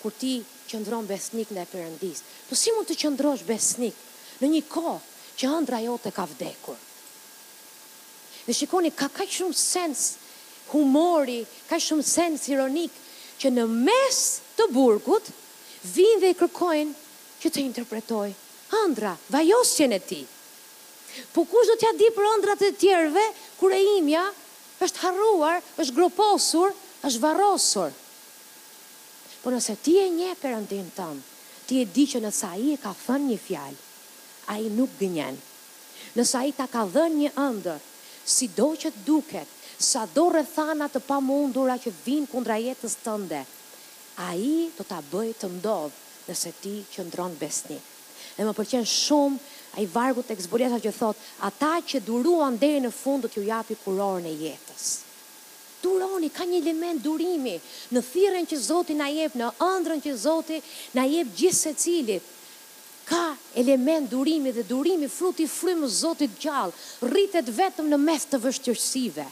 kur 0.00 0.14
ti 0.20 0.34
qëndron 0.70 1.08
besnik 1.10 1.52
në 1.52 1.66
e 1.66 1.70
përëndis. 1.74 2.24
Po 2.48 2.56
si 2.56 2.72
mund 2.72 2.88
të 2.88 2.96
qëndrosh 3.04 3.44
besnik 3.48 4.00
në 4.40 4.54
një 4.56 4.62
kohë 4.72 4.96
që 5.38 5.52
ëndra 5.58 5.82
jote 5.84 6.14
ka 6.16 6.24
vdekur? 6.32 6.80
Dhe 8.46 8.52
shikoni, 8.52 8.90
ka 8.94 9.06
ka 9.08 9.24
shumë 9.26 9.54
sens 9.54 10.16
humori, 10.72 11.44
ka 11.70 11.78
shumë 11.78 12.02
sens 12.02 12.48
ironik, 12.50 12.90
që 13.38 13.50
në 13.54 13.66
mes 13.70 14.20
të 14.58 14.66
burgut, 14.74 15.28
vinë 15.94 16.20
dhe 16.22 16.30
i 16.34 16.38
kërkojnë 16.38 16.94
që 17.42 17.52
të 17.52 17.62
interpretoj. 17.62 18.28
Andra, 18.82 19.14
vajosjen 19.34 19.94
e 19.96 20.00
ti. 20.08 20.20
Po 21.34 21.44
kush 21.44 21.68
do 21.68 21.76
t'ja 21.76 21.90
di 22.00 22.08
për 22.16 22.28
andrat 22.34 22.62
e 22.66 22.72
tjerve, 22.80 23.24
kure 23.60 23.78
imja 23.98 24.24
është 24.82 25.02
harruar, 25.04 25.58
është 25.82 25.94
groposur, 25.98 26.74
është 27.06 27.22
varosur. 27.22 27.92
Po 29.42 29.50
nëse 29.52 29.76
ti 29.84 29.96
e 30.00 30.08
një 30.16 30.32
për 30.42 30.56
andin 30.56 30.88
tëmë, 30.96 31.22
ti 31.68 31.82
e 31.82 31.86
di 31.94 32.06
që 32.10 32.22
nësa 32.24 32.54
i 32.62 32.72
e 32.76 32.80
ka 32.80 32.94
thënë 33.04 33.28
një 33.34 33.38
fjalë, 33.46 33.80
a 34.54 34.58
i 34.62 34.70
nuk 34.78 34.96
gënjen. 35.02 35.36
Nësa 36.16 36.42
i 36.48 36.54
ta 36.56 36.66
ka 36.70 36.86
dhënë 36.94 37.18
një 37.24 37.34
andër, 37.42 37.82
si 38.24 38.50
do 38.56 38.72
që 38.78 38.90
të 38.92 39.02
duket, 39.06 39.48
sa 39.82 40.04
do 40.14 40.28
rëthana 40.30 40.86
të 40.92 41.00
pa 41.06 41.18
mundura 41.20 41.74
që 41.82 41.90
vinë 42.04 42.30
kundra 42.30 42.58
jetës 42.62 42.94
tënde, 43.02 43.40
a 44.22 44.28
i 44.38 44.68
do 44.76 44.84
të 44.86 45.00
bëjë 45.10 45.34
të 45.42 45.48
ndodhë 45.58 45.96
nëse 46.28 46.52
ti 46.62 46.74
që 46.92 47.06
ndronë 47.08 47.38
besni. 47.40 47.78
Dhe 48.36 48.44
më 48.46 48.52
përqenë 48.60 48.88
shumë 48.88 49.38
a 49.76 49.80
i 49.82 49.88
vargut 49.94 50.30
e 50.30 50.36
këzbërjeta 50.38 50.78
që 50.84 50.92
thotë, 51.00 51.26
ata 51.48 51.72
që 51.88 52.02
duruan 52.06 52.58
dhe 52.62 52.76
në 52.84 52.92
fundë 52.94 53.28
të 53.32 53.40
ju 53.40 53.48
japi 53.48 53.76
kurorën 53.84 54.28
e 54.30 54.34
jetës. 54.44 54.86
Duroni, 55.82 56.28
ka 56.30 56.44
një 56.46 56.60
element 56.62 57.00
durimi 57.02 57.56
në 57.90 58.00
thiren 58.06 58.46
që 58.46 58.56
Zotin 58.68 59.00
na 59.02 59.08
jep, 59.10 59.34
në 59.34 59.48
ëndrën 59.66 60.04
që 60.04 60.12
Zotin 60.22 60.62
na 60.94 61.08
jep 61.10 61.32
gjithë 61.34 61.58
se 61.58 61.72
cilit, 61.84 62.28
ka 63.04 63.36
element 63.54 64.10
durimi 64.10 64.52
dhe 64.52 64.62
durimi 64.68 65.08
fruti 65.10 65.46
frymë 65.48 65.88
Zotit 65.90 66.34
gjallë, 66.40 66.72
rritet 67.12 67.48
vetëm 67.56 67.88
në 67.92 67.98
mes 68.00 68.26
të 68.30 68.40
vështirësive. 68.44 69.26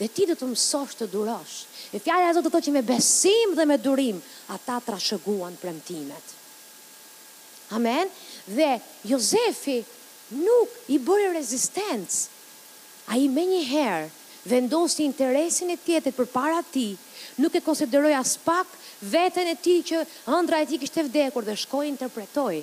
Dhe 0.00 0.08
ti 0.08 0.26
dhe 0.28 0.36
të 0.38 0.48
mësosh 0.48 0.96
të 0.98 1.08
durosh. 1.12 1.58
E 1.96 2.00
fjallë 2.00 2.30
e 2.30 2.36
Zotit 2.38 2.54
të 2.54 2.62
që 2.68 2.74
me 2.76 2.84
besim 2.88 3.54
dhe 3.58 3.66
me 3.66 3.76
durim, 3.78 4.20
ata 4.54 4.78
të 4.84 4.94
rashëguan 4.96 5.56
premtimet. 5.60 6.36
Amen? 7.76 8.10
Dhe 8.50 8.70
Jozefi 9.12 9.80
nuk 10.40 10.74
i 10.94 10.98
bërë 11.02 11.34
rezistencë. 11.36 12.38
A 13.10 13.18
i 13.18 13.26
me 13.28 13.42
një 13.50 13.62
herë 13.66 14.10
vendosi 14.48 15.04
interesin 15.04 15.72
e 15.74 15.78
tjetët 15.82 16.14
për 16.16 16.28
para 16.32 16.60
ti, 16.72 16.92
nuk 17.42 17.54
e 17.54 17.60
konsideroj 17.64 18.12
as 18.16 18.36
pak 18.40 18.68
veten 19.00 19.46
e 19.48 19.56
ti 19.60 19.82
që 19.82 20.04
andra 20.36 20.60
e 20.60 20.68
ti 20.68 20.76
kishtë 20.78 21.06
vdekur 21.08 21.44
dhe 21.46 21.54
shkoj 21.56 21.86
interpretoj 21.88 22.58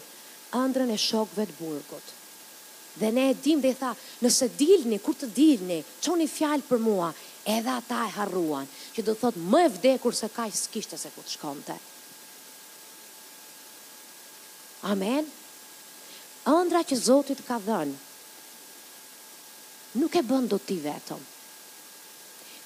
andrën 0.57 0.91
e 0.93 0.97
shokve 0.99 1.47
të 1.49 1.55
burgut. 1.59 2.13
Dhe 2.97 3.09
ne 3.13 3.29
e 3.31 3.33
dim 3.43 3.61
dhe 3.61 3.71
i 3.73 3.77
tha, 3.77 3.91
nëse 4.25 4.47
dilni, 4.57 4.97
kur 5.01 5.13
të 5.13 5.27
dilni, 5.37 5.79
një 6.01 6.27
fjalë 6.33 6.63
për 6.69 6.79
mua, 6.81 7.11
edhe 7.45 7.69
ata 7.73 8.03
e 8.07 8.13
harruan, 8.15 8.65
që 8.95 9.03
do 9.05 9.13
thotë 9.13 9.37
më 9.53 9.63
e 9.65 9.69
vdekur 9.75 10.15
se 10.17 10.29
ka 10.33 10.47
i 10.47 10.51
s'kishtë 10.53 10.97
se 10.97 11.11
ku 11.13 11.21
të 11.21 11.33
shkonte. 11.35 11.75
Amen. 14.93 15.29
Andra 16.47 16.81
që 16.85 16.95
Zotit 16.95 17.41
ka 17.45 17.57
dhenë, 17.59 17.93
nuk 19.99 20.15
e 20.15 20.23
bën 20.23 20.47
do 20.49 20.57
ti 20.57 20.77
vetëm. 20.81 21.21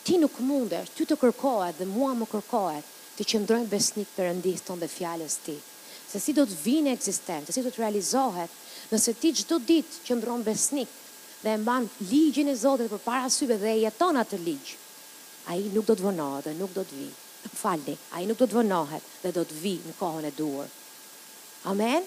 Ti 0.04 0.18
nuk 0.18 0.40
mundesh, 0.42 0.92
ty 0.96 1.06
të 1.06 1.18
kërkohet 1.22 1.82
dhe 1.82 1.86
mua 1.90 2.14
më 2.18 2.28
kërkohet 2.32 2.98
të 3.18 3.26
qëndrojmë 3.32 3.70
besnik 3.72 4.12
përëndis 4.16 4.64
tonë 4.68 4.84
dhe 4.86 4.90
fjallës 4.92 5.36
ti. 5.46 5.56
Se 6.12 6.20
si 6.20 6.34
do 6.36 6.46
të 6.48 6.58
vinë 6.64 6.92
e 6.94 6.98
eksistent, 6.98 7.48
se 7.48 7.56
si 7.58 7.64
do 7.64 7.72
të 7.72 7.82
realizohet, 7.84 8.52
nëse 8.92 9.14
ti 9.20 9.34
do 9.50 9.58
ditë 9.72 10.02
qëndrojmë 10.08 10.48
besnik 10.48 10.90
dhe 11.44 11.54
e 11.56 11.60
mban 11.62 11.88
ligjën 12.12 12.52
e 12.52 12.56
Zotit 12.60 12.92
për 12.92 13.04
para 13.06 13.30
syve 13.34 13.58
dhe 13.62 13.70
e 13.74 13.82
jeton 13.86 14.20
atë 14.22 14.40
ligjë, 14.48 14.78
a 15.52 15.56
i 15.58 15.64
nuk 15.76 15.86
do 15.88 15.96
të 15.96 16.06
vënohet 16.08 16.50
dhe 16.50 16.56
nuk 16.60 16.74
do 16.78 16.84
të 16.88 16.96
vinë. 16.96 17.18
Falni, 17.58 17.96
a 18.14 18.22
i 18.22 18.28
nuk 18.30 18.38
do 18.38 18.46
të 18.48 18.58
vënohet 18.60 19.06
dhe 19.24 19.32
do 19.36 19.44
të 19.50 19.62
vinë 19.64 19.88
në 19.90 19.96
kohën 20.00 20.28
e 20.30 20.34
duar. 20.38 20.68
Amen? 21.72 22.04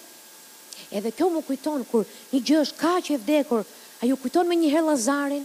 Edhe 0.95 1.11
kjo 1.15 1.27
më 1.31 1.41
kujton 1.47 1.83
kur 1.89 2.05
një 2.31 2.41
gjë 2.47 2.61
është 2.67 2.79
ka 2.79 2.93
që 3.07 3.15
e 3.15 3.19
vdekur, 3.25 3.65
a 4.01 4.07
ju 4.07 4.15
kujton 4.21 4.47
me 4.47 4.55
një 4.59 4.81
Lazarin, 4.87 5.43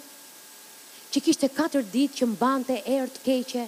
që 1.11 1.20
kishte 1.27 1.49
4 1.51 1.83
ditë 1.90 2.16
që 2.20 2.27
mbante 2.33 2.77
erë 2.87 3.11
të 3.16 3.23
keqe, 3.25 3.64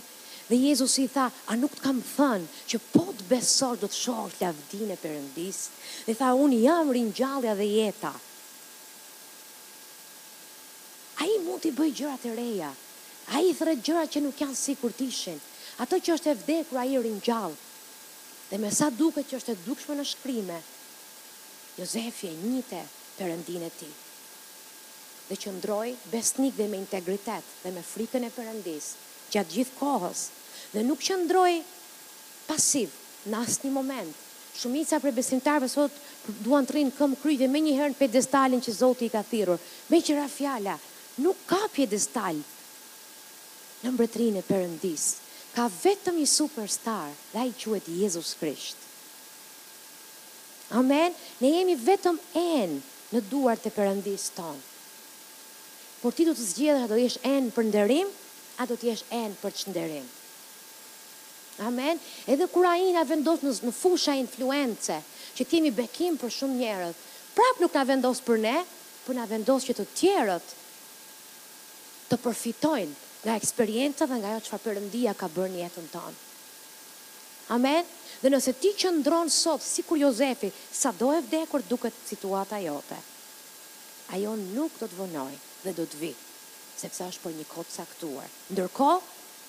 Dhe 0.53 0.59
Jezus 0.69 0.99
i 1.01 1.07
tha, 1.09 1.31
a 1.49 1.55
nuk 1.57 1.73
të 1.79 1.81
kam 1.81 2.01
thënë 2.05 2.49
që 2.69 2.79
po 2.93 3.07
të 3.17 3.25
besosh 3.29 3.79
do 3.81 3.89
të 3.89 3.97
shohësh 3.99 4.35
lavdin 4.43 4.91
e 4.93 4.97
Perëndis? 5.01 5.61
Dhe 6.05 6.13
tha, 6.19 6.35
unë 6.37 6.59
jam 6.67 6.91
rinjallja 6.93 7.55
dhe 7.57 7.69
jeta. 7.71 8.11
Ai 11.25 11.39
mund 11.47 11.63
të 11.65 11.73
bëj 11.79 11.93
gjëra 12.03 12.19
të 12.27 12.33
reja. 12.37 12.69
Ai 13.39 13.55
thret 13.57 13.81
gjëra 13.87 14.03
që 14.13 14.23
nuk 14.27 14.43
janë 14.45 14.59
sikur 14.65 14.93
të 14.93 15.07
ishin. 15.09 15.39
Ato 15.81 15.97
që 16.05 16.19
është 16.19 16.31
e 16.35 16.37
vdekur 16.43 16.83
ai 16.83 17.01
ringjall. 17.09 17.57
Dhe 18.51 18.61
me 18.61 18.75
sa 18.81 18.91
duket 19.01 19.33
që 19.33 19.39
është 19.41 19.55
e 19.57 19.61
dukshme 19.65 19.97
në 19.97 20.05
shkrimë, 20.13 20.61
Jozefi 21.81 22.29
e 22.29 22.35
njite 22.43 22.83
Perëndin 23.17 23.65
e 23.65 23.73
tij 23.81 23.95
dhe 25.31 25.37
që 25.47 25.51
ndroj 25.57 25.89
besnik 26.13 26.59
dhe 26.61 26.67
me 26.69 26.77
integritet 26.85 27.47
dhe 27.63 27.71
me 27.73 27.81
frikën 27.95 28.27
e 28.27 28.29
përëndis, 28.37 28.89
gjatë 29.33 29.55
gjithë 29.55 29.77
kohës 29.79 30.27
dhe 30.73 30.83
nuk 30.89 31.03
që 31.05 31.19
ndroj 31.25 31.59
pasiv 32.49 32.93
në 33.29 33.41
asë 33.45 33.67
një 33.69 33.73
moment. 33.77 34.13
Shumica 34.57 34.99
për 35.01 35.15
besimtarve 35.17 35.69
sot 35.73 35.95
duan 36.45 36.67
të 36.69 36.75
rinë 36.77 36.95
këm 36.97 37.15
kryjtë 37.21 37.49
me 37.51 37.61
një 37.65 37.75
herën 37.79 37.97
pedestalin 37.97 38.61
që 38.65 38.75
Zotë 38.81 39.07
i 39.07 39.11
ka 39.15 39.23
thirur. 39.29 39.61
Me 39.93 40.01
që 40.05 40.17
rafjala, 40.21 40.75
nuk 41.25 41.41
ka 41.49 41.61
pedestal 41.73 42.41
në 43.83 43.93
mbretrin 43.97 44.37
e 44.41 44.45
përëndis. 44.47 45.07
Ka 45.53 45.67
vetëm 45.69 46.21
i 46.23 46.27
superstar 46.29 47.11
dhe 47.33 47.43
a 47.43 47.47
i 47.49 47.53
quet 47.61 47.89
Jezus 47.93 48.33
Krisht. 48.41 48.79
Amen, 50.73 51.13
ne 51.43 51.49
jemi 51.53 51.75
vetëm 51.77 52.17
enë 52.41 52.79
në 53.13 53.25
duar 53.29 53.61
të 53.61 53.73
përëndis 53.77 54.31
tonë. 54.37 54.63
Por 56.01 56.17
ti 56.17 56.25
do 56.29 56.33
të 56.35 56.47
zgjedhë, 56.53 56.81
a 56.87 56.91
do 56.93 56.97
jesh 57.01 57.19
enë 57.29 57.53
për 57.57 57.69
nderim, 57.69 58.09
a 58.59 58.65
do 58.67 58.75
t'jesh 58.81 59.05
enë 59.13 59.37
për 59.45 59.61
qënderim. 59.61 60.09
Amen. 61.61 62.01
Edhe 62.25 62.47
kur 62.49 62.65
ai 62.67 62.93
na 62.97 63.05
vendos 63.05 63.43
në, 63.45 63.53
në 63.67 63.73
fusha 63.77 64.15
influence, 64.21 64.97
që 65.37 65.47
ti 65.51 65.61
bekim 65.77 66.17
për 66.21 66.33
shumë 66.41 66.57
njerëz, 66.63 67.03
prap 67.37 67.61
nuk 67.61 67.77
na 67.77 67.83
vendos 67.89 68.23
për 68.25 68.41
ne, 68.41 68.55
por 69.05 69.19
na 69.19 69.27
vendos 69.29 69.67
që 69.69 69.75
të 69.81 69.87
tjerët 69.99 70.55
të 72.13 72.19
përfitojnë 72.23 72.95
nga 73.27 73.37
eksperjenca 73.39 74.07
dhe 74.09 74.19
nga 74.23 74.31
ajo 74.33 74.43
çfarë 74.47 74.65
Perëndia 74.65 75.15
ka 75.17 75.29
bërë 75.35 75.53
në 75.55 75.61
jetën 75.65 75.89
tonë. 75.93 76.21
Amen. 77.57 77.87
Dhe 78.23 78.31
nëse 78.31 78.53
ti 78.63 78.73
qëndron 78.79 79.31
sot 79.35 79.63
si 79.67 79.83
kur 79.87 79.99
Jozefi, 79.99 80.49
sa 80.71 80.93
do 80.97 81.11
e 81.17 81.21
vdekur 81.27 81.65
duket 81.69 81.97
situata 82.07 82.61
jote, 82.65 82.99
ajo 84.15 84.37
nuk 84.41 84.79
do 84.81 84.87
të 84.89 84.99
vënoj 85.03 85.33
dhe 85.67 85.75
do 85.81 85.87
të 85.91 86.01
vi, 86.05 86.13
sepse 86.79 87.11
është 87.11 87.27
për 87.27 87.37
një 87.41 87.49
kod 87.53 87.71
saktuar. 87.77 88.31
Ndërko, 88.55 88.91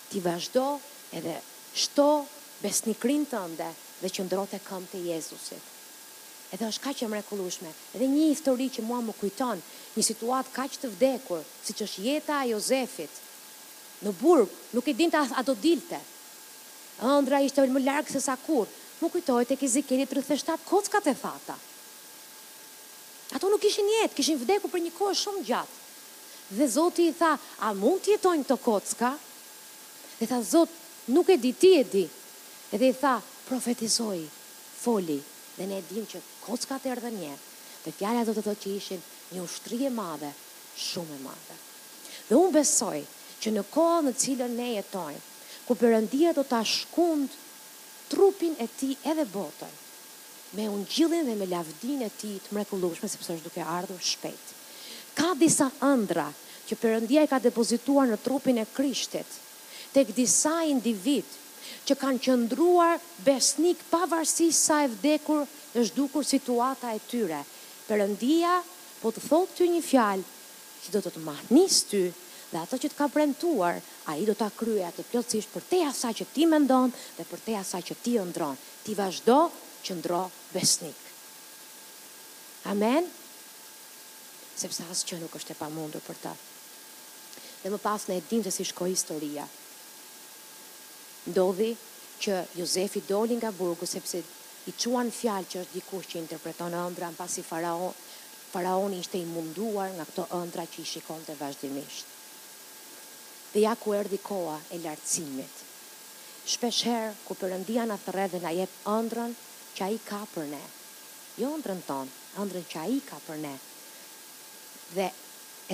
ti 0.09 0.23
vazhdo 0.25 0.65
edhe 1.13 1.37
shto 1.73 2.25
besnikrin 2.61 3.25
të 3.29 3.39
ndë 3.55 3.69
dhe 4.03 4.09
që 4.15 4.25
ndrote 4.27 4.59
këmë 4.63 4.89
të 4.91 4.99
Jezusit. 5.11 5.69
Edhe 6.53 6.67
është 6.69 6.83
ka 6.85 6.91
që 6.93 7.07
mrekulushme. 7.09 7.71
Edhe 7.97 8.07
një 8.11 8.27
histori 8.29 8.67
që 8.75 8.83
mua 8.85 8.99
më 9.01 9.15
kujton, 9.17 9.61
një 9.97 10.03
situatë 10.05 10.53
ka 10.53 10.67
që 10.69 10.81
të 10.83 10.91
vdekur, 10.95 11.41
si 11.65 11.73
që 11.73 11.85
është 11.87 12.03
jeta 12.05 12.37
a 12.43 12.49
Jozefit, 12.51 13.21
në 14.05 14.13
burg, 14.21 14.51
nuk 14.77 14.87
i 14.87 14.93
dinta 14.99 15.25
a 15.33 15.43
do 15.43 15.55
dilte. 15.57 15.99
ëndra 17.09 17.41
ishte 17.41 17.65
më 17.67 17.81
largë 17.83 18.11
se 18.13 18.19
sa 18.21 18.37
kur, 18.45 18.67
më 19.01 19.09
kujtojt 19.11 19.51
e 19.51 19.55
kizi 19.57 19.81
37 19.89 20.61
kockat 20.69 21.07
e 21.07 21.15
fata. 21.17 21.57
Ato 23.33 23.49
nuk 23.49 23.63
ishin 23.65 23.89
jetë, 23.89 24.13
kishin 24.13 24.37
vdekur 24.37 24.69
për 24.69 24.83
një 24.85 24.91
kohë 24.97 25.15
shumë 25.23 25.43
gjatë. 25.43 25.73
Dhe 26.53 26.67
Zoti 26.69 27.07
i 27.09 27.13
tha, 27.17 27.31
a 27.65 27.73
mund 27.73 28.03
të 28.05 28.11
jetojnë 28.13 28.45
të 28.45 28.57
kocka? 28.61 29.09
Dhe 30.19 30.27
tha 30.29 30.39
Zoti, 30.51 30.81
nuk 31.05 31.27
e 31.27 31.37
di, 31.37 31.53
ti 31.57 31.77
e 31.77 31.87
di. 31.89 32.09
Edhe 32.69 32.87
i 32.87 32.95
tha, 32.99 33.21
profetizoj, 33.47 34.21
foli, 34.75 35.21
dhe 35.55 35.65
ne 35.65 35.77
e 35.79 35.83
dim 35.89 36.05
që 36.07 36.21
kocka 36.47 36.77
të 36.79 36.93
erdhe 36.95 37.11
një, 37.11 37.33
dhe 37.83 37.91
fjallat 37.97 38.27
do 38.29 38.33
të 38.37 38.43
thotë 38.45 38.63
që 38.63 38.73
ishin 38.77 39.03
një 39.33 39.43
ushtri 39.43 39.81
e 39.85 39.91
madhe, 39.93 40.29
shumë 40.77 41.19
e 41.19 41.21
madhe. 41.25 41.57
Dhe 42.29 42.39
unë 42.39 42.55
besoj 42.55 43.01
që 43.43 43.51
në 43.53 43.65
kohë 43.73 44.01
në 44.07 44.13
cilën 44.23 44.55
ne 44.57 44.69
jetojmë, 44.77 45.23
ku 45.67 45.77
përëndia 45.79 46.31
do 46.37 46.43
të 46.43 46.59
ashkund 46.61 47.35
trupin 48.11 48.55
e 48.63 48.67
ti 48.77 48.95
edhe 49.03 49.25
botën, 49.31 49.75
me 50.55 50.67
unë 50.69 50.87
gjillin 50.93 51.27
dhe 51.31 51.35
me 51.39 51.47
lavdin 51.49 52.03
e 52.05 52.09
ti 52.15 52.35
të 52.39 52.55
mrekullushme, 52.55 53.09
sepse 53.09 53.35
është 53.35 53.47
duke 53.49 53.63
ardhur 53.75 53.99
shpejt. 54.01 54.51
Ka 55.17 55.33
disa 55.37 55.67
ëndra 55.87 56.27
që 56.67 56.77
përëndia 56.79 57.23
i 57.25 57.29
ka 57.31 57.39
depozituar 57.41 58.07
në 58.09 58.19
trupin 58.25 58.59
e 58.61 58.67
krishtet, 58.73 59.39
tek 59.93 60.09
disa 60.17 60.63
individ 60.69 61.23
që 61.87 61.95
kanë 61.99 62.21
qëndruar 62.25 62.99
besnik 63.25 63.81
pavarësi 63.91 64.49
sa 64.55 64.81
e 64.85 64.89
vdekur 64.91 65.45
është 65.79 65.95
dukur 65.97 66.25
situata 66.25 66.93
e 66.97 67.01
tyre. 67.11 67.41
Përëndia 67.87 68.57
po 69.01 69.11
të 69.11 69.23
thotë 69.29 69.57
ty 69.57 69.67
një 69.73 69.81
fjalë 69.85 70.29
që 70.83 70.93
do 70.95 71.01
të 71.05 71.13
të 71.15 71.23
mahnis 71.27 71.79
ty 71.91 72.03
dhe 72.53 72.61
ato 72.61 72.77
që 72.77 72.91
të 72.91 72.97
ka 72.99 73.07
premtuar, 73.09 73.79
a 74.09 74.13
i 74.19 74.25
do 74.27 74.33
të 74.37 74.45
akryja 74.47 74.91
të 74.95 75.05
plotësisht 75.11 75.53
për 75.55 75.63
te 75.71 75.79
asa 75.87 76.11
që 76.13 76.25
ti 76.33 76.45
mendon 76.47 76.91
dhe 77.17 77.23
për 77.29 77.41
te 77.45 77.55
asa 77.59 77.81
që 77.81 77.95
ti 78.03 78.13
ëndron. 78.21 78.53
Ti 78.85 78.93
vazhdo 78.99 79.37
që 79.83 79.97
ndro 79.97 80.21
besnik. 80.53 80.99
Amen? 82.71 83.09
Sepse 84.55 84.85
asë 84.91 85.07
që 85.09 85.19
nuk 85.23 85.33
është 85.39 85.55
e 85.55 85.59
pa 85.59 85.67
mundur 85.73 86.03
për 86.05 86.19
ta. 86.23 86.33
Dhe 87.63 87.71
më 87.73 87.79
pas 87.83 88.05
në 88.07 88.19
e 88.19 88.23
dim 88.29 88.43
të 88.45 88.51
si 88.53 88.67
shko 88.69 88.85
historia 88.91 89.47
ndodhi 91.23 91.71
që 92.21 92.39
Jozefi 92.59 92.99
doli 93.07 93.37
nga 93.39 93.51
burgu, 93.55 93.87
sepse 93.87 94.19
i 94.67 94.71
quan 94.83 95.11
fjalë 95.11 95.47
që 95.51 95.59
është 95.61 95.75
dikush 95.77 96.07
që 96.13 96.17
interpretonë 96.19 96.79
ëndra, 96.87 97.09
në 97.11 97.17
pasi 97.19 97.43
faraoni 97.47 98.99
ishte 99.03 99.19
i 99.21 99.27
munduar 99.29 99.91
nga 99.95 100.05
këto 100.09 100.25
ëndra 100.39 100.65
që 100.71 100.81
i 100.81 100.85
shikonte 100.93 101.31
të 101.31 101.37
vazhdimisht. 101.39 102.09
Dhe 103.53 103.63
ja 103.63 103.75
ku 103.79 103.93
erdi 103.95 104.17
koa 104.27 104.57
e 104.75 104.79
lartësimit. 104.83 105.61
Shpeshherë 106.53 107.13
ku 107.27 107.35
përëndia 107.39 107.85
në 107.87 107.97
thërre 108.05 108.25
dhe 108.33 108.41
na 108.43 108.51
jep 108.57 108.73
ëndrën 108.95 109.35
që 109.77 109.83
a 109.85 109.89
i 109.95 109.99
ka 110.07 110.23
për 110.33 110.49
ne. 110.55 110.63
Jo 111.39 111.51
ëndrën 111.59 111.83
tonë, 111.87 112.17
ëndrën 112.43 112.67
që 112.73 112.81
a 112.81 112.83
i 112.91 112.99
ka 113.09 113.19
për 113.29 113.39
ne. 113.45 113.53
Dhe 114.97 115.07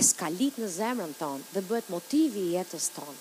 eskalit 0.03 0.61
në 0.61 0.69
zemrën 0.77 1.15
tonë 1.23 1.49
dhe 1.55 1.65
bëhet 1.71 1.89
motivi 1.95 2.45
i 2.47 2.53
jetës 2.57 2.91
tonë 2.99 3.19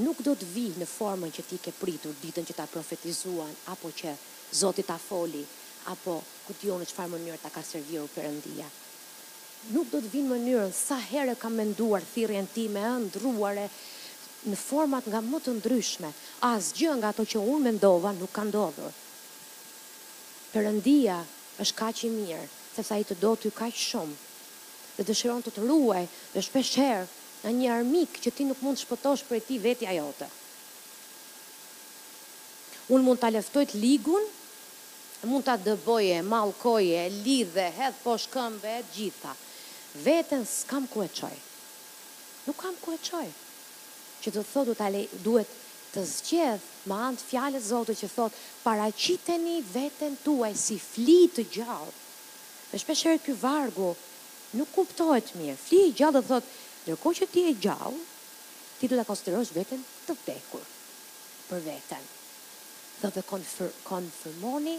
nuk 0.00 0.20
do 0.24 0.34
të 0.38 0.46
vijë 0.54 0.80
në 0.80 0.86
formën 0.88 1.32
që 1.34 1.44
ti 1.50 1.58
ke 1.62 1.72
pritur 1.76 2.14
ditën 2.22 2.46
që 2.48 2.54
ta 2.58 2.66
profetizuan 2.70 3.50
apo 3.72 3.90
që 4.00 4.12
Zoti 4.60 4.82
ta 4.86 4.96
foli 4.98 5.42
apo 5.92 6.16
ku 6.46 6.54
ti 6.58 6.68
jo 6.68 6.78
në 6.80 6.86
çfarë 6.90 7.12
mënyre 7.12 7.38
ta 7.42 7.50
ka 7.54 7.62
serviru 7.64 8.08
Perëndia. 8.14 8.66
Nuk 9.74 9.90
do 9.92 10.00
të 10.02 10.10
vinë 10.12 10.26
në 10.28 10.32
mënyrën 10.32 10.72
sa 10.76 10.98
herë 11.02 11.36
kam 11.40 11.54
menduar 11.60 12.02
thirrjen 12.14 12.48
time 12.54 12.74
me 12.78 12.82
ëndruare 12.96 13.68
në 14.50 14.56
format 14.58 15.06
nga 15.12 15.20
më 15.20 15.38
të 15.44 15.54
ndryshme, 15.58 16.10
asgjë 16.48 16.94
nga 16.98 17.12
ato 17.12 17.26
që 17.28 17.42
unë 17.54 17.62
mendova 17.68 18.10
nuk 18.16 18.32
ka 18.34 18.44
ndodhur. 18.48 18.90
Perëndia 20.52 21.20
është 21.62 21.78
kaq 21.82 22.02
i 22.08 22.12
mirë, 22.16 22.46
sepse 22.76 22.94
ai 22.96 23.04
të 23.06 23.18
do 23.22 23.34
ty 23.36 23.52
kaq 23.52 23.76
shumë. 23.86 24.16
Dhe 24.96 25.04
dëshiron 25.10 25.44
të 25.44 25.52
të 25.54 25.66
ruaj, 25.68 26.06
dhe 26.34 26.42
shpesh 26.46 26.74
herë 26.80 27.08
në 27.44 27.52
një 27.56 27.68
armik 27.72 28.18
që 28.20 28.32
ti 28.36 28.44
nuk 28.48 28.60
mund 28.64 28.76
të 28.78 28.84
shpëtosh 28.84 29.24
për 29.28 29.42
ti 29.46 29.58
vetja 29.62 29.94
jote. 29.96 30.26
Unë 32.90 33.06
mund 33.06 33.20
të 33.22 33.28
aleftojt 33.30 33.74
ligun, 33.78 34.24
mund 35.30 35.46
të 35.46 35.54
dëboje, 35.68 36.18
malkoje, 36.26 37.04
lidhe, 37.24 37.68
hedh 37.78 38.00
po 38.04 38.16
shkëmbe, 38.20 38.78
gjitha. 38.94 39.32
Vetën 40.06 40.44
s'kam 40.46 40.86
ku 40.90 41.04
e 41.04 41.08
qoj. 41.14 41.32
Nuk 42.48 42.58
kam 42.62 42.76
ku 42.82 42.94
e 42.96 43.00
qoj. 43.08 43.26
Që 44.20 44.34
të 44.34 44.44
thotë 44.52 44.74
të 44.78 44.84
ale, 44.88 45.04
duhet 45.24 45.56
të 45.94 46.04
zgjedh 46.06 46.66
ma 46.90 47.00
antë 47.08 47.24
fjale 47.32 47.60
zote 47.62 47.96
që 47.98 48.08
thot, 48.14 48.36
paraqiteni 48.62 49.58
vetën 49.74 50.14
tuaj 50.24 50.52
si 50.56 50.76
fli 50.78 51.24
të 51.34 51.48
gjallë. 51.56 51.96
Dhe 52.70 52.78
shpesherë 52.78 53.22
kjo 53.24 53.34
vargu 53.40 53.88
nuk 54.54 54.70
kuptohet 54.74 55.32
mirë. 55.38 55.56
Fli 55.58 55.80
i 55.88 55.94
gjallë 55.98 56.20
dhe 56.22 56.28
thotë, 56.30 56.52
Ndërko 56.90 57.10
që 57.22 57.26
ti 57.30 57.42
e 57.46 57.52
gjallë, 57.62 58.02
ti 58.80 58.88
do 58.90 58.96
të 58.98 59.04
konsiderosh 59.06 59.52
veten 59.54 59.82
të 60.08 60.14
vdekur 60.18 60.62
për 61.46 61.60
veten. 61.62 62.06
Dhe 63.00 63.10
të 63.14 63.22
konfir 63.30 63.70
konfirmoni 63.86 64.74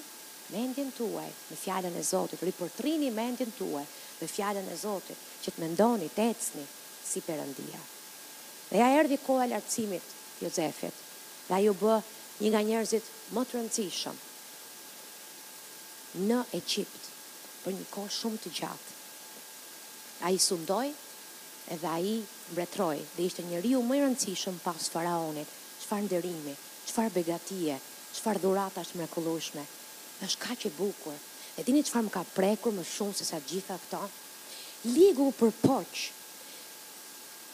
mendjen 0.52 0.92
tuaj 0.98 1.30
me 1.48 1.56
fjallën 1.62 1.94
e 1.96 2.04
Zotit, 2.04 2.42
ripërtrini 2.44 3.12
mendjen 3.16 3.54
tuaj 3.56 3.86
me 4.20 4.28
fjallën 4.28 4.68
e 4.68 4.76
Zotit, 4.82 5.20
që 5.44 5.52
të 5.56 5.64
mendoni, 5.64 6.10
të 6.18 6.26
ecni, 6.36 6.66
si 7.10 7.24
përëndia. 7.28 7.80
Dhe 8.72 8.82
ja 8.82 8.90
erdi 9.00 9.18
koha 9.22 9.48
lartësimit 9.48 10.12
Jozefit, 10.44 10.98
dhe 11.48 11.62
ju 11.64 11.74
bë 11.80 11.96
një 12.44 12.52
nga 12.54 12.62
njerëzit 12.68 13.08
më 13.38 13.46
të 13.46 13.58
rëndësishëm 13.60 14.20
në 16.28 16.44
Egjipt 16.60 17.08
për 17.64 17.76
një 17.80 17.88
kohë 17.94 18.14
shumë 18.20 18.42
të 18.44 18.54
gjatë. 18.60 19.00
A 20.28 20.32
i 20.36 20.40
sundoj 20.48 20.92
edhe 21.70 21.86
a 21.88 22.00
i 22.00 22.22
mbretroj 22.52 23.00
dhe 23.18 23.26
ishte 23.28 23.44
një 23.46 23.62
riu 23.64 23.82
më 23.86 24.00
rëndësishëm 24.02 24.58
pas 24.64 24.90
faraonit, 24.94 25.50
qëfar 25.82 26.04
ndërimi, 26.08 26.56
qëfar 26.88 27.12
begatije, 27.16 27.78
qëfar 28.16 28.40
dhurata 28.44 28.84
është 28.86 29.00
mrekulushme, 29.02 29.64
dhe 30.20 30.30
është 30.30 30.56
që 30.64 30.72
bukur, 30.80 31.20
dhe 31.56 31.66
dini 31.68 31.84
qëfar 31.86 32.06
më 32.08 32.14
ka 32.18 32.26
prekur 32.36 32.76
më 32.76 32.86
shumë 32.92 33.18
se 33.20 33.28
sa 33.30 33.40
gjitha 33.46 33.78
këto, 33.84 34.02
ligu 34.98 35.30
për 35.38 35.54
poq, 35.62 36.02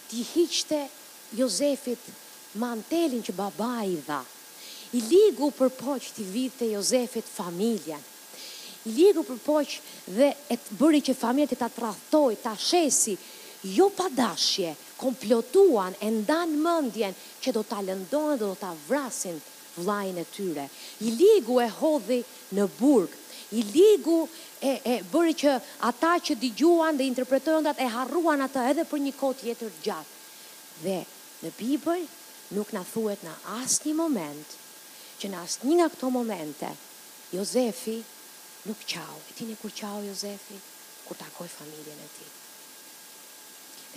ti 0.08 0.24
hiqte 0.34 0.82
Jozefit 1.38 2.00
mantelin 2.62 3.24
që 3.28 3.36
baba 3.36 3.82
i 3.84 3.98
dha, 4.08 4.22
i 4.96 5.02
ligu 5.04 5.52
për 5.52 5.74
poq 5.76 6.08
ti 6.15 6.24
vite 6.24 6.70
Jozefit 6.72 7.28
familjen, 7.28 8.00
i 8.88 8.93
ligu 8.96 9.26
për 9.28 9.41
poq 9.43 9.80
dhe 10.15 10.32
e 10.48 10.56
të 10.56 10.78
bëri 10.80 11.02
që 11.04 11.17
familjet 11.20 11.58
e 11.58 11.60
ta 11.60 11.67
trahtoj, 11.67 12.38
ta 12.43 12.54
shesi, 12.56 13.17
jo 13.75 13.89
pa 13.95 14.06
dashje, 14.10 14.69
komplotuan 15.01 15.95
e 16.06 16.10
ndan 16.12 16.51
mendjen 16.63 17.15
që 17.43 17.51
do 17.58 17.63
ta 17.63 17.82
lëndon 17.82 18.30
dhe 18.38 18.45
do 18.45 18.56
ta 18.62 18.69
vrasin 18.88 19.39
vlajnë 19.77 20.21
e 20.23 20.27
tyre. 20.36 20.65
I 21.03 21.10
ligu 21.21 21.56
e 21.65 21.69
hodhi 21.80 22.19
në 22.58 22.65
burg. 22.80 23.12
I 23.51 23.62
ligu 23.75 24.19
e 24.60 24.71
e 24.84 24.95
bëri 25.12 25.34
që 25.43 25.51
ata 25.89 26.12
që 26.25 26.38
dëgjuan 26.43 26.97
dhe 26.99 27.08
interpretojnë 27.12 27.65
datë 27.69 27.84
e 27.88 27.91
harruan 27.95 28.43
atë 28.47 28.63
edhe 28.71 28.88
për 28.91 29.03
një 29.06 29.13
kohë 29.19 29.39
tjetër 29.41 29.73
gjatë. 29.84 30.15
Dhe 30.84 30.97
në 31.43 31.53
Bibël 31.60 32.06
nuk 32.58 32.73
na 32.75 32.84
thuhet 32.93 33.23
në 33.27 33.34
asnjë 33.62 33.95
moment 33.99 34.56
që 35.21 35.32
në 35.34 35.43
asnjë 35.43 35.77
nga 35.80 35.89
këto 35.95 36.10
momente 36.17 36.71
Jozefi 37.36 37.97
nuk 38.67 38.82
qau. 38.93 39.15
E 39.30 39.32
tinë 39.39 39.60
kur 39.62 39.71
qau 39.82 40.03
Jozefi 40.08 40.58
kur 41.08 41.15
takoi 41.21 41.47
familjen 41.60 41.97
e 41.97 42.10
tij. 42.17 42.37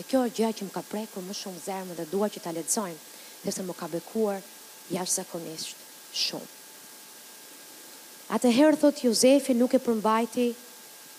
Dhe 0.00 0.06
kjo 0.08 0.20
është 0.24 0.36
gjëja 0.40 0.52
që 0.58 0.66
më 0.66 0.72
ka 0.72 0.80
prekur 0.88 1.24
më 1.28 1.34
shumë 1.36 1.58
zemrën 1.62 1.96
dhe 1.98 2.04
dua 2.08 2.26
që 2.32 2.40
ta 2.40 2.52
lexojmë, 2.56 3.02
sepse 3.44 3.62
më 3.68 3.74
ka 3.76 3.86
bekuar 3.92 4.38
jashtëzakonisht 4.88 5.76
shumë. 6.16 6.46
Atëherë 8.36 8.78
thot 8.84 9.02
Jozefi 9.04 9.52
nuk 9.58 9.74
e 9.76 9.80
përmbajti 9.88 10.46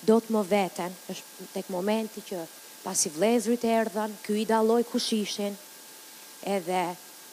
dot 0.09 0.31
më 0.33 0.41
veten, 0.53 0.95
është 1.13 1.45
tek 1.53 1.69
momenti 1.75 2.23
që 2.31 2.39
pasi 2.81 3.11
vlezrit 3.19 3.67
erdhën, 3.75 4.15
ky 4.25 4.39
i 4.41 4.45
dalloi 4.49 4.81
kush 4.89 5.11
ishin, 5.19 5.59
edhe 6.55 6.81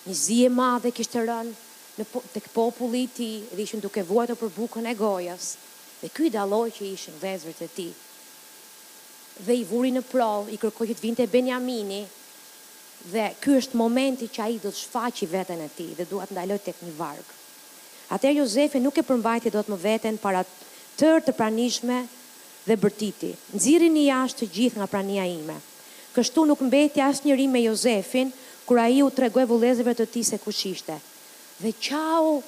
një 0.04 0.18
zi 0.24 0.40
e 0.50 0.50
madhe 0.58 0.92
kishte 0.98 1.22
rënë 1.30 1.54
në 1.96 2.06
po-, 2.12 2.24
tek 2.36 2.52
populli 2.58 3.06
i 3.06 3.08
tij, 3.16 3.38
dhe 3.56 3.64
ishin 3.64 3.80
duke 3.86 4.04
vuajtur 4.10 4.36
për 4.44 4.52
bukën 4.60 4.90
e 4.92 4.94
gojës. 5.00 5.48
Dhe 6.02 6.12
ky 6.12 6.28
i 6.28 6.34
dalloi 6.36 6.68
që 6.76 6.90
ishin 6.92 7.16
vlezrit 7.24 7.64
e 7.64 7.70
tij. 7.78 7.88
Ti 7.88 7.88
dhe 9.46 9.58
i 9.60 9.66
vuri 9.68 9.90
në 9.94 10.02
prov, 10.08 10.48
i 10.52 10.56
kërkoj 10.58 10.88
që 10.90 10.96
të 10.98 11.04
vinte 11.04 11.26
Benjamini, 11.30 12.02
dhe 13.12 13.28
ky 13.40 13.54
është 13.60 13.78
momenti 13.78 14.26
që 14.32 14.42
ai 14.44 14.56
do 14.62 14.72
të 14.72 14.80
shfaqi 14.82 15.28
veten 15.30 15.62
e 15.62 15.68
tij 15.74 15.92
dhe 16.00 16.06
duat 16.10 16.32
ndaloj 16.34 16.58
tek 16.64 16.80
një 16.82 16.94
varg. 16.98 17.26
Atëherë 18.14 18.40
Jozefi 18.40 18.80
nuk 18.82 18.98
e 18.98 19.04
përmbajti 19.06 19.52
dot 19.54 19.70
më 19.70 19.78
veten 19.84 20.18
para 20.22 20.42
tërë 20.98 21.20
të 21.28 21.36
pranishme 21.38 22.00
dhe 22.66 22.76
bërtiti. 22.80 23.30
Nxirrini 23.54 24.06
jashtë 24.08 24.42
të 24.46 24.50
gjithë 24.56 24.78
nga 24.80 24.90
prania 24.92 25.26
ime. 25.28 25.58
Kështu 26.16 26.44
nuk 26.48 26.62
mbeti 26.66 27.02
asnjëri 27.04 27.46
me 27.52 27.62
Jozefin 27.68 28.32
kur 28.66 28.80
ai 28.82 29.00
u 29.04 29.10
tregoi 29.12 29.44
vullëzëve 29.48 29.94
të 29.96 30.06
tij 30.14 30.24
se 30.32 30.38
kush 30.42 30.64
ishte. 30.72 30.96
Dhe 31.62 31.72
qau 31.88 32.42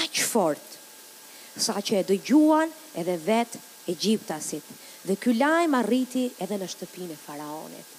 aq 0.00 0.22
fort 0.30 0.78
sa 1.60 1.76
që 1.84 2.00
e 2.00 2.06
dëgjuan 2.14 2.72
edhe 2.98 3.18
vet 3.26 3.58
Egjiptasit 3.90 4.64
dhe 5.06 5.16
ky 5.16 5.32
lajmë 5.36 5.78
arriti 5.80 6.26
edhe 6.44 6.58
në 6.60 6.66
shtëpin 6.68 7.12
e 7.12 7.16
faraonit. 7.24 7.92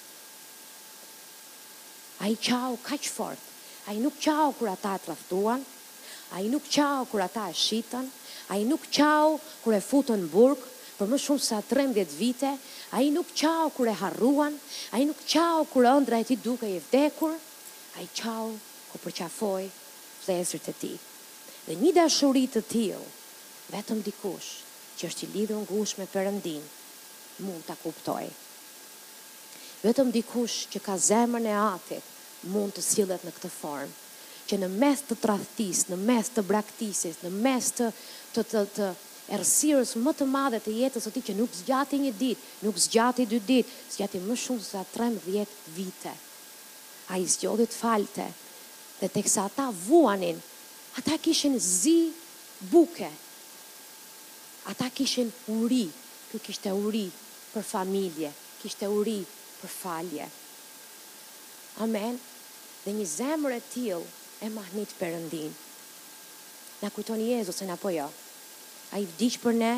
A 2.22 2.28
i 2.30 2.36
qau 2.38 2.78
ka 2.84 2.98
fort. 3.16 3.42
a 3.90 3.94
i 3.94 3.98
nuk 3.98 4.14
qau 4.22 4.54
kër 4.60 4.68
ata 4.72 4.94
e 4.96 5.00
trafduan, 5.02 5.64
a 6.36 6.40
i 6.42 6.48
nuk 6.54 6.62
qau 6.70 7.02
kër 7.10 7.22
ata 7.24 7.48
e 7.50 7.54
shitan, 7.58 8.06
a 8.50 8.56
i 8.62 8.64
nuk 8.64 8.84
qau 8.94 9.40
kër 9.66 9.74
e 9.78 9.82
futën 9.82 10.22
në 10.22 10.28
burg 10.30 10.62
për 11.00 11.08
më 11.10 11.18
shumë 11.18 11.42
sa 11.42 11.62
13 11.66 12.14
vite, 12.22 12.52
a 12.94 12.98
i 13.02 13.10
nuk 13.10 13.34
qau 13.34 13.72
kër 13.74 13.90
e 13.90 13.96
harruan, 14.02 14.54
a 14.94 15.02
i 15.02 15.06
nuk 15.10 15.18
qau 15.34 15.66
kër 15.74 15.90
ëndra 15.98 16.22
e 16.22 16.28
ti 16.30 16.38
duke 16.38 16.70
e 16.70 16.78
vdekur, 16.78 17.34
a 17.98 18.06
i 18.06 18.10
qau 18.22 18.54
kër 18.92 19.02
përqafoj 19.04 19.64
për 20.28 20.46
të 20.46 20.60
e 20.70 20.76
ti. 20.82 20.94
Dhe 21.66 21.74
një 21.82 21.92
dashurit 21.98 22.54
të 22.54 22.62
tiju, 22.72 23.02
vetëm 23.74 24.06
dikush 24.06 24.50
që 25.02 25.10
është 25.10 25.24
i 25.26 25.32
lidhur 25.34 25.58
ngushtë 25.58 25.78
gush 25.78 25.98
me 25.98 26.06
përëndinë, 26.14 26.70
mund 27.42 27.66
ta 27.66 27.76
kuptoj. 27.82 28.26
Vetëm 29.82 30.12
dikush 30.14 30.68
që 30.72 30.82
ka 30.86 30.96
zemrën 31.02 31.48
e 31.50 31.56
atit 31.58 32.50
mund 32.54 32.76
të 32.76 32.84
sillet 32.86 33.24
në 33.26 33.32
këtë 33.38 33.50
formë, 33.54 34.00
që 34.50 34.60
në 34.62 34.68
mes 34.78 35.02
të 35.08 35.18
tradhtisë, 35.24 35.88
në 35.94 35.98
mes 36.08 36.30
të 36.36 36.44
braktisjes, 36.52 37.22
në 37.26 37.32
mes 37.46 37.70
të 37.78 37.88
të 38.36 38.44
të, 38.52 38.62
të 38.76 38.90
ersirës 39.38 39.94
më 40.04 40.14
të 40.20 40.28
madhe 40.28 40.60
të 40.66 40.74
jetës 40.76 41.08
së 41.08 41.14
tij 41.16 41.24
që 41.30 41.38
nuk 41.40 41.56
zgjati 41.62 42.00
një 42.04 42.12
ditë, 42.20 42.46
nuk 42.68 42.80
zgjati 42.84 43.26
dy 43.32 43.40
ditë, 43.48 43.76
zgjati 43.96 44.22
më 44.28 44.38
shumë 44.44 44.66
se 44.68 44.84
13 44.92 45.58
vite. 45.78 46.14
Ai 47.12 47.24
i 47.24 47.28
të 47.28 47.74
falte 47.78 48.28
dhe 49.00 49.08
teksa 49.16 49.48
ata 49.50 49.70
vuanin, 49.88 50.38
ata 51.00 51.18
kishin 51.18 51.58
zi 51.60 52.12
buke. 52.60 53.10
Ata 54.70 54.90
kishin 54.94 55.32
uri, 55.50 55.88
ky 56.32 56.38
kishte 56.40 56.70
uri 56.72 57.08
për 57.54 57.66
familje, 57.68 58.30
kishte 58.62 58.88
uri 58.90 59.20
për 59.62 59.72
falje. 59.74 60.28
Amen. 61.84 62.18
Dhe 62.86 62.94
një 62.98 63.06
zemër 63.16 63.56
e 63.58 63.62
tillë 63.74 64.18
e 64.42 64.50
mahnit 64.56 64.96
Perëndin. 65.00 65.52
Na 66.82 66.90
kujtoni 66.90 67.36
na 67.70 67.78
po 67.78 67.90
jo? 67.94 68.08
A 68.92 69.00
i 69.00 69.06
vdish 69.06 69.40
për 69.40 69.54
ne, 69.54 69.74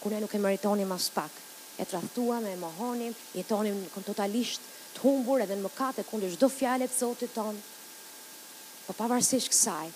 kur 0.00 0.12
ne 0.12 0.20
nuk 0.22 0.34
e 0.34 0.38
meritonim 0.38 0.92
as 0.94 1.08
pak. 1.10 1.30
E 1.78 1.84
trahtuam, 1.84 2.46
e 2.46 2.54
mohonim, 2.56 3.12
jetonim 3.34 3.82
kon 3.94 4.02
totalisht 4.06 4.60
të 4.96 5.02
humbur 5.04 5.40
edhe 5.44 5.56
në 5.58 5.66
mëkate 5.66 6.06
kundër 6.08 6.36
çdo 6.38 6.48
fjalë 6.48 6.86
të 6.88 6.98
Zotit 7.02 7.34
ton. 7.36 7.58
Po 8.86 8.94
pavarësisht 8.96 9.50
kësaj, 9.52 9.88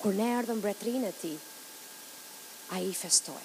kur 0.00 0.14
ne 0.16 0.30
erdhëm 0.38 0.62
mbretërinë 0.62 1.08
e 1.10 1.14
tij, 1.20 1.36
ai 2.78 2.86
festoi. 2.96 3.42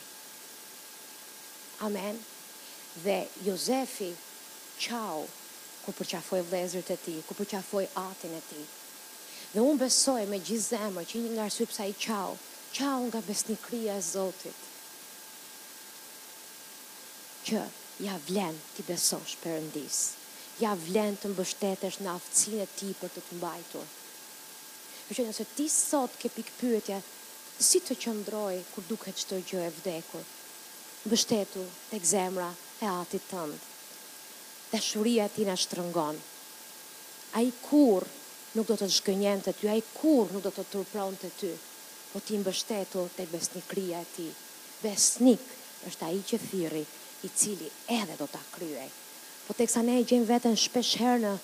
Amen. 1.85 2.17
Dhe 3.05 3.21
Jozefi, 3.45 4.09
qau, 4.81 5.21
ku 5.85 5.93
përqafoj 5.93 6.41
vlezërët 6.49 6.89
e 6.95 6.97
ti, 7.03 7.13
ku 7.27 7.35
përqafoj 7.37 7.85
atin 8.07 8.31
e 8.33 8.39
ti. 8.49 8.61
Dhe 9.53 9.61
unë 9.61 9.83
besoj 9.85 10.23
me 10.31 10.39
gjithë 10.41 10.71
zemër 10.73 11.05
që 11.11 11.21
një 11.23 11.33
nga 11.35 11.45
rësup 11.47 11.75
sa 11.75 11.85
i 11.85 11.93
qau, 12.01 12.31
qau 12.77 12.95
nga 13.09 13.21
besnikria 13.27 13.99
e 13.99 14.05
Zotit, 14.09 14.61
që 17.45 17.61
ja 18.07 18.15
vlen 18.31 18.57
ti 18.73 18.85
besosh 18.89 19.35
përëndis, 19.43 19.99
ja 20.65 20.71
vlen 20.87 21.19
të 21.21 21.35
mbështetesh 21.35 21.99
në 22.01 22.09
aftësin 22.17 22.63
e 22.65 22.69
ti 22.79 22.89
për 23.03 23.13
të 23.17 23.23
të 23.27 23.37
mbajtur. 23.43 23.91
Përqë 25.05 25.27
nëse 25.29 25.45
ti 25.53 25.67
sot 25.77 26.17
ke 26.23 26.33
pikpyetja, 26.39 26.97
si 27.69 27.83
të 27.85 27.99
qëndroj 28.07 28.57
kur 28.73 28.89
duke 28.89 29.13
të 29.21 29.43
gjë 29.51 29.67
e 29.69 29.73
vdekur, 29.77 30.25
bështetu 31.09 31.61
të 31.91 31.99
zemra 32.01 32.49
e 32.81 32.89
atit 32.89 33.25
tëndë. 33.31 33.59
Dhe 34.71 34.79
shuria 34.81 35.27
ti 35.29 35.45
në 35.45 35.55
shtërëngon. 35.61 36.17
A 37.37 37.41
i 37.45 37.51
kur 37.61 38.05
nuk 38.57 38.67
do 38.69 38.75
të 38.79 38.87
të 38.87 38.95
shkënjen 38.97 39.41
të 39.45 39.53
ty, 39.59 39.69
a 39.71 39.75
i 39.79 39.83
kur 39.93 40.31
nuk 40.33 40.43
do 40.47 40.51
të 40.55 40.65
të 40.71 40.83
të 41.23 41.31
ty, 41.39 41.51
po 42.11 42.19
ti 42.23 42.37
më 42.39 42.45
bështetu 42.49 43.05
të 43.17 43.27
besnikria 43.31 44.01
e 44.01 44.07
ti. 44.15 44.27
Besnik 44.81 45.45
është 45.89 46.05
a 46.07 46.11
i 46.15 46.21
që 46.25 46.37
firri, 46.41 46.83
i 47.25 47.29
cili 47.29 47.69
edhe 47.89 48.15
do 48.19 48.27
të 48.29 48.41
kryej. 48.55 48.89
Po 49.45 49.53
të 49.53 49.67
kësa 49.67 49.81
ne 49.85 49.99
i 50.01 50.05
gjenë 50.09 50.25
vetën 50.29 50.57
shpesherë 50.57 51.19
në 51.21 51.37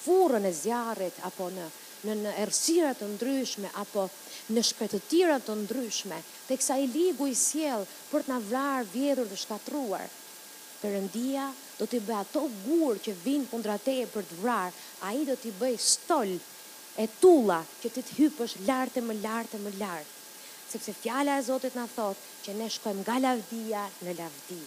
furën 0.00 0.46
e 0.48 0.52
zjarit, 0.56 1.16
apo 1.28 1.50
në 1.52 2.36
ersire 2.44 2.94
të 2.96 3.10
ndryshme, 3.14 3.68
apo 3.82 4.06
në 4.50 4.62
shkretë 4.66 4.98
tira 5.06 5.36
të 5.42 5.54
ndryshme, 5.62 6.16
të 6.48 6.56
kësa 6.58 6.76
i 6.82 6.88
ligu 6.90 7.28
i 7.30 7.34
siel 7.38 7.84
për 8.10 8.24
të 8.26 8.32
na 8.32 8.38
vrarë 8.48 8.88
vjedhur 8.92 9.28
dhe 9.30 9.38
shkatruar. 9.38 10.08
Përëndia 10.82 11.44
do 11.78 11.86
t'i 11.86 12.00
bëja 12.02 12.24
to 12.32 12.42
gurë 12.64 13.02
që 13.04 13.14
vinë 13.22 13.48
kundra 13.52 13.76
teje 13.78 14.08
për 14.10 14.26
të 14.30 14.40
vrarë, 14.40 14.74
a 15.06 15.12
i 15.14 15.22
do 15.28 15.36
t'i 15.38 15.52
bëj 15.60 15.76
stoll 15.84 16.34
e 16.98 17.06
tulla 17.20 17.60
që 17.84 17.92
ti 17.94 18.02
të 18.08 18.16
hypësh 18.18 18.56
lartë 18.66 19.04
më 19.06 19.16
lartë 19.22 19.60
më 19.62 19.76
lartë 19.80 20.18
sepse 20.72 20.92
fjala 20.96 21.34
e 21.38 21.42
Zotit 21.44 21.74
na 21.76 21.82
thot 21.94 22.16
që 22.46 22.52
ne 22.56 22.66
shkojmë 22.72 23.02
nga 23.04 23.18
lavdia 23.20 23.82
në 24.06 24.14
lavdi. 24.16 24.58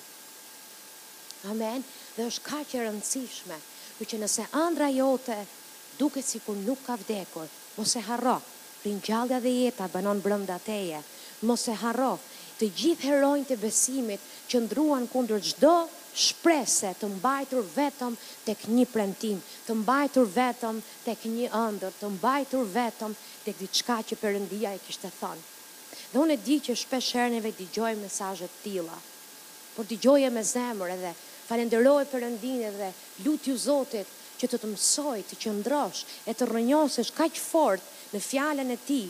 Amen. 1.49 1.81
Dhe 2.13 2.27
është 2.29 2.43
ka 2.45 2.59
që 2.69 2.83
rëndësishme, 2.83 3.57
por 3.97 4.09
që 4.11 4.19
nëse 4.21 4.45
ëndra 4.59 4.91
jote 4.93 5.39
duket 5.97 6.29
sikur 6.29 6.59
nuk 6.61 6.83
ka 6.85 6.99
vdekur, 7.01 7.49
mos 7.79 7.95
e 7.97 8.03
harro 8.05 8.35
Pin 8.85 8.99
gjalda 9.01 9.39
dhe 9.41 9.49
jeta 9.65 9.87
banon 9.89 10.19
brenda 10.21 10.59
teje, 10.61 10.99
mos 11.41 11.63
e 11.73 11.73
harro 11.73 12.19
të 12.59 12.67
gjithë 12.79 13.07
herojnë 13.09 13.47
të 13.49 13.55
besimit 13.61 14.27
që 14.51 14.59
ndruan 14.67 15.07
kundër 15.09 15.41
gjdo 15.47 15.71
shprese 16.25 16.91
të 16.99 17.07
mbajtur 17.15 17.65
vetëm 17.73 18.13
të 18.45 18.53
kënjë 18.61 18.85
premtim, 18.93 19.39
të 19.65 19.73
mbajtur 19.79 20.29
vetëm 20.35 20.83
të 21.07 21.15
kënjë 21.23 21.49
ëndër, 21.63 21.97
të 22.01 22.11
mbajtur 22.19 22.69
vetëm 22.77 23.15
të 23.47 23.55
këtë 23.57 23.71
qka 23.79 23.97
që 24.11 24.17
përëndia 24.21 24.75
e 24.77 24.81
kishtë 24.85 25.09
të 25.09 25.11
thonë. 25.15 25.43
Dhe 26.11 26.21
unë 26.25 26.35
e 26.37 26.43
di 26.45 26.59
që 26.67 26.75
shpesh 26.83 27.09
herneve 27.17 27.55
të 27.57 27.67
gjojë 27.79 27.99
mesajët 28.03 28.61
tila, 28.67 28.99
por 29.73 29.89
të 29.89 29.97
gjojë 30.05 30.29
me 30.37 30.45
zemër 30.53 30.93
edhe 30.99 31.15
falenderoj 31.49 32.03
përëndin 32.13 32.61
edhe 32.69 32.91
lutju 33.25 33.57
zotit 33.65 34.13
që 34.39 34.47
të 34.51 34.59
të 34.63 34.69
mësoj, 34.73 35.19
të 35.29 35.37
qëndrosh, 35.43 36.01
e 36.29 36.33
të 36.35 36.47
rënjosesh 36.49 37.11
kaq 37.17 37.37
fort 37.41 37.85
në 38.15 38.23
fjallën 38.23 38.73
e 38.75 38.79
ti, 38.87 39.01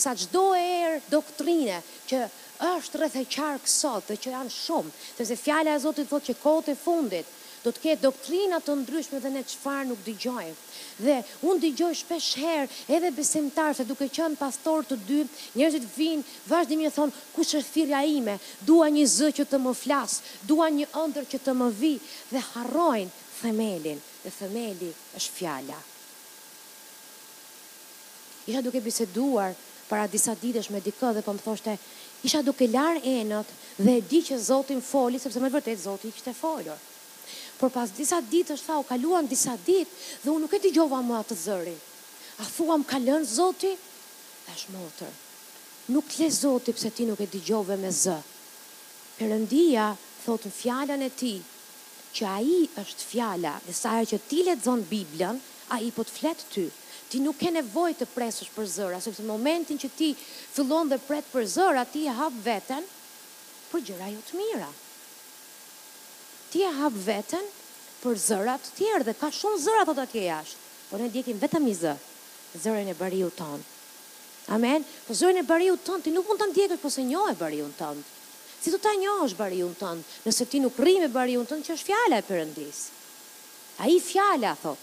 sa 0.00 0.14
qdo 0.16 0.44
e 0.56 0.62
erë 0.84 1.00
doktrine 1.12 1.80
që 2.08 2.22
është 2.70 3.00
rrëth 3.00 3.18
e 3.22 3.26
qarë 3.34 3.62
kësot 3.66 4.08
dhe 4.10 4.16
që 4.22 4.34
janë 4.38 4.54
shumë, 4.62 4.94
të 5.18 5.26
se 5.30 5.36
fjallë 5.44 5.74
e 5.74 5.82
Zotit 5.84 6.08
thot 6.10 6.26
që 6.28 6.36
kote 6.42 6.74
e 6.76 6.78
fundit, 6.80 7.36
do 7.60 7.68
të 7.76 7.80
ketë 7.84 8.02
doktrina 8.06 8.56
të 8.64 8.74
ndryshme 8.80 9.18
dhe 9.20 9.30
ne 9.34 9.42
çfarë 9.44 9.88
nuk 9.90 9.98
dëgjojmë. 10.06 10.60
Dhe 11.04 11.16
unë 11.44 11.60
dëgjoj 11.64 11.90
shpesh 11.98 12.28
herë 12.40 12.70
edhe 12.96 13.10
besimtarë 13.16 13.76
se 13.76 13.84
duke 13.88 14.06
qënë 14.08 14.38
pastor 14.40 14.86
të 14.88 14.96
dy, 15.04 15.18
njerëzit 15.60 15.88
vinë 15.92 16.38
vazhdimisht 16.48 16.96
thonë 16.96 17.20
ku 17.34 17.44
është 17.44 17.60
thirrja 17.74 18.00
ime, 18.16 18.38
dua 18.68 18.88
një 18.94 19.04
zë 19.16 19.28
që 19.40 19.48
të 19.52 19.60
më 19.66 19.74
flas, 19.82 20.16
dua 20.48 20.70
një 20.72 20.88
ëndër 21.04 21.28
që 21.34 21.42
të 21.44 21.56
më 21.60 21.68
vi 21.82 21.92
dhe 22.32 22.44
harrojnë 22.54 23.12
themelin, 23.42 24.00
dhe 24.24 24.32
themeli 24.34 24.92
është 25.18 25.32
fjala. 25.36 25.78
Isha 28.50 28.62
duke 28.64 28.80
biseduar 28.82 29.52
para 29.88 30.06
disa 30.10 30.34
ditësh 30.40 30.70
me 30.74 30.80
dikë 30.82 31.12
dhe 31.16 31.24
po 31.26 31.34
më 31.36 31.44
thoshte, 31.44 31.74
isha 32.26 32.42
duke 32.46 32.68
lar 32.70 32.98
enët 33.02 33.50
dhe 33.78 33.96
e 34.00 34.04
di 34.10 34.20
që 34.26 34.38
Zoti 34.42 34.76
më 34.78 34.84
foli 34.90 35.18
sepse 35.20 35.42
më 35.42 35.50
vërtet 35.54 35.80
Zoti 35.86 36.08
i 36.10 36.14
kishte 36.14 36.34
folur. 36.36 36.76
Por 37.60 37.70
pas 37.72 37.90
disa 37.92 38.20
ditësh 38.24 38.62
tha, 38.64 38.78
u 38.80 38.86
kaluan 38.88 39.28
disa 39.28 39.56
ditë 39.66 40.22
dhe 40.24 40.30
unë 40.32 40.46
nuk 40.46 40.54
e 40.56 40.60
dëgjova 40.64 41.02
më 41.04 41.16
atë 41.20 41.36
zërin. 41.44 41.80
A 42.40 42.44
thua 42.48 42.78
më 42.80 42.88
ka 42.88 42.98
lënë 43.04 43.28
Zoti? 43.28 43.72
Tash 44.46 44.66
motër. 44.72 45.10
Nuk 45.92 46.08
le 46.18 46.28
Zoti 46.32 46.72
pse 46.72 46.90
ti 46.96 47.04
nuk 47.04 47.20
e 47.20 47.28
dëgjove 47.32 47.76
me 47.76 47.90
zë. 47.92 48.16
Perëndia 49.18 49.90
thotë 50.24 50.52
fjalën 50.56 51.04
e 51.04 51.10
tij, 51.14 51.36
që 52.14 52.26
a 52.28 52.38
i 52.42 52.54
është 52.80 53.06
fjala 53.12 53.52
dhe 53.66 53.74
sajë 53.76 54.08
që 54.12 54.18
ti 54.28 54.40
le 54.46 54.54
zonë 54.64 54.88
Biblën, 54.90 55.38
a 55.70 55.76
i 55.86 55.90
po 55.94 56.02
të 56.06 56.14
fletë 56.16 56.48
ty. 56.54 56.64
Ti 57.10 57.18
nuk 57.22 57.38
ke 57.40 57.50
nevoj 57.54 57.92
të 57.98 58.06
presësh 58.14 58.50
për 58.54 58.66
zëra, 58.74 58.98
sepse 59.02 59.22
momentin 59.26 59.78
që 59.82 59.90
ti 59.98 60.10
fillon 60.54 60.90
dhe 60.90 60.98
pret 61.06 61.26
për 61.32 61.46
zëra, 61.54 61.84
ti 61.86 62.04
e 62.06 62.14
hapë 62.14 62.42
vetën 62.46 62.86
për 63.70 63.84
gjëra 63.88 64.08
jo 64.12 64.22
të 64.28 64.38
mira. 64.38 64.68
Ti 66.50 66.62
e 66.66 66.72
hapë 66.80 67.02
vetën 67.06 67.50
për 68.04 68.20
zëra 68.28 68.54
të 68.62 68.72
tjerë 68.78 69.06
dhe 69.10 69.16
ka 69.20 69.30
shumë 69.34 69.60
zëra 69.66 69.82
të 69.90 69.96
të 70.00 70.06
kje 70.14 70.24
jashtë, 70.28 70.70
por 70.90 71.02
ne 71.02 71.10
djekim 71.14 71.42
vetëm 71.42 71.66
i 71.70 71.76
zë, 71.82 71.96
zërën 72.62 72.90
e 72.90 72.96
bariu 72.98 73.30
tonë. 73.38 73.66
Amen? 74.56 74.82
për 74.86 75.06
po 75.06 75.14
zërën 75.20 75.42
e 75.42 75.46
bariu 75.46 75.76
tonë, 75.86 76.06
ti 76.06 76.14
nuk 76.14 76.26
mund 76.30 76.42
të 76.42 76.50
ndjekësh 76.54 76.82
po 76.82 76.90
se 76.90 77.06
e 77.10 77.34
bariu 77.42 77.68
tonë. 77.78 78.02
Si 78.60 78.68
të 78.68 78.78
ta 78.84 78.90
njohësh 78.92 79.32
bariun 79.38 79.70
bari 79.80 80.02
nëse 80.28 80.44
ti 80.52 80.58
nuk 80.60 80.76
rime 80.84 81.06
me 81.08 81.08
bariun 81.12 81.46
tënë, 81.48 81.62
që 81.66 81.74
është 81.78 81.88
fjalla 81.90 82.16
e 82.22 82.28
përëndis. 82.30 82.80
A 83.80 83.86
i 83.88 83.94
fjalla, 84.04 84.50
thot, 84.62 84.82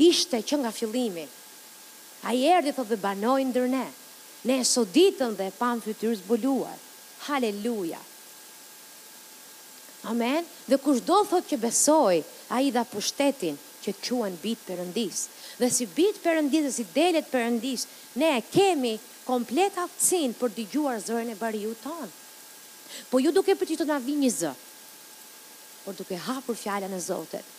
ishte 0.00 0.38
që 0.48 0.56
nga 0.62 0.70
fillimi. 0.72 1.26
A 2.24 2.32
i 2.32 2.40
erdi, 2.48 2.72
thot, 2.78 2.88
dhe 2.88 2.96
banojnë 3.02 3.52
dërne. 3.58 3.82
Ne 4.48 4.56
e 4.60 4.64
so 4.70 4.86
ditën 4.94 5.36
dhe 5.36 5.50
e 5.50 5.54
panë 5.58 5.82
të 5.84 5.92
të 6.00 6.76
Haleluja. 7.26 8.00
Amen. 10.12 10.44
Dhe 10.68 10.76
kush 10.84 11.00
do 11.08 11.20
thot 11.28 11.44
që 11.52 11.56
besoj, 11.60 12.16
a 12.52 12.58
i 12.60 12.68
dha 12.76 12.84
pushtetin 12.92 13.56
që 13.84 13.90
të 13.92 14.02
quen 14.08 14.34
bit 14.42 14.60
përëndis. 14.68 15.26
Dhe 15.60 15.68
si 15.72 15.84
bit 15.96 16.20
përëndis, 16.24 16.64
dhe 16.68 16.72
si 16.78 16.84
delet 16.96 17.24
përëndis, 17.32 17.86
ne 18.20 18.34
kemi 18.52 18.96
komplet 19.28 19.72
aftësin 19.84 20.36
për 20.40 20.52
digjuar 20.60 21.00
zërën 21.08 21.32
e 21.32 21.38
bari 21.44 21.64
unë 21.72 22.12
Po 23.10 23.20
ju 23.22 23.30
duke 23.34 23.54
për 23.58 23.70
që 23.72 23.76
të 23.82 23.86
nga 23.88 23.96
vi 24.02 24.14
një 24.20 24.30
zë, 24.34 24.52
por 25.84 25.96
duke 25.98 26.18
hapur 26.26 26.56
fjale 26.58 26.88
në 26.90 27.00
zotet. 27.08 27.52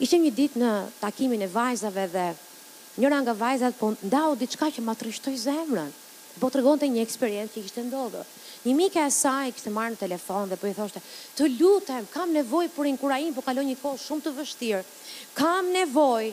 Ishe 0.00 0.18
një 0.20 0.32
dit 0.34 0.54
në 0.56 0.70
takimin 1.02 1.44
e 1.44 1.48
vajzave 1.52 2.06
dhe 2.14 2.26
njëra 3.00 3.18
nga 3.24 3.34
vajzat, 3.40 3.76
po 3.78 3.92
ndau 4.02 4.36
diçka 4.40 4.70
që 4.76 4.84
ma 4.86 4.94
trishtoj 4.96 5.36
zemrën, 5.46 5.90
po 6.40 6.48
të 6.48 6.60
rgonë 6.60 6.82
të 6.84 6.88
një 6.94 7.02
eksperiencë 7.04 7.52
që 7.54 7.60
i 7.60 7.64
kishtë 7.66 7.84
ndodhë. 7.90 8.22
Një 8.64 8.74
mike 8.76 9.00
e 9.02 9.10
saj 9.12 9.52
kështë 9.56 9.68
të 9.68 9.72
marrë 9.76 9.92
në 9.94 10.00
telefon 10.00 10.48
dhe 10.52 10.56
po 10.60 10.68
i 10.70 10.74
thoshtë 10.76 11.00
të 11.36 11.48
lutem, 11.58 12.08
kam 12.12 12.32
nevoj 12.36 12.66
për 12.74 12.90
inkurajim, 12.92 13.34
po 13.36 13.44
kaloj 13.46 13.64
një 13.66 13.76
kohë 13.80 14.00
shumë 14.06 14.24
të 14.26 14.32
vështirë, 14.38 14.82
kam 15.40 15.70
nevoj 15.76 16.32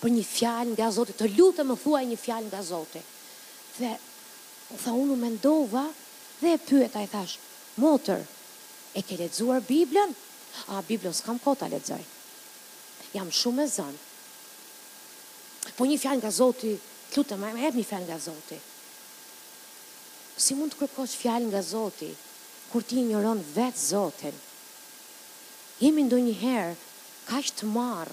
për 0.00 0.12
një 0.16 0.24
fjalë 0.30 0.70
nga 0.76 0.90
zote, 0.94 1.14
të 1.20 1.30
lutem 1.38 1.70
më 1.70 1.76
thuaj 1.82 2.04
një 2.10 2.18
fjalë 2.22 2.46
nga 2.52 2.62
zote. 2.70 3.02
Dhe, 3.78 3.92
thë 4.82 4.94
unë 5.02 5.18
me 5.24 5.30
ndova, 5.36 5.84
dhe 6.40 6.52
e 6.56 6.56
pyet 6.58 6.94
ai 7.00 7.06
thash, 7.12 7.36
"Motër, 7.76 8.20
e 8.92 9.00
ke 9.02 9.14
lexuar 9.18 9.60
Biblën?" 9.60 10.10
"A 10.74 10.82
Biblën 10.82 11.12
s'kam 11.14 11.38
kota 11.44 11.68
ta 11.68 11.72
lexoj. 11.76 12.02
Jam 13.12 13.30
shumë 13.30 13.62
e 13.64 13.66
zënë." 13.76 14.00
Po 15.76 15.82
një 15.84 15.98
fjalë 16.02 16.20
nga 16.20 16.30
Zoti, 16.30 16.72
lutem, 17.14 17.40
më 17.40 17.60
ebë 17.68 17.78
një 17.80 17.88
fjalë 17.90 18.06
nga 18.08 18.18
Zoti. 18.18 18.58
Si 20.42 20.54
mund 20.54 20.72
të 20.72 20.78
kërkosh 20.80 21.16
fjalë 21.22 21.46
nga 21.50 21.62
Zoti 21.62 22.10
kur 22.70 22.82
ti 22.86 22.94
injoron 23.02 23.40
vetë 23.56 23.78
Zotin? 23.92 24.36
Jemi 25.82 26.02
ndonjëherë 26.06 26.74
kaq 27.30 27.46
të 27.58 27.64
marë, 27.76 28.12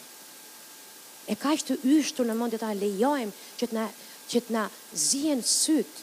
e 1.32 1.34
kaq 1.44 1.60
të 1.68 1.74
yshtu 1.96 2.22
në 2.28 2.34
mendje 2.40 2.58
ta 2.60 2.72
lejoim 2.76 3.32
që 3.60 3.66
të 3.70 3.74
na 3.80 3.86
që 4.32 4.40
të 4.44 4.54
na 4.58 4.64
zihen 5.06 5.40
sytë 5.62 5.98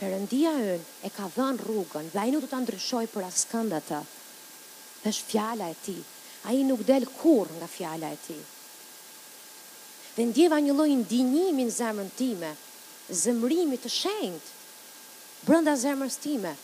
Perëndia 0.00 0.48
ën 0.72 0.80
e 1.06 1.08
ka 1.12 1.26
dhën 1.34 1.56
rrugën 1.60 2.06
dhe 2.14 2.18
ai 2.20 2.30
nuk 2.32 2.42
do 2.42 2.48
ta 2.50 2.58
ndryshoj 2.62 3.04
për 3.12 3.26
askënd 3.28 3.74
atë. 3.78 3.98
Dhe 5.02 5.10
është 5.12 5.26
fjala 5.32 5.66
e 5.68 5.76
tij. 5.84 5.98
Ai 6.48 6.62
nuk 6.64 6.86
del 6.88 7.04
kur 7.18 7.44
nga 7.58 7.68
fjala 7.68 8.08
e 8.16 8.18
tij. 8.26 8.40
Dhe 10.16 10.24
ndjeva 10.30 10.56
një 10.64 10.72
lloj 10.78 10.92
ndinjimi 11.02 11.64
në 11.68 11.76
zemrën 11.80 12.08
time, 12.16 12.54
zemrimi 13.24 13.76
të 13.82 13.92
shenjtë 13.98 14.50
brenda 15.44 15.76
zemrës 15.84 16.16
time. 16.24 16.54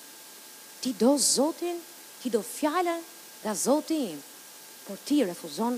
Ti 0.81 0.97
do 1.03 1.13
Zotin, 1.29 1.77
ti 2.23 2.33
do 2.33 2.41
fjalën 2.57 3.03
nga 3.45 3.53
zotin, 3.67 4.17
por 4.87 4.97
ti 5.07 5.21
refuzon 5.29 5.77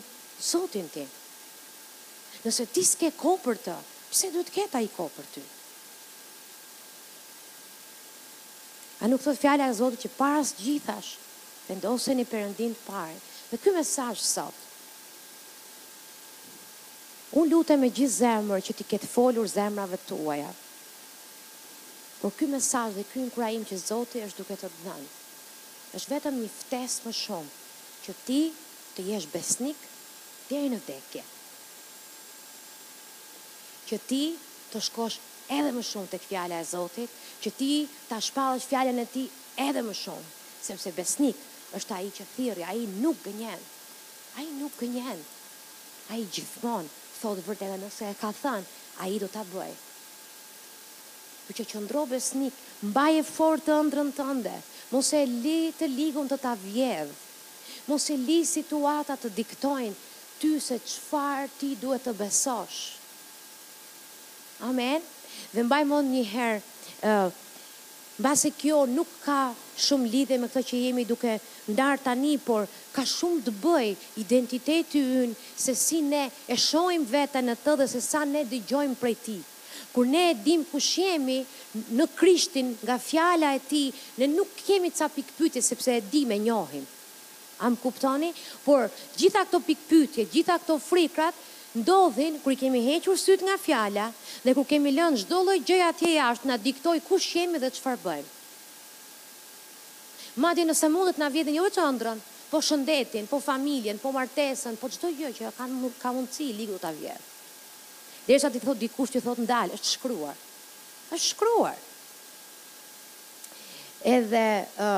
Zotin 0.50 0.86
ti. 0.94 1.04
Nëse 2.44 2.70
ti 2.74 2.86
s'ke 2.92 3.10
kohë 3.22 3.42
për 3.48 3.62
të, 3.66 3.78
pse 4.12 4.26
duhet 4.32 4.46
të 4.46 4.54
ketë 4.60 4.74
ai 4.82 4.90
kohë 4.98 5.16
për 5.20 5.26
ty? 5.34 5.42
Të? 5.48 5.56
A 9.00 9.06
nuk 9.06 9.20
thot 9.22 9.38
fjala 9.38 9.68
e 9.70 9.74
Zotit 9.78 10.02
që 10.06 10.10
para 10.18 10.40
së 10.42 10.56
gjithash 10.58 11.12
vendoseni 11.68 12.24
Perëndin 12.26 12.72
të 12.74 12.82
parë. 12.86 13.20
Dhe 13.50 13.60
ky 13.62 13.74
mesazh 13.76 14.22
sot 14.26 14.64
Un 17.38 17.46
lutem 17.50 17.80
me 17.84 17.90
gjithë 17.94 18.14
zemër 18.24 18.62
që 18.68 18.74
ti 18.78 18.84
ketë 18.88 19.06
folur 19.12 19.46
zemrave 19.52 19.98
tuaja. 20.08 20.48
Por 22.22 22.32
ky 22.32 22.48
mesazh 22.48 22.94
dhe 22.96 23.04
ky 23.10 23.20
inkurajim 23.26 23.66
që 23.68 23.78
Zoti 23.84 24.22
është 24.24 24.40
duke 24.42 24.56
të 24.62 24.70
dhënë 24.82 25.14
është 25.98 26.12
vetëm 26.14 26.34
një 26.40 26.48
ftesë 26.54 27.04
më 27.06 27.10
shumë 27.16 27.52
që 28.06 28.14
ti 28.24 28.40
të 28.96 29.04
jesh 29.10 29.26
besnik 29.36 29.84
deri 30.50 30.68
në 30.72 30.80
vdekje. 30.82 31.22
Që 33.88 33.98
ti 34.10 34.22
të 34.72 34.82
shkosh 34.90 35.16
edhe 35.48 35.72
më 35.72 35.82
shumë 35.84 36.10
të 36.12 36.18
këfjale 36.22 36.58
e 36.60 36.64
Zotit, 36.68 37.12
që 37.42 37.50
ti 37.56 37.70
ta 38.08 38.18
shpalësh 38.20 38.66
fjale 38.68 38.92
e 39.02 39.06
ti 39.12 39.24
edhe 39.64 39.82
më 39.82 39.94
shumë, 39.96 40.26
sepse 40.62 40.92
besnik 40.96 41.36
është 41.76 41.94
aji 41.98 42.10
që 42.18 42.26
thirë, 42.34 42.64
aji 42.70 42.86
nuk 43.00 43.20
gënjen, 43.24 43.60
aji 44.38 44.52
nuk 44.58 44.76
gënjen, 44.80 45.20
aji 46.14 46.28
gjithmon, 46.36 46.88
thotë 47.20 47.46
vërtet 47.46 47.76
nëse 47.82 48.10
e 48.12 48.16
ka 48.20 48.30
thënë, 48.42 48.66
aji 49.04 49.20
do 49.24 49.30
të 49.32 49.44
bëjë. 49.54 49.76
Për 51.48 51.56
që 51.60 51.64
qëndro 51.70 52.02
besnik, 52.10 52.52
mbaj 52.90 53.12
e 53.22 53.24
fort 53.24 53.64
të 53.64 53.78
ndrën 53.88 54.10
të 54.18 54.26
ndë, 54.42 54.56
mos 54.92 55.12
e 55.16 55.22
li 55.30 55.60
të 55.78 55.88
ligun 55.88 56.28
të 56.28 56.36
ta 56.44 56.52
vjedhë, 56.60 57.14
mos 57.88 58.10
e 58.12 58.18
li 58.20 58.42
situata 58.44 59.16
të 59.16 59.32
diktojnë 59.32 59.96
ty 60.42 60.52
se 60.60 60.76
qëfar 60.84 61.48
ti 61.60 61.72
duhet 61.80 62.04
të 62.04 62.16
besosh. 62.20 62.82
Amen. 64.60 64.98
Amen. 65.00 65.14
Dhe 65.54 65.64
mbaj 65.66 65.82
mund 65.90 66.10
një 66.12 66.24
herë, 66.32 66.60
uh, 67.10 67.30
base 68.26 68.50
kjo 68.58 68.82
nuk 68.90 69.10
ka 69.24 69.36
shumë 69.78 70.10
lidhe 70.12 70.38
me 70.42 70.48
këtë 70.50 70.62
që 70.70 70.80
jemi 70.84 71.04
duke 71.06 71.36
ndarë 71.70 72.02
tani, 72.06 72.32
por 72.48 72.66
ka 72.96 73.04
shumë 73.06 73.44
të 73.46 73.52
bëj 73.62 73.86
identiteti 74.24 75.02
ynë 75.26 75.36
se 75.64 75.74
si 75.82 76.00
ne 76.06 76.24
e 76.50 76.56
shojmë 76.62 77.06
vete 77.12 77.42
në 77.48 77.54
të 77.64 77.76
dhe 77.82 77.86
se 77.94 78.00
sa 78.06 78.24
ne 78.30 78.42
dëgjojmë 78.50 78.98
prej 79.04 79.16
ti. 79.28 79.36
Kur 79.94 80.06
ne 80.10 80.24
e 80.32 80.36
dim 80.46 80.64
ku 80.70 80.80
shemi 80.82 81.38
në 81.98 82.06
krishtin 82.18 82.72
nga 82.82 82.98
fjala 83.02 83.54
e 83.54 83.60
ti, 83.70 83.84
ne 84.18 84.26
nuk 84.34 84.50
kemi 84.66 84.90
ca 84.98 85.06
pikpytje 85.14 85.62
sepse 85.68 85.94
e 85.96 86.02
dim 86.12 86.34
e 86.34 86.38
njohim. 86.42 86.84
Am 87.66 87.78
kuptoni? 87.82 88.28
Por 88.66 88.90
gjitha 89.18 89.46
këto 89.46 89.60
pikpytje, 89.66 90.26
gjitha 90.34 90.58
këto 90.62 90.76
frikrat, 90.82 91.34
ndodhin 91.74 92.40
i 92.52 92.56
kemi 92.56 92.80
hequr 92.86 93.18
syt 93.20 93.42
nga 93.44 93.56
fjala 93.60 94.08
dhe 94.44 94.54
kër 94.56 94.68
kemi 94.68 94.90
lënë 94.96 95.20
çdo 95.20 95.40
lloj 95.44 95.58
gjëje 95.68 95.84
atje 95.84 96.10
jashtë 96.14 96.48
na 96.48 96.56
diktoj 96.56 96.98
kush 97.04 97.36
jemi 97.36 97.60
dhe 97.60 97.68
çfarë 97.76 98.00
bëjmë. 98.04 98.30
Madje 100.40 100.64
nëse 100.64 100.88
mundet 100.88 101.18
na 101.20 101.28
vjedhin 101.28 101.58
jo 101.58 101.66
vetëm 101.66 101.96
ndrën, 101.98 102.20
po 102.48 102.58
shëndetin, 102.64 103.26
po 103.28 103.40
familjen, 103.44 103.98
po 104.00 104.12
martesën, 104.16 104.78
po 104.80 104.88
çdo 104.88 105.10
gjë 105.12 105.32
që 105.36 105.50
kanë 105.58 105.90
ka 106.00 106.12
mundësi 106.16 106.48
ligu 106.56 106.78
Dhe 106.80 106.92
vjedh. 107.00 107.26
Derisa 108.28 108.50
ti 108.52 108.60
thot 108.60 108.76
dikush 108.80 109.12
që 109.12 109.20
thot 109.24 109.38
ndalë, 109.44 109.76
është 109.76 109.90
shkruar. 109.96 110.38
Është 111.12 111.28
shkruar. 111.34 111.76
Edhe 114.16 114.46
ë 114.64 114.88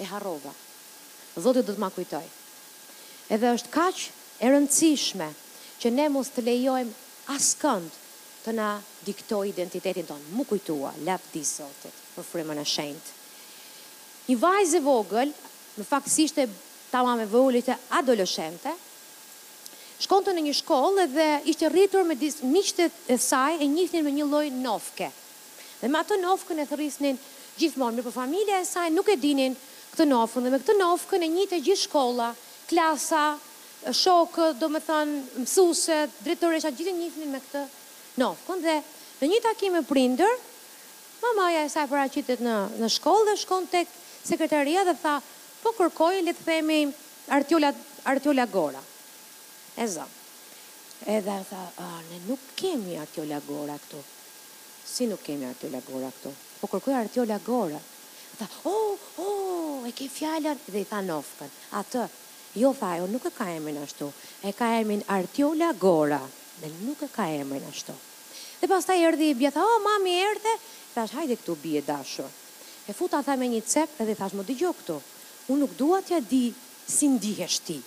e 0.00 0.10
harrova. 0.12 0.52
Zoti 1.40 1.62
do 1.62 1.72
të 1.72 1.80
më 1.80 1.90
kujtojë 1.96 2.39
edhe 3.30 3.52
është 3.54 3.70
kaq 3.74 4.00
e 4.42 4.50
rëndësishme 4.50 5.28
që 5.80 5.92
ne 5.94 6.08
mos 6.12 6.32
të 6.34 6.42
lejojmë 6.48 6.96
askënd 7.36 7.98
të 8.44 8.54
na 8.56 8.70
diktoj 9.06 9.44
identitetin 9.52 10.08
tonë. 10.08 10.30
Mu 10.34 10.44
kujtua, 10.48 10.90
lep 11.06 11.22
di 11.34 11.42
sotit, 11.46 11.94
për 12.16 12.26
frimën 12.26 12.60
e 12.62 12.66
shenjtë. 12.66 13.14
Një 14.30 14.36
vajzë 14.42 14.78
e 14.80 14.84
vogël, 14.86 15.32
në 15.78 15.86
faktësisht 15.86 16.40
e 16.42 16.48
tama 16.90 17.14
me 17.20 17.28
vëllit 17.30 17.70
e 17.70 17.76
adoleshente, 18.00 18.72
shkonte 20.00 20.34
në 20.34 20.44
një 20.48 20.56
shkollë 20.62 21.06
dhe 21.14 21.28
ishte 21.52 21.68
rritur 21.70 22.06
me 22.10 22.16
disë 22.18 22.48
miqtet 22.50 22.98
e 23.14 23.18
saj 23.20 23.58
e 23.62 23.68
njithin 23.70 24.06
me 24.06 24.14
një 24.16 24.26
loj 24.32 24.46
nofke. 24.64 25.10
Dhe 25.80 25.88
me 25.88 26.00
atë 26.02 26.18
nofkën 26.24 26.60
e 26.60 26.66
thërisnin 26.68 27.20
gjithmonë, 27.60 27.98
me 27.98 28.02
për 28.02 28.08
po 28.10 28.16
familje 28.20 28.58
e 28.62 28.68
saj 28.68 28.90
nuk 28.94 29.08
e 29.14 29.18
dinin 29.20 29.54
këtë 29.94 30.08
nofkën 30.10 30.46
dhe 30.46 30.54
me 30.54 30.62
këtë 30.64 30.78
nofkën 30.80 31.26
e 31.26 31.30
njithë 31.36 31.60
e 31.60 31.64
gjithë 31.68 31.84
shkolla, 31.86 32.30
klasa, 32.70 33.34
shokë, 33.96 34.52
do 34.60 34.68
me 34.70 34.78
thënë, 34.84 35.18
mësuset, 35.42 36.14
drejtoresha, 36.24 36.70
gjithë 36.78 36.92
njithnin 37.00 37.32
me 37.34 37.40
këtë 37.42 37.64
nofkën 38.20 38.62
dhe 38.62 38.74
në 39.20 39.28
një 39.32 39.40
takim 39.44 39.74
e 39.78 39.82
prinder, 39.88 40.30
mamaja 41.24 41.64
e 41.66 41.72
saj 41.72 41.86
para 41.90 42.04
në, 42.06 42.56
në 42.80 42.92
shkollë 42.96 43.26
dhe 43.30 43.36
shkon 43.42 43.66
të 43.72 43.82
sekretaria 44.30 44.86
dhe 44.88 44.94
tha, 45.02 45.16
po 45.64 45.74
kërkoj, 45.80 46.16
le 46.28 46.36
të 46.38 46.46
themi, 46.46 46.78
Artiola, 47.36 47.72
Artiola 48.12 48.46
Gora. 48.52 48.80
E 49.76 49.86
za. 49.86 50.06
dhe 51.04 51.18
tha, 51.48 51.60
a, 51.80 51.86
ne 52.10 52.18
nuk 52.28 52.40
kemi 52.60 52.96
Artiola 53.00 53.38
Gora 53.46 53.76
këtu. 53.82 54.00
Si 54.90 55.06
nuk 55.08 55.22
kemi 55.24 55.46
Artiola 55.48 55.80
Gora 55.88 56.10
këtu? 56.14 56.32
Po 56.62 56.68
kërkoj 56.72 56.96
Artiola 56.98 57.38
Gora. 57.46 57.80
Tha, 58.40 58.48
oh, 58.68 58.96
oh, 59.24 59.86
e 59.88 59.92
ke 59.96 60.08
fjallën, 60.12 60.60
dhe 60.74 60.82
i 60.84 60.88
tha 60.90 61.00
nofkën. 61.06 61.54
atë, 61.80 62.04
Jo, 62.54 62.72
tha, 62.74 62.96
jo, 62.98 63.06
nuk 63.06 63.24
e 63.28 63.30
ka 63.36 63.46
emrin 63.54 63.76
ashtu. 63.78 64.10
E 64.42 64.50
ka 64.52 64.72
emrin 64.82 65.02
Artiola 65.06 65.70
Gora. 65.78 66.18
Dhe 66.58 66.66
nuk 66.82 67.00
e 67.06 67.06
ka 67.06 67.28
emrin 67.30 67.62
ashtu. 67.70 67.94
Dhe 68.58 68.66
pas 68.66 68.82
ta 68.84 68.94
i 68.98 69.04
erdi 69.06 69.28
i 69.30 69.34
bje, 69.34 69.50
tha, 69.54 69.62
o, 69.62 69.78
mami 69.78 70.14
erdhe. 70.18 70.54
thash, 70.94 71.14
hajde 71.14 71.36
këtu 71.38 71.54
bje 71.62 71.82
dashur. 71.86 72.26
E 72.86 72.92
futa, 72.92 73.22
tha, 73.22 73.36
me 73.38 73.46
një 73.46 73.62
cep, 73.62 73.94
dhe 74.02 74.10
i 74.18 74.18
thash, 74.18 74.34
më 74.34 74.42
di 74.50 74.56
gjo 74.58 74.72
këtu. 74.80 74.98
Unë 75.46 75.60
nuk 75.62 75.76
duat 75.78 76.10
ja 76.10 76.18
di 76.18 76.50
si 76.86 77.06
ndihesh 77.06 77.58
ti. 77.66 77.78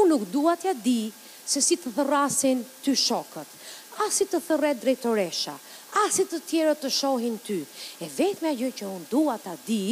Unë 0.00 0.08
nuk 0.08 0.24
duat 0.32 0.64
ja 0.64 0.72
di 0.72 1.12
se 1.44 1.60
si 1.60 1.76
të 1.76 1.92
dhërasin 2.00 2.64
të 2.84 2.96
shokët. 2.96 3.52
A 4.00 4.08
si 4.08 4.24
të 4.24 4.40
thërre 4.48 4.72
drejtoresha. 4.80 5.54
A 6.00 6.08
si 6.08 6.24
të 6.24 6.40
tjero 6.48 6.72
të 6.80 6.88
shohin 6.88 7.36
ty. 7.46 7.60
E 8.00 8.08
vetë 8.08 8.44
me 8.46 8.54
gjë 8.56 8.72
që 8.80 8.88
unë 8.96 9.08
duat 9.12 9.44
ta 9.44 9.56
di, 9.68 9.82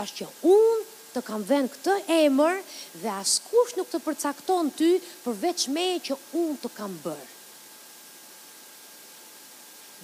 është 0.00 0.16
që 0.16 0.28
unë 0.48 0.96
të 1.18 1.24
kam 1.26 1.42
vend 1.48 1.72
këtë 1.72 1.94
emër 2.26 2.60
dhe 3.02 3.10
askush 3.16 3.74
nuk 3.78 3.90
të 3.90 3.98
përcakton 4.06 4.70
ty 4.78 4.90
përveç 5.24 5.66
me 5.74 5.86
që 6.06 6.16
unë 6.42 6.58
të 6.62 6.70
kam 6.78 6.94
bërë. 7.04 7.34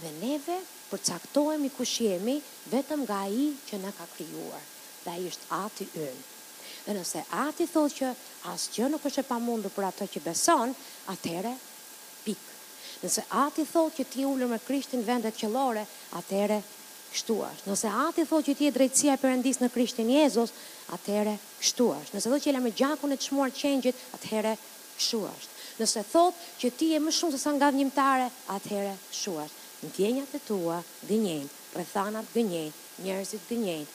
Dhe 0.03 0.11
neve 0.19 0.59
përcaktojmë 0.91 1.69
i 1.69 1.73
kush 1.77 2.01
jemi 2.07 2.37
vetëm 2.73 3.05
nga 3.07 3.23
i 3.45 3.53
që 3.69 3.79
në 3.85 3.93
ka 3.99 4.09
krijuar 4.17 4.65
dhe 5.05 5.15
i 5.23 5.29
është 5.31 5.49
ati 5.63 5.87
ynë. 5.93 6.25
Dhe 6.85 6.95
nëse 6.99 7.23
ati 7.47 7.67
thot 7.71 7.95
që 8.01 8.11
asë 8.53 8.73
që 8.75 8.91
nuk 8.93 9.07
është 9.09 9.23
e 9.25 9.29
pa 9.31 9.39
mundu 9.41 9.71
për 9.73 9.87
ato 9.93 10.07
që 10.15 10.21
beson, 10.27 10.75
atere, 11.15 11.55
pik. 12.27 12.43
Nëse 13.05 13.23
ati 13.45 13.65
thot 13.71 13.95
që 13.99 14.05
ti 14.13 14.25
ullër 14.29 14.51
me 14.51 14.59
krishtin 14.67 15.05
vendet 15.07 15.37
qëllore, 15.41 15.85
atere, 16.21 16.59
kështu 17.15 17.37
Nëse 17.71 17.91
ati 18.05 18.25
thot 18.29 18.45
që 18.49 18.55
ti 18.59 18.67
e 18.69 18.73
drejtësia 18.77 19.15
e 19.15 19.21
përëndis 19.23 19.61
në 19.63 19.69
krishtin 19.77 20.09
Jezus, 20.11 20.53
atëherë 20.93 21.35
kështu 21.63 21.87
është. 21.95 22.15
Nëse 22.17 22.31
do 22.33 22.39
që 22.39 22.51
jela 22.51 22.61
me 22.63 22.73
gjakun 22.77 23.13
e 23.15 23.19
të 23.19 23.29
shmuar 23.29 23.53
qengjit, 23.57 24.01
atëherë 24.17 24.55
kështu 24.99 25.21
është. 25.31 25.53
Nëse 25.81 26.05
thot 26.13 26.41
që 26.61 26.71
ti 26.79 26.91
e 26.95 27.01
më 27.03 27.13
shumë 27.17 27.33
se 27.35 27.41
sa 27.43 27.53
nga 27.57 27.71
vjimtare, 27.75 28.29
atëherë 28.57 28.95
kështu 29.11 29.37
është. 29.45 29.61
Në 29.85 29.93
tjenjat 29.97 30.35
e 30.35 30.41
tua, 30.49 30.79
gënjenjë, 31.09 31.49
rëthanat 31.79 32.29
gënjenjë, 32.35 32.75
njerëzit 33.05 33.49
gënjenjë, 33.51 33.87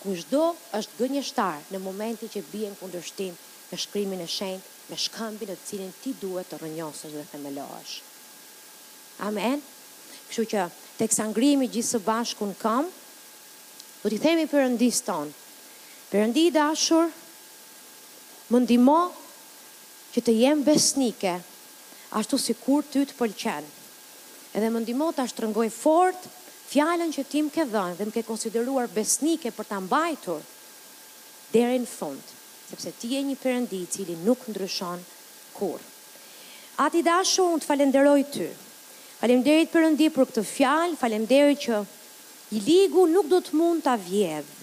kushdo 0.00 0.42
është 0.78 0.96
gënjështar 1.00 1.60
në 1.72 1.80
momenti 1.84 2.28
që 2.34 2.42
bie 2.52 2.72
në 2.72 2.78
kundërshtim 2.80 3.36
me 3.70 3.78
shkrimin 3.80 4.20
e 4.20 4.26
shenjtë, 4.28 4.66
me 4.90 4.96
shkëmbin 5.00 5.52
e 5.54 5.56
cilin 5.66 5.94
ti 6.02 6.12
duhet 6.20 6.50
të 6.50 6.58
rënjohësh 6.60 7.06
dhe 7.14 7.22
themelohesh. 7.30 7.94
Amen. 9.28 9.62
Kështu 10.28 10.44
që 10.52 10.66
teksa 10.98 11.24
ngrimi 11.30 11.70
gjithë 11.72 11.90
së 11.94 12.02
bashku 12.04 12.50
në 12.50 12.58
këmbë, 12.60 12.92
do 14.04 14.10
t'i 14.12 14.18
themi 14.20 14.44
Perëndis 14.50 14.98
ton, 15.06 15.30
Përëndi 16.14 16.42
i 16.46 16.50
dashur, 16.54 17.08
më 18.54 18.58
ndihmo 18.62 18.94
që 20.14 20.20
të 20.22 20.34
jem 20.44 20.60
besnike, 20.62 21.32
ashtu 22.14 22.38
si 22.38 22.54
kur 22.54 22.86
ty 22.86 23.02
të 23.02 23.16
pëlqen. 23.18 23.66
Edhe 24.54 24.68
më 24.70 24.84
të 24.86 25.08
ta 25.16 25.24
shtrëngoj 25.26 25.66
fort 25.78 26.28
fjalën 26.70 27.10
që 27.16 27.24
ti 27.32 27.42
më 27.42 27.50
ke 27.56 27.64
dhënë 27.72 27.96
dhe 27.98 28.06
më 28.06 28.14
ke 28.14 28.22
konsideruar 28.30 28.86
besnike 28.94 29.50
për 29.56 29.66
ta 29.72 29.80
mbajtur 29.82 30.38
deri 31.50 31.82
në 31.82 31.90
fund, 31.96 32.22
sepse 32.70 32.94
ti 33.02 33.10
je 33.16 33.24
një 33.26 33.34
Perëndi 33.42 33.82
i 33.82 33.90
cili 33.90 34.14
nuk 34.22 34.46
ndryshon 34.54 35.02
kur. 35.58 35.82
Ati 36.86 37.02
dashur, 37.10 37.50
unë 37.56 37.66
të 37.66 37.72
falenderoj 37.72 38.20
ty. 38.34 38.46
Falemderit 39.18 39.74
përëndi 39.74 40.12
për 40.14 40.30
këtë 40.30 40.42
fjalë, 40.54 40.98
falemderit 41.02 41.58
që 41.66 41.82
i 42.54 42.64
ligu 42.70 43.08
nuk 43.16 43.26
do 43.34 43.42
të 43.42 43.58
mund 43.62 43.82
të 43.86 43.98
vjedhë 44.06 44.53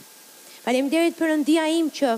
Faleminderit 0.62 1.18
Perëndia 1.18 1.64
im 1.74 1.88
që 1.90 2.12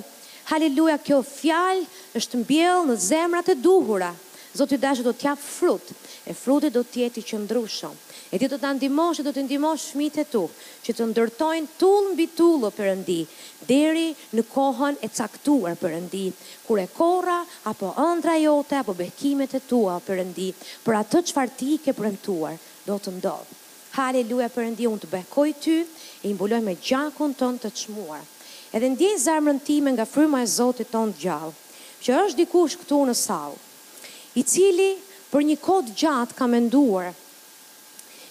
haleluja 0.50 0.98
kjo 1.06 1.22
fjalë 1.24 1.84
është 2.20 2.40
mbjell 2.42 2.82
në 2.90 2.96
zemrat 3.00 3.48
e 3.54 3.56
duhura. 3.56 4.10
Zoti 4.54 4.76
dashur 4.84 5.06
do 5.08 5.14
të 5.16 5.30
jap 5.30 5.40
frut. 5.40 5.94
E 6.28 6.36
fruti 6.36 6.68
do 6.76 6.82
të 6.84 7.06
jetë 7.06 7.22
i 7.22 7.88
E 8.34 8.40
ti 8.42 8.48
do 8.50 8.58
të 8.58 8.70
ndimosh, 8.76 9.22
do 9.24 9.30
të 9.32 9.44
ndimosh 9.46 9.84
fëmijët 9.94 10.20
e 10.20 10.26
tu 10.34 10.44
që 10.86 10.92
të 10.98 11.04
ndërtojnë 11.12 11.68
tull 11.78 12.12
mbi 12.14 12.26
tull 12.36 12.66
o 12.66 12.72
deri 13.70 14.08
në 14.36 14.42
kohën 14.56 14.96
e 15.06 15.08
caktuar 15.08 15.78
përëndi, 15.80 16.34
kur 16.66 16.80
e 16.84 16.88
korra 16.98 17.46
apo 17.70 17.94
ëndra 17.96 18.36
jote 18.42 18.76
apo 18.82 18.94
bekimet 18.98 19.54
e 19.54 19.62
tua 19.70 20.02
përëndi, 20.06 20.50
për 20.84 20.94
atë 21.04 21.20
çfarë 21.30 21.56
ti 21.60 21.72
ke 21.84 21.94
premtuar, 21.94 22.58
do 22.90 22.96
të 23.00 23.12
ndodh. 23.22 23.52
Haleluja 23.94 24.50
Perëndi, 24.50 24.90
unë 24.90 25.02
të 25.04 25.08
bekoj 25.14 25.50
ty, 25.62 25.86
e 26.26 26.26
imbuloj 26.26 26.64
me 26.66 26.74
gjakun 26.82 27.36
ton 27.38 27.62
të 27.62 27.70
çmuar 27.78 28.22
edhe 28.74 28.90
ndjej 28.90 29.18
zemrën 29.28 29.60
time 29.66 29.90
nga 29.94 30.06
fryma 30.14 30.40
e 30.42 30.48
Zotit 30.58 30.90
ton 30.94 31.14
të 31.14 31.22
gjallë, 31.24 31.58
që 32.04 32.14
është 32.22 32.40
dikush 32.42 32.76
këtu 32.82 32.98
në 33.06 33.14
sallë, 33.18 33.60
i 34.40 34.42
cili 34.52 34.88
për 35.32 35.44
një 35.50 35.58
kohë 35.66 35.94
gjatë 36.02 36.38
ka 36.40 36.48
menduar 36.54 37.12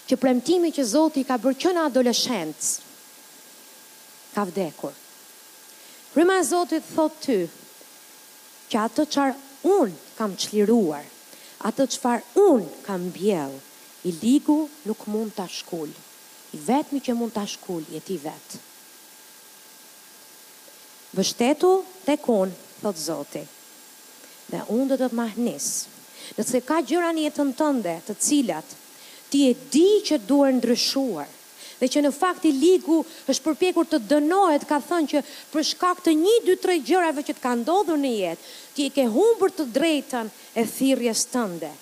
që 0.09 0.17
premtimi 0.19 0.71
që 0.75 0.83
Zoti 0.91 1.23
ka 1.29 1.37
bërë 1.43 1.59
që 1.63 1.71
në 1.73 1.85
adoleshencë 1.89 2.91
ka 4.33 4.43
vdekur. 4.49 4.91
Fryma 6.11 6.35
e 6.41 6.45
Zotit 6.51 6.91
thot 6.95 7.15
ty 7.23 7.37
që 8.71 8.83
atë 8.87 9.07
çfarë 9.13 9.73
un 9.77 9.95
kam 10.17 10.35
çliruar, 10.43 11.07
atë 11.71 11.87
çfarë 11.95 12.43
un 12.49 12.67
kam 12.85 13.07
bjell, 13.15 13.55
i 14.07 14.11
ligu 14.23 14.59
nuk 14.87 15.05
mund 15.07 15.31
ta 15.39 15.45
shkul. 15.57 15.87
I 16.53 16.57
vetmi 16.67 16.99
që 17.07 17.15
mund 17.17 17.31
ta 17.35 17.47
shkul 17.55 17.85
je 17.95 18.03
ti 18.05 18.17
vetë 18.27 18.61
vështetu 21.13 21.69
të 22.07 22.15
konë, 22.25 22.55
thotë 22.81 23.01
zoti. 23.03 23.43
Dhe 24.49 24.63
unë 24.73 24.89
do 24.93 24.97
të 24.99 25.11
të 25.11 25.17
mahnisë. 25.19 25.93
Nëse 26.37 26.61
ka 26.67 26.79
gjëra 26.87 27.11
një 27.13 27.31
të 27.35 27.45
në 27.49 27.55
tënde 27.59 27.93
të 28.07 28.15
cilat, 28.25 28.75
ti 29.29 29.43
e 29.49 29.53
di 29.73 29.85
që 30.07 30.17
duar 30.29 30.53
ndryshuar, 30.55 31.29
dhe 31.79 31.89
që 31.93 32.03
në 32.05 32.11
fakt 32.15 32.45
i 32.47 32.51
ligu 32.55 32.97
është 33.29 33.45
përpjekur 33.47 33.87
të 33.91 33.99
dënohet, 34.09 34.65
ka 34.69 34.79
thënë 34.89 35.09
që 35.13 35.23
për 35.53 35.65
shkak 35.73 36.03
të 36.05 36.13
një, 36.21 36.33
dy, 36.47 36.57
tre 36.63 36.77
gjërave 36.87 37.25
që 37.27 37.33
të 37.37 37.43
ka 37.43 37.53
ndodhur 37.61 37.97
në 38.01 38.11
jetë, 38.17 38.53
ti 38.73 38.87
e 38.89 38.93
ke 38.95 39.07
humbër 39.15 39.53
të 39.57 39.67
drejtën 39.77 40.29
e 40.63 40.67
thirjes 40.77 41.25
tënde, 41.33 41.73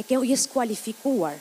e 0.00 0.06
ke 0.06 0.18
u 0.18 0.24
jesë 0.26 0.50
kualifikuar, 0.54 1.36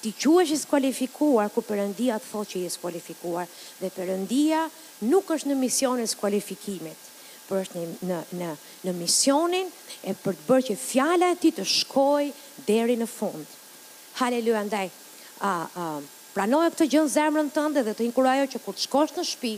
ti 0.00 0.12
është 0.16 0.54
i 0.54 0.60
skualifikuar 0.60 1.50
ku 1.52 1.60
Perëndia 1.64 2.16
të 2.18 2.28
thotë 2.32 2.50
që 2.52 2.60
je 2.64 2.70
skualifikuar 2.74 3.48
dhe 3.80 3.90
Perëndia 3.92 4.64
nuk 5.12 5.30
është 5.34 5.50
në 5.50 5.56
misionin 5.60 6.04
e 6.04 6.10
skualifikimit, 6.12 7.08
por 7.48 7.60
është 7.62 7.84
në 8.08 8.20
në 8.40 8.50
në 8.86 8.94
misionin 8.96 9.68
e 10.08 10.14
për 10.22 10.38
të 10.38 10.46
bërë 10.48 10.66
që 10.70 10.76
fjala 10.84 11.28
e 11.34 11.38
tij 11.42 11.52
të 11.58 11.66
shkojë 11.68 12.30
deri 12.68 12.96
në 13.02 13.08
fund. 13.12 13.44
Haleluja, 14.20 14.62
ndaj. 14.70 14.88
A 15.44 15.50
këtë 16.36 16.86
gjë 16.92 17.02
në 17.04 17.12
zemrën 17.16 17.50
tënde 17.54 17.82
dhe 17.84 17.92
të 17.98 18.06
inkurajo 18.08 18.46
që 18.52 18.62
kur 18.64 18.76
të 18.76 18.86
shkosh 18.86 19.14
në 19.16 19.26
shtëpi 19.28 19.54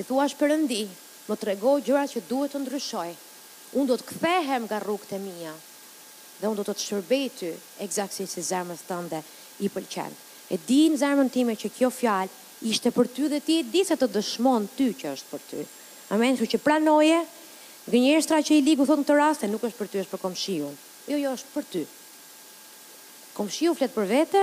i 0.00 0.06
thuash 0.06 0.36
përëndi, 0.40 0.84
më 1.28 1.34
tregoj 1.42 1.80
gjërat 1.88 2.14
që 2.14 2.22
duhet 2.30 2.54
të 2.54 2.62
ndryshoj. 2.64 3.10
Unë 3.80 3.90
do 3.92 3.98
të 4.00 4.08
kthehem 4.12 4.64
nga 4.70 4.78
rrugët 4.82 5.16
e 5.18 5.18
mia 5.22 5.52
dhe 6.40 6.48
unë 6.48 6.58
do 6.58 6.64
të 6.64 6.74
të 6.78 6.84
shërbej 6.88 7.24
ty 7.38 7.48
egzaksin 7.84 8.28
si 8.28 8.42
zemrë 8.44 8.76
të 8.80 8.86
tënde 8.90 9.18
i 9.60 9.68
pëlqen. 9.74 10.14
E 10.50 10.58
di 10.66 10.80
në 10.90 11.28
time 11.36 11.54
që 11.56 11.70
kjo 11.76 11.90
fjalë 11.92 12.30
ishte 12.68 12.90
për 12.92 13.06
ty 13.14 13.28
dhe 13.32 13.40
ti 13.40 13.58
e 13.60 13.64
di 13.72 13.84
se 13.84 13.96
të 14.00 14.08
dëshmon 14.16 14.66
ty 14.76 14.88
që 15.00 15.12
është 15.16 15.28
për 15.34 15.40
ty. 15.50 15.60
Amen, 16.10 16.34
që 16.40 16.46
që 16.50 16.60
pranoje, 16.64 17.20
gënjeshtra 17.92 18.40
që 18.44 18.52
i 18.58 18.62
ligu 18.66 18.84
në 18.88 19.04
të 19.06 19.14
raste, 19.20 19.46
nuk 19.52 19.62
është 19.68 19.78
për 19.82 19.88
ty, 19.92 19.96
është 20.02 20.12
për 20.16 20.20
komshion. 20.24 20.74
Jo, 21.08 21.16
jo, 21.22 21.30
është 21.36 21.50
për 21.54 21.64
ty. 21.70 21.84
Komshion 23.36 23.76
fletë 23.78 23.94
për 23.94 24.06
vete, 24.10 24.42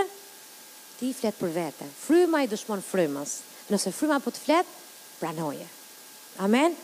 ti 1.01 1.11
fletë 1.13 1.37
për 1.41 1.49
vete. 1.57 1.85
Fryma 2.07 2.43
i 2.43 2.47
dëshmon 2.51 2.81
frymas. 2.87 3.39
Nëse 3.67 3.91
fryma 3.93 4.21
për 4.21 4.23
po 4.23 4.31
të 4.37 4.43
fletë, 4.47 4.77
pranoje. 5.23 5.69
Amen, 6.45 6.77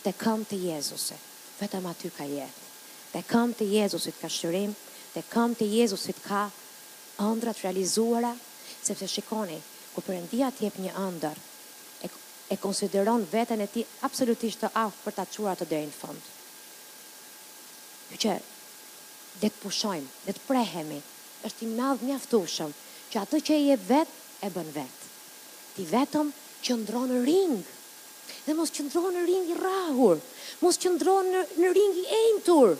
Te 0.00 0.14
këmë 0.16 0.46
të 0.48 0.56
Jezuse. 0.64 1.12
Vetëm 1.60 1.84
aty 1.90 2.08
ka 2.16 2.24
jetë 2.24 2.69
dhe 3.12 3.22
këmë 3.26 3.54
të 3.58 3.66
Jezusit 3.74 4.18
ka 4.22 4.28
shqyrim, 4.30 4.74
dhe 5.14 5.22
këmë 5.30 5.56
të 5.58 5.66
Jezusit 5.78 6.18
ka 6.26 6.42
andrat 7.22 7.62
realizuara, 7.64 8.34
sepse 8.86 9.08
shikoni, 9.10 9.56
ku 9.94 10.02
përëndia 10.06 10.50
tjep 10.58 10.76
një 10.84 10.92
ëndër, 11.08 11.40
e, 12.06 12.56
konsideron 12.62 13.26
vetën 13.32 13.60
e 13.62 13.66
ti 13.72 13.82
absolutisht 14.06 14.62
të 14.62 14.70
afë 14.82 15.02
për 15.04 15.16
të 15.16 15.24
qura 15.34 15.56
të 15.58 15.66
dhejnë 15.72 15.96
fund. 15.98 16.28
Kjo 18.10 18.18
që, 18.24 18.36
dhe 19.42 19.48
të 19.50 19.60
pushojmë, 19.64 20.08
dhe 20.26 20.34
të 20.36 20.46
prehemi, 20.46 21.00
është 21.46 21.66
i 21.66 21.70
madhë 21.80 22.06
një 22.06 22.16
aftushëm, 22.20 22.72
që 23.10 23.18
atë 23.24 23.40
që 23.46 23.54
e 23.56 23.60
je 23.66 23.76
vetë, 23.90 24.16
e 24.46 24.50
bën 24.54 24.70
vetë. 24.74 25.10
Ti 25.76 25.86
vetëm 25.90 26.30
që 26.66 26.76
ndronë 26.84 27.18
ring, 27.26 27.58
dhe 28.46 28.54
mos 28.58 28.70
qëndron 28.76 29.14
në 29.14 29.42
i 29.52 29.58
rahur, 29.64 30.22
mos 30.62 30.78
qëndron 30.82 31.30
në, 31.34 31.42
në 31.58 31.70
i 31.80 32.06
ejntur, 32.22 32.76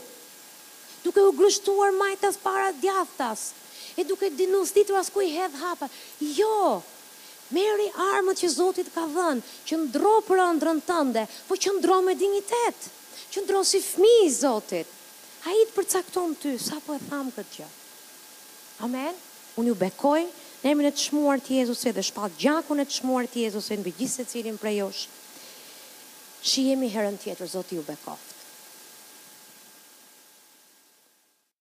duke 1.05 1.21
u 1.21 1.33
grështuar 1.33 1.93
majtas 1.97 2.37
para 2.37 2.73
djathtas, 2.73 3.51
e 3.97 4.05
duke 4.05 4.31
dinustitur 4.31 4.97
asku 5.01 5.21
i 5.23 5.31
hedh 5.35 5.57
hapa. 5.61 5.89
Jo, 6.21 6.81
meri 7.51 7.89
armët 8.11 8.41
që 8.45 8.49
Zotit 8.57 8.91
ka 8.95 9.07
dhënë, 9.13 9.43
që 9.67 9.79
ndro 9.87 10.17
për 10.29 10.43
andrën 10.45 10.83
tënde, 10.89 11.27
po 11.49 11.57
që 11.57 11.75
ndro 11.79 12.01
me 12.07 12.15
dignitet, 12.15 12.89
që 13.33 13.45
ndro 13.45 13.65
si 13.71 13.81
fmi 13.83 14.13
i 14.27 14.31
Zotit. 14.41 14.97
A 15.49 15.55
i 15.57 15.67
të 15.71 15.77
përcakton 15.79 16.35
ty, 16.43 16.55
sa 16.61 16.77
po 16.85 16.95
e 16.95 17.01
thamë 17.09 17.33
këtë 17.39 17.55
gjë. 17.59 17.69
Amen. 18.85 19.17
Unë 19.61 19.73
ju 19.73 19.77
bekoj, 19.81 20.27
në 20.61 20.71
emrin 20.73 20.89
e 20.89 20.93
të 20.93 21.07
shmuar 21.09 21.41
të 21.41 21.57
Jezusit 21.63 21.97
dhe 21.97 22.05
shpat 22.05 22.37
gjakun 22.41 22.81
e 22.85 22.85
të 22.87 22.99
shmuar 23.01 23.29
të 23.29 23.47
Jezusit 23.47 23.81
në 23.81 23.87
bëgjisë 23.89 24.21
të 24.23 24.31
cilin 24.35 24.59
për 24.61 24.75
josh, 24.83 25.07
që 26.45 26.67
jemi 26.69 26.93
herën 26.93 27.17
tjetër, 27.25 27.55
Zotit 27.57 27.81
ju 27.81 27.87
bekoft. 27.89 28.40